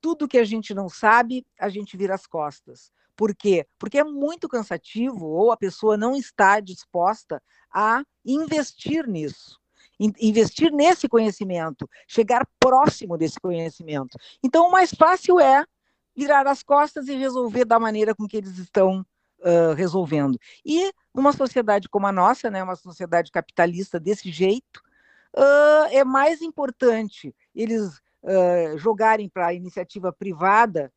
tudo 0.01 0.29
que 0.29 0.39
a 0.39 0.45
gente 0.45 0.75
não 0.75 0.89
sabe, 0.89 1.47
a 1.59 1.69
gente 1.69 1.97
vira 1.97 2.15
as 2.15 2.27
costas. 2.27 2.93
Por 3.23 3.37
quê? 3.37 3.65
Porque 3.79 3.99
é 4.01 4.03
muito 4.03 4.49
cansativo 4.49 5.27
ou 5.27 5.53
a 5.53 5.57
pessoa 5.57 5.97
não 5.97 6.17
está 6.17 6.59
disposta 6.59 7.41
a 7.73 8.03
investir 8.27 9.07
nisso, 9.07 9.61
investir 10.21 10.73
nesse 10.73 11.09
conhecimento, 11.09 11.89
chegar 12.09 12.45
próximo 12.59 13.17
desse 13.17 13.39
conhecimento. 13.39 14.19
Então, 14.43 14.67
o 14.67 14.73
mais 14.73 14.91
fácil 14.93 15.39
é 15.39 15.65
virar 16.17 16.49
as 16.49 16.65
costas 16.65 17.07
e 17.07 17.15
resolver 17.15 17.65
da 17.65 17.79
maneira 17.79 18.13
com 18.13 18.27
que 18.27 18.39
eles 18.39 18.59
estão 18.59 19.07
uh, 19.39 19.73
resolvendo. 19.77 20.37
E 20.67 20.93
numa 21.15 21.33
sociedade 21.33 21.89
como 21.89 22.09
a 22.09 22.13
nossa, 22.13 22.51
né, 22.51 22.61
uma 22.61 22.75
sociedade 22.75 23.31
capitalista 23.31 24.01
desse 24.01 24.33
jeito, 24.33 24.83
uh, 25.37 25.87
é 25.93 26.03
mais 26.03 26.43
importante 26.43 27.33
eles 27.55 27.99
uh, 28.25 28.77
jogarem 28.79 29.29
para 29.29 29.47
a 29.47 29.55
iniciativa 29.55 30.13
privada 30.13 30.93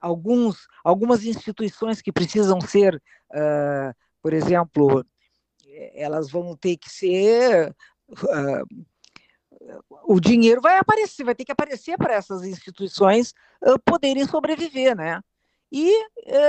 alguns, 0.00 0.66
algumas 0.84 1.24
instituições 1.24 2.00
que 2.00 2.12
precisam 2.12 2.60
ser, 2.60 3.02
uh, 3.30 3.94
por 4.22 4.32
exemplo, 4.32 5.04
elas 5.94 6.30
vão 6.30 6.56
ter 6.56 6.76
que 6.76 6.90
ser. 6.90 7.74
Uh, 8.08 8.86
o 10.04 10.20
dinheiro 10.20 10.60
vai 10.60 10.78
aparecer, 10.78 11.24
vai 11.24 11.34
ter 11.34 11.44
que 11.44 11.52
aparecer 11.52 11.96
para 11.96 12.14
essas 12.14 12.44
instituições 12.44 13.34
uh, 13.62 13.78
poderem 13.84 14.26
sobreviver, 14.26 14.96
né? 14.96 15.20
E 15.72 15.92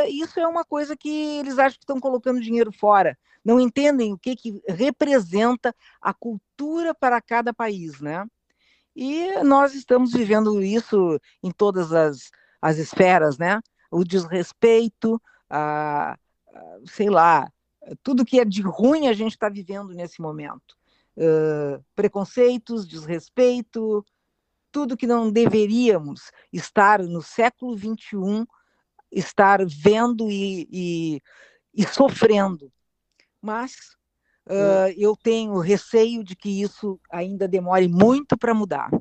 isso 0.09 0.39
é 0.39 0.47
uma 0.47 0.63
coisa 0.63 0.95
que 0.95 1.39
eles 1.39 1.57
acham 1.57 1.79
que 1.79 1.83
estão 1.83 1.99
colocando 1.99 2.39
dinheiro 2.39 2.71
fora, 2.71 3.17
não 3.43 3.59
entendem 3.59 4.13
o 4.13 4.17
que, 4.17 4.35
que 4.35 4.61
representa 4.67 5.75
a 5.99 6.13
cultura 6.13 6.93
para 6.93 7.19
cada 7.19 7.51
país, 7.51 7.99
né? 7.99 8.27
E 8.95 9.43
nós 9.43 9.73
estamos 9.73 10.11
vivendo 10.11 10.61
isso 10.61 11.19
em 11.43 11.51
todas 11.51 11.93
as, 11.93 12.31
as 12.61 12.77
esferas, 12.77 13.37
né? 13.37 13.59
O 13.91 14.03
desrespeito, 14.03 15.21
a, 15.49 16.13
a, 16.13 16.77
sei 16.85 17.09
lá, 17.09 17.51
tudo 18.03 18.25
que 18.25 18.39
é 18.39 18.45
de 18.45 18.61
ruim 18.61 19.07
a 19.07 19.13
gente 19.13 19.33
está 19.33 19.49
vivendo 19.49 19.93
nesse 19.93 20.21
momento. 20.21 20.75
Uh, 21.15 21.83
preconceitos, 21.95 22.87
desrespeito, 22.87 24.05
tudo 24.71 24.97
que 24.97 25.07
não 25.07 25.31
deveríamos 25.31 26.31
estar 26.51 27.01
no 27.01 27.21
século 27.21 27.75
XXI, 27.75 28.45
estar 29.11 29.65
vendo 29.65 30.29
e, 30.29 30.67
e, 30.71 31.21
e 31.73 31.87
sofrendo. 31.87 32.71
Mas 33.41 33.73
uh, 34.47 34.93
eu 34.95 35.15
tenho 35.15 35.57
receio 35.59 36.23
de 36.23 36.35
que 36.35 36.61
isso 36.61 36.99
ainda 37.09 37.47
demore 37.47 37.87
muito 37.87 38.37
para 38.37 38.53
mudar. 38.53 38.91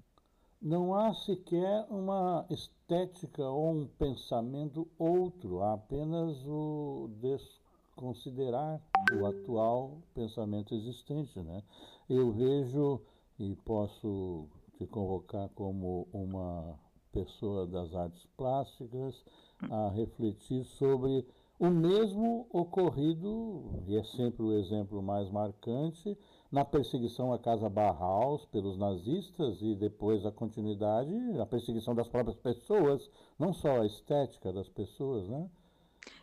Não 0.61 0.94
há 0.94 1.12
sequer 1.12 1.86
uma 1.90 2.46
estética 2.50 3.44
ou 3.48 3.72
um 3.72 3.86
pensamento 3.86 4.88
outro, 4.98 5.62
há 5.62 5.74
apenas 5.74 6.36
o 6.46 7.11
desconsiderar 7.20 8.80
o 9.12 9.26
atual 9.26 9.98
pensamento 10.14 10.74
existente. 10.74 11.38
Né? 11.40 11.62
Eu 12.09 12.32
vejo, 12.32 13.00
e 13.38 13.54
posso 13.57 14.48
te 14.78 14.86
convocar 14.86 15.48
como 15.50 16.09
uma 16.12 16.78
pessoa 17.12 17.66
das 17.66 17.94
artes 17.94 18.26
plásticas, 18.36 19.24
a 19.70 19.90
refletir 19.90 20.64
sobre 20.64 21.26
O 21.59 21.70
mesmo 21.70 22.46
ocorrido, 22.50 23.82
e 23.86 23.96
é 23.96 24.04
sempre 24.04 24.42
o 24.42 24.52
exemplo 24.59 25.02
mais 25.02 25.30
marcante, 25.30 26.16
na 26.57 26.64
perseguição 26.64 27.34
à 27.34 27.38
Casa 27.38 27.68
Bauhaus 27.68 28.46
pelos 28.46 28.78
nazistas 28.78 29.61
e 29.61 29.74
depois 29.74 30.24
a 30.24 30.32
continuidade, 30.32 31.12
a 31.38 31.44
perseguição 31.44 31.94
das 31.94 32.09
próprias 32.09 32.38
pessoas, 32.38 33.11
não 33.38 33.52
só 33.52 33.82
a 33.82 33.86
estética 33.86 34.50
das 34.50 34.66
pessoas, 34.66 35.28
né? 35.28 35.50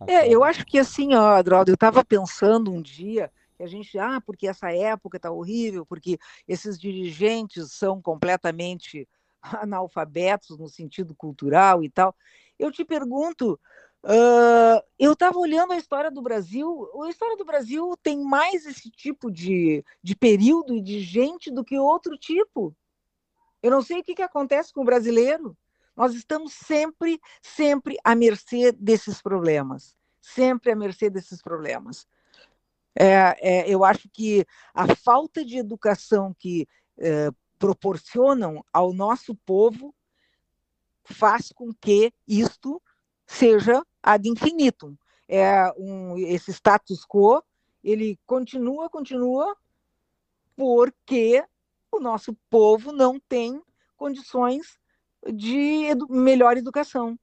É, 0.07 0.27
eu 0.27 0.43
acho 0.43 0.65
que 0.65 0.79
assim, 0.79 1.13
ó, 1.13 1.35
Adroaldo, 1.35 1.69
eu 1.69 1.75
estava 1.75 2.03
pensando 2.03 2.71
um 2.71 2.81
dia 2.81 3.31
que 3.55 3.61
a 3.61 3.67
gente, 3.67 3.95
ah, 3.99 4.19
porque 4.25 4.47
essa 4.47 4.73
época 4.73 5.17
está 5.17 5.29
horrível, 5.29 5.85
porque 5.85 6.17
esses 6.47 6.79
dirigentes 6.79 7.71
são 7.71 8.01
completamente 8.01 9.07
analfabetos 9.61 10.57
no 10.57 10.67
sentido 10.67 11.13
cultural 11.13 11.83
e 11.83 11.91
tal. 11.91 12.15
Eu 12.57 12.71
te 12.71 12.83
pergunto, 12.83 13.59
uh, 14.03 14.83
eu 14.99 15.13
estava 15.13 15.37
olhando 15.37 15.73
a 15.73 15.77
história 15.77 16.11
do 16.11 16.21
Brasil, 16.21 16.89
a 17.03 17.09
história 17.09 17.37
do 17.37 17.45
Brasil 17.45 17.95
tem 18.01 18.21
mais 18.23 18.65
esse 18.65 18.89
tipo 18.89 19.31
de, 19.31 19.83
de 20.01 20.15
período 20.15 20.75
e 20.75 20.81
de 20.81 20.99
gente 20.99 21.51
do 21.51 21.63
que 21.63 21.77
outro 21.77 22.17
tipo. 22.17 22.75
Eu 23.61 23.71
não 23.71 23.81
sei 23.81 23.99
o 23.99 24.03
que, 24.03 24.15
que 24.15 24.21
acontece 24.21 24.73
com 24.73 24.81
o 24.81 24.85
brasileiro. 24.85 25.57
Nós 25.95 26.13
estamos 26.13 26.53
sempre, 26.53 27.19
sempre 27.41 27.97
à 28.03 28.13
mercê 28.15 28.71
desses 28.71 29.21
problemas. 29.21 29.95
Sempre 30.19 30.71
à 30.71 30.75
mercê 30.75 31.09
desses 31.09 31.41
problemas. 31.41 32.07
É, 32.95 33.35
é, 33.39 33.69
eu 33.69 33.83
acho 33.83 34.09
que 34.09 34.45
a 34.73 34.95
falta 34.95 35.43
de 35.43 35.57
educação 35.57 36.35
que 36.37 36.67
é, 36.97 37.31
proporcionam 37.57 38.63
ao 38.71 38.93
nosso 38.93 39.33
povo 39.33 39.95
faz 41.05 41.51
com 41.51 41.73
que 41.73 42.13
isto 42.27 42.81
seja 43.33 43.83
ad 44.01 44.27
infinitum. 44.27 44.95
É 45.27 45.71
um, 45.77 46.17
esse 46.17 46.51
status 46.51 47.05
quo, 47.05 47.43
ele 47.83 48.19
continua, 48.25 48.89
continua, 48.89 49.55
porque 50.55 51.43
o 51.91 51.99
nosso 51.99 52.35
povo 52.49 52.91
não 52.91 53.19
tem 53.19 53.61
condições 53.97 54.77
de 55.33 55.85
edu 55.85 56.07
melhor 56.09 56.57
educação. 56.57 57.17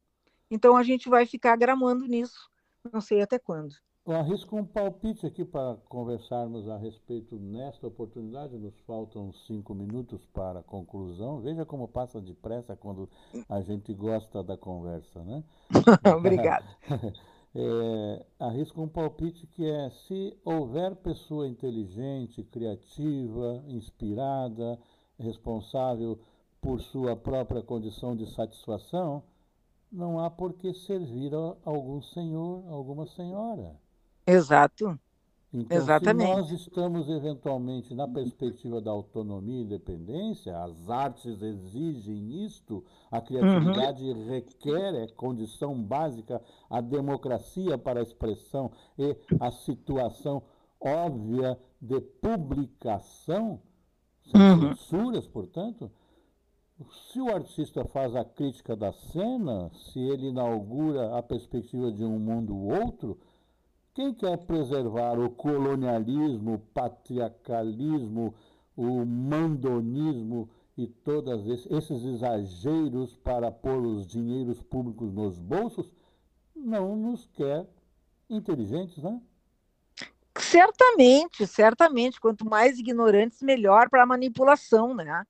Então 0.51 0.77
a 0.77 0.83
gente 0.83 1.09
vai 1.09 1.27
ficar 1.27 1.57
gramando 1.57 2.07
nisso, 2.07 2.51
não 2.93 3.01
sei 3.01 3.23
até 3.23 3.39
quando. 3.39 3.75
Eu 4.11 4.17
arrisco 4.17 4.57
um 4.57 4.65
palpite 4.65 5.25
aqui 5.25 5.45
para 5.45 5.77
conversarmos 5.89 6.69
a 6.69 6.77
respeito 6.77 7.37
nesta 7.37 7.87
oportunidade. 7.87 8.59
Nos 8.59 8.77
faltam 8.81 9.33
cinco 9.47 9.73
minutos 9.73 10.27
para 10.35 10.59
a 10.59 10.63
conclusão. 10.65 11.41
Veja 11.41 11.65
como 11.65 11.87
passa 11.87 12.21
depressa 12.21 12.75
quando 12.75 13.09
a 13.49 13.61
gente 13.61 13.95
gosta 13.95 14.43
da 14.43 14.57
conversa, 14.57 15.23
né? 15.23 15.45
Obrigada. 16.17 16.67
É, 17.53 18.27
arrisco 18.39 18.81
um 18.81 18.87
palpite 18.87 19.45
que 19.45 19.69
é: 19.69 19.91
se 19.91 20.39
houver 20.45 20.95
pessoa 20.95 21.49
inteligente, 21.49 22.45
criativa, 22.45 23.61
inspirada, 23.67 24.79
responsável 25.19 26.17
por 26.61 26.81
sua 26.81 27.17
própria 27.17 27.61
condição 27.61 28.15
de 28.15 28.25
satisfação, 28.33 29.25
não 29.91 30.21
há 30.21 30.31
por 30.31 30.53
que 30.53 30.73
servir 30.73 31.35
a 31.35 31.57
algum 31.65 32.01
senhor, 32.01 32.63
alguma 32.69 33.05
senhora. 33.09 33.77
Exato. 34.27 34.99
Então, 35.53 35.77
Exatamente. 35.77 36.31
se 36.31 36.37
nós 36.37 36.51
estamos 36.53 37.09
eventualmente 37.09 37.93
na 37.93 38.07
perspectiva 38.07 38.81
da 38.81 38.93
autonomia 38.93 39.59
e 39.59 39.65
independência, 39.65 40.57
as 40.57 40.89
artes 40.89 41.43
exigem 41.43 42.45
isto, 42.45 42.85
a 43.11 43.21
criatividade 43.21 44.05
uhum. 44.05 44.29
requer, 44.29 44.95
é 44.95 45.09
condição 45.09 45.75
básica, 45.75 46.41
a 46.69 46.81
democracia 46.81 47.77
para 47.77 47.99
a 47.99 48.03
expressão 48.03 48.71
e 48.97 49.17
a 49.41 49.51
situação 49.51 50.41
óbvia 50.81 51.59
de 51.83 52.01
publicação, 52.01 53.61
sem 54.31 54.41
uhum. 54.41 54.61
censuras, 54.61 55.27
portanto, 55.27 55.91
se 57.11 57.21
o 57.21 57.29
artista 57.29 57.85
faz 57.85 58.15
a 58.15 58.25
crítica 58.25 58.77
da 58.77 58.93
cena, 58.93 59.71
se 59.75 59.99
ele 59.99 60.29
inaugura 60.29 61.19
a 61.19 61.23
perspectiva 61.23 61.91
de 61.91 62.05
um 62.05 62.19
mundo 62.19 62.57
outro, 62.57 63.19
quem 63.95 64.15
quer 64.15 64.39
preservar 64.39 65.19
o 65.19 65.31
colonialismo, 65.31 66.55
o 66.55 66.59
patriarcalismo, 66.59 68.35
o 68.77 69.05
mandonismo 69.05 70.49
e 70.77 70.87
todos 70.87 71.47
esses 71.67 72.05
exageros 72.05 73.17
para 73.17 73.51
pôr 73.51 73.85
os 73.85 74.07
dinheiros 74.07 74.63
públicos 74.63 75.13
nos 75.13 75.39
bolsos, 75.39 75.93
não 76.55 76.97
nos 76.97 77.27
quer 77.27 77.67
inteligentes, 78.29 79.03
né? 79.03 79.21
Certamente, 80.39 81.47
certamente. 81.47 82.21
Quanto 82.21 82.49
mais 82.49 82.79
ignorantes, 82.79 83.43
melhor 83.43 83.91
para 83.91 84.03
a 84.03 84.07
manipulação, 84.07 84.95
né? 84.95 85.25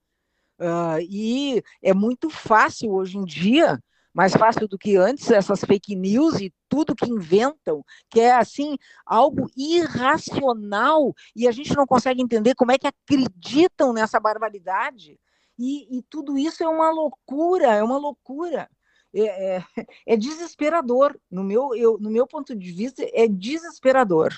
Uh, 0.58 1.00
e 1.00 1.62
é 1.82 1.94
muito 1.94 2.28
fácil 2.28 2.92
hoje 2.92 3.16
em 3.16 3.24
dia 3.24 3.82
mais 4.12 4.32
fácil 4.32 4.66
do 4.66 4.78
que 4.78 4.96
antes, 4.96 5.30
essas 5.30 5.60
fake 5.60 5.94
news 5.94 6.40
e 6.40 6.52
tudo 6.68 6.94
que 6.94 7.08
inventam, 7.08 7.84
que 8.08 8.20
é 8.20 8.32
assim, 8.32 8.76
algo 9.06 9.46
irracional, 9.56 11.14
e 11.34 11.46
a 11.46 11.52
gente 11.52 11.74
não 11.76 11.86
consegue 11.86 12.22
entender 12.22 12.54
como 12.54 12.72
é 12.72 12.78
que 12.78 12.86
acreditam 12.86 13.92
nessa 13.92 14.18
barbaridade. 14.18 15.18
E, 15.58 15.98
e 15.98 16.02
tudo 16.02 16.38
isso 16.38 16.64
é 16.64 16.68
uma 16.68 16.90
loucura, 16.90 17.66
é 17.66 17.82
uma 17.82 17.98
loucura. 17.98 18.68
É, 19.12 19.56
é, 19.56 19.64
é 20.06 20.16
desesperador. 20.16 21.18
No 21.30 21.44
meu, 21.44 21.74
eu, 21.74 21.98
no 21.98 22.10
meu 22.10 22.26
ponto 22.26 22.56
de 22.56 22.72
vista, 22.72 23.04
é 23.12 23.28
desesperador. 23.28 24.32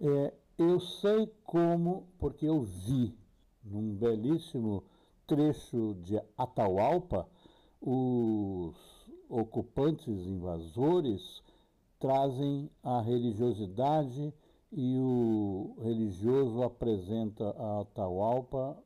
É, 0.00 0.32
eu 0.58 0.80
sei 0.80 1.32
como, 1.44 2.08
porque 2.18 2.46
eu 2.46 2.62
vi 2.62 3.14
num 3.62 3.94
belíssimo 3.94 4.82
trecho 5.26 5.94
de 6.02 6.20
Atahualpa, 6.36 7.28
os 7.88 8.74
ocupantes 9.28 10.26
invasores 10.26 11.40
trazem 12.00 12.68
a 12.82 13.00
religiosidade 13.00 14.34
e 14.72 14.98
o 14.98 15.76
religioso 15.80 16.64
apresenta 16.64 17.44
a 17.56 17.82
Atahualpa 17.82 18.76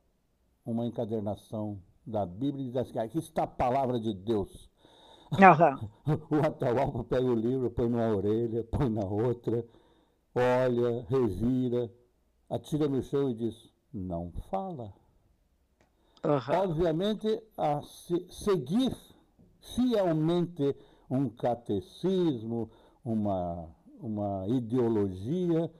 uma 0.66 0.84
encadernação 0.84 1.80
da 2.06 2.26
Bíblia 2.26 2.64
e 2.64 2.68
diz 2.68 2.76
assim, 2.76 2.98
aqui 2.98 3.18
está 3.18 3.44
a 3.44 3.46
palavra 3.46 3.98
de 3.98 4.12
Deus. 4.12 4.68
Uhum. 5.32 6.18
o 6.38 6.46
Atahualpa 6.46 7.02
pega 7.04 7.26
o 7.26 7.34
livro, 7.34 7.70
põe 7.70 7.88
numa 7.88 8.14
orelha, 8.14 8.62
põe 8.64 8.90
na 8.90 9.06
outra, 9.06 9.64
olha, 10.34 11.06
revira, 11.08 11.90
atira 12.50 12.86
no 12.86 13.02
chão 13.02 13.30
e 13.30 13.34
diz, 13.34 13.72
não 13.94 14.30
fala. 14.50 14.92
Uhum. 16.24 16.62
Obviamente, 16.62 17.42
a 17.56 17.80
se, 17.82 18.26
seguir 18.30 18.94
fielmente 19.74 20.76
um 21.10 21.28
catecismo, 21.28 22.70
uma, 23.04 23.68
uma 24.00 24.46
ideologia. 24.48 25.70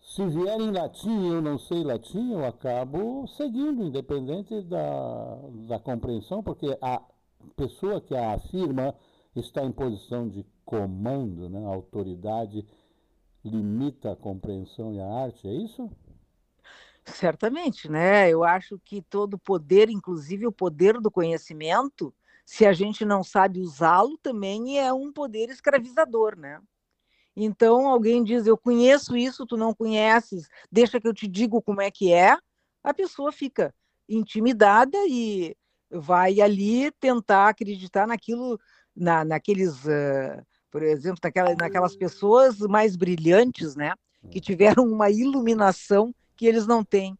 Se 0.00 0.26
vier 0.26 0.60
em 0.60 0.72
latim 0.72 1.28
eu 1.28 1.40
não 1.40 1.58
sei 1.58 1.84
latim, 1.84 2.32
eu 2.32 2.44
acabo 2.44 3.26
seguindo, 3.28 3.84
independente 3.84 4.60
da, 4.62 5.38
da 5.68 5.78
compreensão, 5.78 6.42
porque 6.42 6.76
a 6.80 7.00
pessoa 7.56 8.00
que 8.00 8.14
a 8.14 8.32
afirma 8.32 8.94
está 9.36 9.64
em 9.64 9.72
posição 9.72 10.28
de 10.28 10.44
comando, 10.64 11.48
né? 11.48 11.64
a 11.64 11.68
autoridade 11.68 12.66
limita 13.44 14.12
a 14.12 14.16
compreensão 14.16 14.92
e 14.92 15.00
a 15.00 15.06
arte, 15.06 15.48
é 15.48 15.52
isso? 15.52 15.90
Certamente, 17.04 17.90
né? 17.90 18.30
Eu 18.30 18.44
acho 18.44 18.78
que 18.84 19.02
todo 19.02 19.38
poder, 19.38 19.90
inclusive 19.90 20.46
o 20.46 20.52
poder 20.52 21.00
do 21.00 21.10
conhecimento, 21.10 22.14
se 22.44 22.64
a 22.64 22.72
gente 22.72 23.04
não 23.04 23.24
sabe 23.24 23.60
usá-lo, 23.60 24.16
também 24.18 24.78
é 24.78 24.92
um 24.92 25.12
poder 25.12 25.48
escravizador, 25.50 26.36
né? 26.36 26.60
Então, 27.34 27.88
alguém 27.88 28.22
diz, 28.22 28.46
eu 28.46 28.56
conheço 28.56 29.16
isso, 29.16 29.46
tu 29.46 29.56
não 29.56 29.74
conheces, 29.74 30.48
deixa 30.70 31.00
que 31.00 31.08
eu 31.08 31.14
te 31.14 31.26
digo 31.26 31.62
como 31.62 31.80
é 31.80 31.90
que 31.90 32.12
é, 32.12 32.36
a 32.84 32.94
pessoa 32.94 33.32
fica 33.32 33.74
intimidada 34.08 34.98
e 35.08 35.56
vai 35.90 36.40
ali 36.40 36.90
tentar 36.92 37.48
acreditar 37.48 38.06
naquilo, 38.06 38.60
na, 38.94 39.24
naqueles, 39.24 39.84
uh, 39.84 40.44
por 40.70 40.82
exemplo, 40.82 41.20
naquela, 41.22 41.54
naquelas 41.54 41.96
pessoas 41.96 42.58
mais 42.58 42.96
brilhantes, 42.96 43.74
né? 43.74 43.94
Que 44.30 44.40
tiveram 44.40 44.84
uma 44.84 45.10
iluminação 45.10 46.14
que 46.36 46.46
eles 46.46 46.66
não 46.66 46.84
têm. 46.84 47.16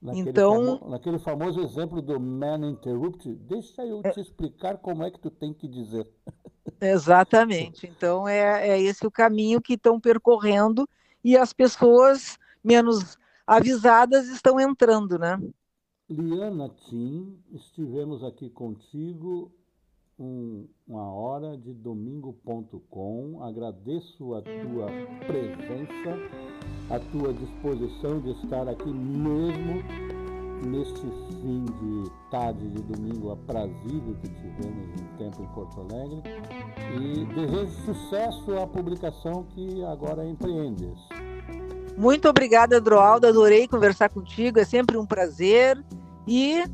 Naquele 0.00 0.30
então, 0.30 0.78
famo, 0.78 0.90
naquele 0.90 1.18
famoso 1.18 1.60
exemplo 1.60 2.02
do 2.02 2.20
man 2.20 2.68
interrupt, 2.68 3.32
deixa 3.34 3.84
eu 3.84 4.02
te 4.02 4.18
é, 4.18 4.22
explicar 4.22 4.76
como 4.78 5.02
é 5.02 5.10
que 5.10 5.18
tu 5.18 5.30
tem 5.30 5.52
que 5.52 5.66
dizer. 5.66 6.06
Exatamente. 6.80 7.86
Então 7.86 8.28
é, 8.28 8.68
é 8.68 8.80
esse 8.80 9.06
o 9.06 9.10
caminho 9.10 9.60
que 9.60 9.74
estão 9.74 10.00
percorrendo 10.00 10.88
e 11.24 11.36
as 11.36 11.52
pessoas 11.52 12.38
menos 12.62 13.16
avisadas 13.46 14.28
estão 14.28 14.60
entrando, 14.60 15.18
né? 15.18 15.40
Liana 16.08 16.68
Tim, 16.68 17.36
estivemos 17.52 18.22
aqui 18.22 18.48
contigo 18.50 19.50
um, 20.18 20.66
uma 20.86 21.12
hora 21.12 21.56
de 21.56 21.72
domingo.com. 21.72 23.42
Agradeço 23.42 24.34
a 24.34 24.42
tua 24.42 24.86
presença, 25.26 26.18
a 26.90 26.98
tua 26.98 27.32
disposição 27.32 28.20
de 28.20 28.30
estar 28.42 28.68
aqui 28.68 28.88
mesmo 28.88 29.82
neste 30.64 31.00
fim 31.00 31.64
de 31.64 32.10
tarde 32.30 32.66
de 32.68 32.82
domingo 32.82 33.30
aprazível 33.30 34.16
que 34.22 34.28
tivemos 34.28 34.88
um 35.00 35.16
tempo 35.18 35.42
em 35.42 35.46
Porto 35.48 35.80
Alegre 35.80 36.22
e 36.98 37.24
desejo 37.34 37.72
sucesso 37.84 38.58
à 38.58 38.66
publicação 38.66 39.44
que 39.50 39.84
agora 39.84 40.26
empreendes. 40.26 40.98
Muito 41.96 42.28
obrigada, 42.28 42.80
Droaldo. 42.80 43.26
Adorei 43.26 43.66
conversar 43.68 44.08
contigo. 44.10 44.58
É 44.58 44.64
sempre 44.64 44.96
um 44.96 45.06
prazer. 45.06 45.82
E 46.26 46.64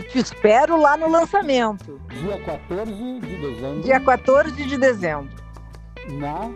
te 0.00 0.18
espero 0.18 0.80
lá 0.80 0.96
no 0.96 1.08
lançamento. 1.08 2.00
Dia 2.08 2.40
14 2.42 3.20
de 3.20 3.36
dezembro. 3.36 3.82
Dia 3.82 4.00
14 4.00 4.64
de 4.64 4.78
dezembro. 4.78 5.36
Na? 6.08 6.50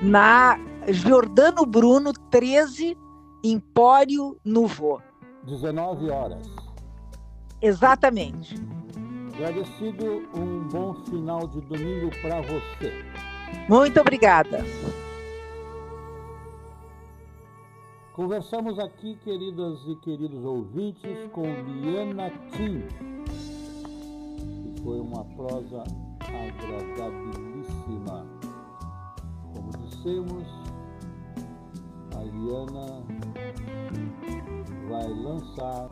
Na 0.00 0.58
Jordano 0.88 1.66
Bruno 1.66 2.12
13, 2.30 2.96
Empório 3.44 4.38
Novo. 4.44 5.02
19 5.44 6.10
horas. 6.10 6.46
Exatamente. 7.60 8.54
Agradecido, 9.34 10.28
um 10.34 10.68
bom 10.68 10.94
final 11.04 11.46
de 11.48 11.60
domingo 11.62 12.10
para 12.20 12.40
você. 12.42 12.92
Muito 13.68 14.00
obrigada. 14.00 14.64
Conversamos 18.20 18.76
aqui, 18.78 19.16
queridas 19.24 19.80
e 19.88 19.96
queridos 19.96 20.44
ouvintes, 20.44 21.26
com 21.32 21.42
Liana 21.42 22.30
Tim, 22.50 22.82
que 24.74 24.82
foi 24.82 25.00
uma 25.00 25.24
prosa 25.24 25.82
agradabilíssima. 26.20 28.26
Como 29.54 29.70
dissemos, 29.70 30.46
a 32.14 32.22
Liana 32.22 33.02
vai 34.90 35.08
lançar 35.08 35.88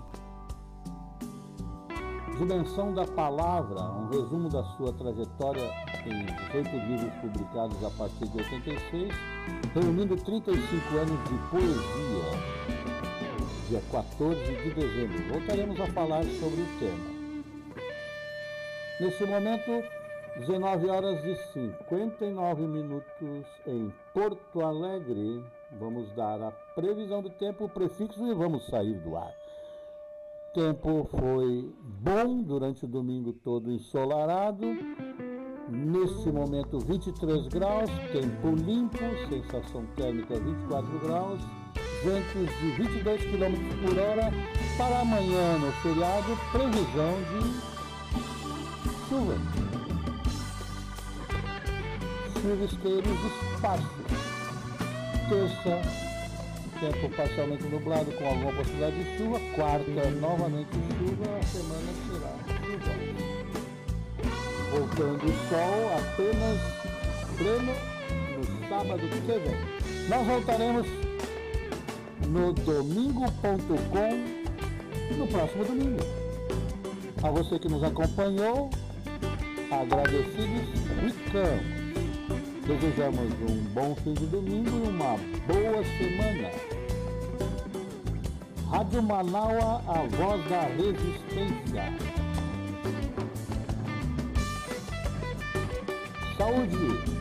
Dimensão 2.38 2.94
da 2.94 3.04
Palavra, 3.04 3.82
um 3.82 4.08
resumo 4.10 4.48
da 4.48 4.62
sua 4.62 4.92
trajetória 4.92 5.74
em 6.06 6.24
18 6.52 6.86
livros 6.86 7.12
publicados 7.14 7.84
a 7.84 7.90
partir 7.90 8.28
de 8.28 8.38
86, 8.38 9.12
reunindo 9.74 10.16
35 10.16 10.96
anos 10.96 11.18
de 11.28 11.36
poesia, 11.50 12.30
dia 13.68 13.82
14 13.90 14.40
de 14.40 14.70
dezembro. 14.72 15.32
Voltaremos 15.32 15.80
a 15.80 15.86
falar 15.88 16.22
sobre 16.22 16.60
o 16.60 16.78
tema. 16.78 17.10
Nesse 19.00 19.24
momento, 19.24 19.82
19 20.36 20.90
horas 20.90 21.24
e 21.24 21.34
59 21.52 22.62
minutos 22.68 23.46
em 23.66 23.92
Porto 24.14 24.60
Alegre. 24.60 25.44
Vamos 25.72 26.08
dar 26.14 26.40
a 26.40 26.52
previsão 26.76 27.20
do 27.20 27.30
tempo, 27.30 27.64
o 27.64 27.68
prefixo 27.68 28.24
e 28.24 28.32
vamos 28.32 28.64
sair 28.66 28.94
do 29.00 29.16
ar. 29.16 29.34
Tempo 30.54 31.06
foi 31.10 31.72
bom 32.00 32.42
durante 32.42 32.84
o 32.84 32.88
domingo 32.88 33.32
todo 33.32 33.70
ensolarado. 33.70 34.64
Neste 35.68 36.30
momento 36.30 36.78
23 36.78 37.48
graus, 37.48 37.90
tempo 38.12 38.56
limpo, 38.56 38.98
sensação 39.28 39.84
térmica 39.96 40.38
24 40.40 40.98
graus, 41.00 41.40
ventos 42.02 42.58
de 42.58 42.70
22 42.82 43.22
km 43.24 43.86
por 43.86 43.98
hora. 43.98 44.32
Para 44.78 45.00
amanhã 45.00 45.58
no 45.58 45.70
feriado, 45.82 46.38
previsão 46.52 47.14
de 47.30 47.40
chuva. 49.08 49.34
Chuvisteiros 52.40 53.18
esparsos 53.52 54.38
terça, 55.28 56.07
tempo 56.80 57.08
parcialmente 57.16 57.64
nublado 57.64 58.12
com 58.12 58.26
alguma 58.26 58.52
possibilidade 58.52 58.96
de 59.02 59.18
chuva. 59.18 59.40
Quarta, 59.54 60.10
novamente 60.20 60.70
chuva, 60.72 61.38
a 61.38 61.42
semana 61.42 61.92
será 62.06 62.32
chuvosa. 62.66 63.28
Voltando 64.70 65.24
o 65.24 65.32
sol 65.48 65.78
apenas 65.96 66.58
pleno 67.36 67.74
no 68.36 68.68
sábado 68.68 69.00
que 69.00 69.20
vem. 69.20 70.08
Nós 70.08 70.26
voltaremos 70.26 70.86
no 72.28 72.52
domingo.com 72.52 74.38
no 75.16 75.26
próximo 75.26 75.64
domingo. 75.64 76.00
A 77.22 77.30
você 77.30 77.58
que 77.58 77.68
nos 77.68 77.82
acompanhou, 77.82 78.70
agradecidos, 79.70 80.68
ficamos. 81.00 81.77
Desejamos 82.68 83.32
um 83.48 83.64
bom 83.72 83.96
fim 84.04 84.12
de 84.12 84.26
domingo 84.26 84.68
e 84.68 84.88
uma 84.90 85.16
boa 85.46 85.82
semana. 85.96 86.50
Rádio 88.70 89.02
Manaua, 89.02 89.82
a 89.88 90.02
voz 90.14 90.44
da 90.50 90.60
resistência. 90.76 91.94
Saúde! 96.36 97.17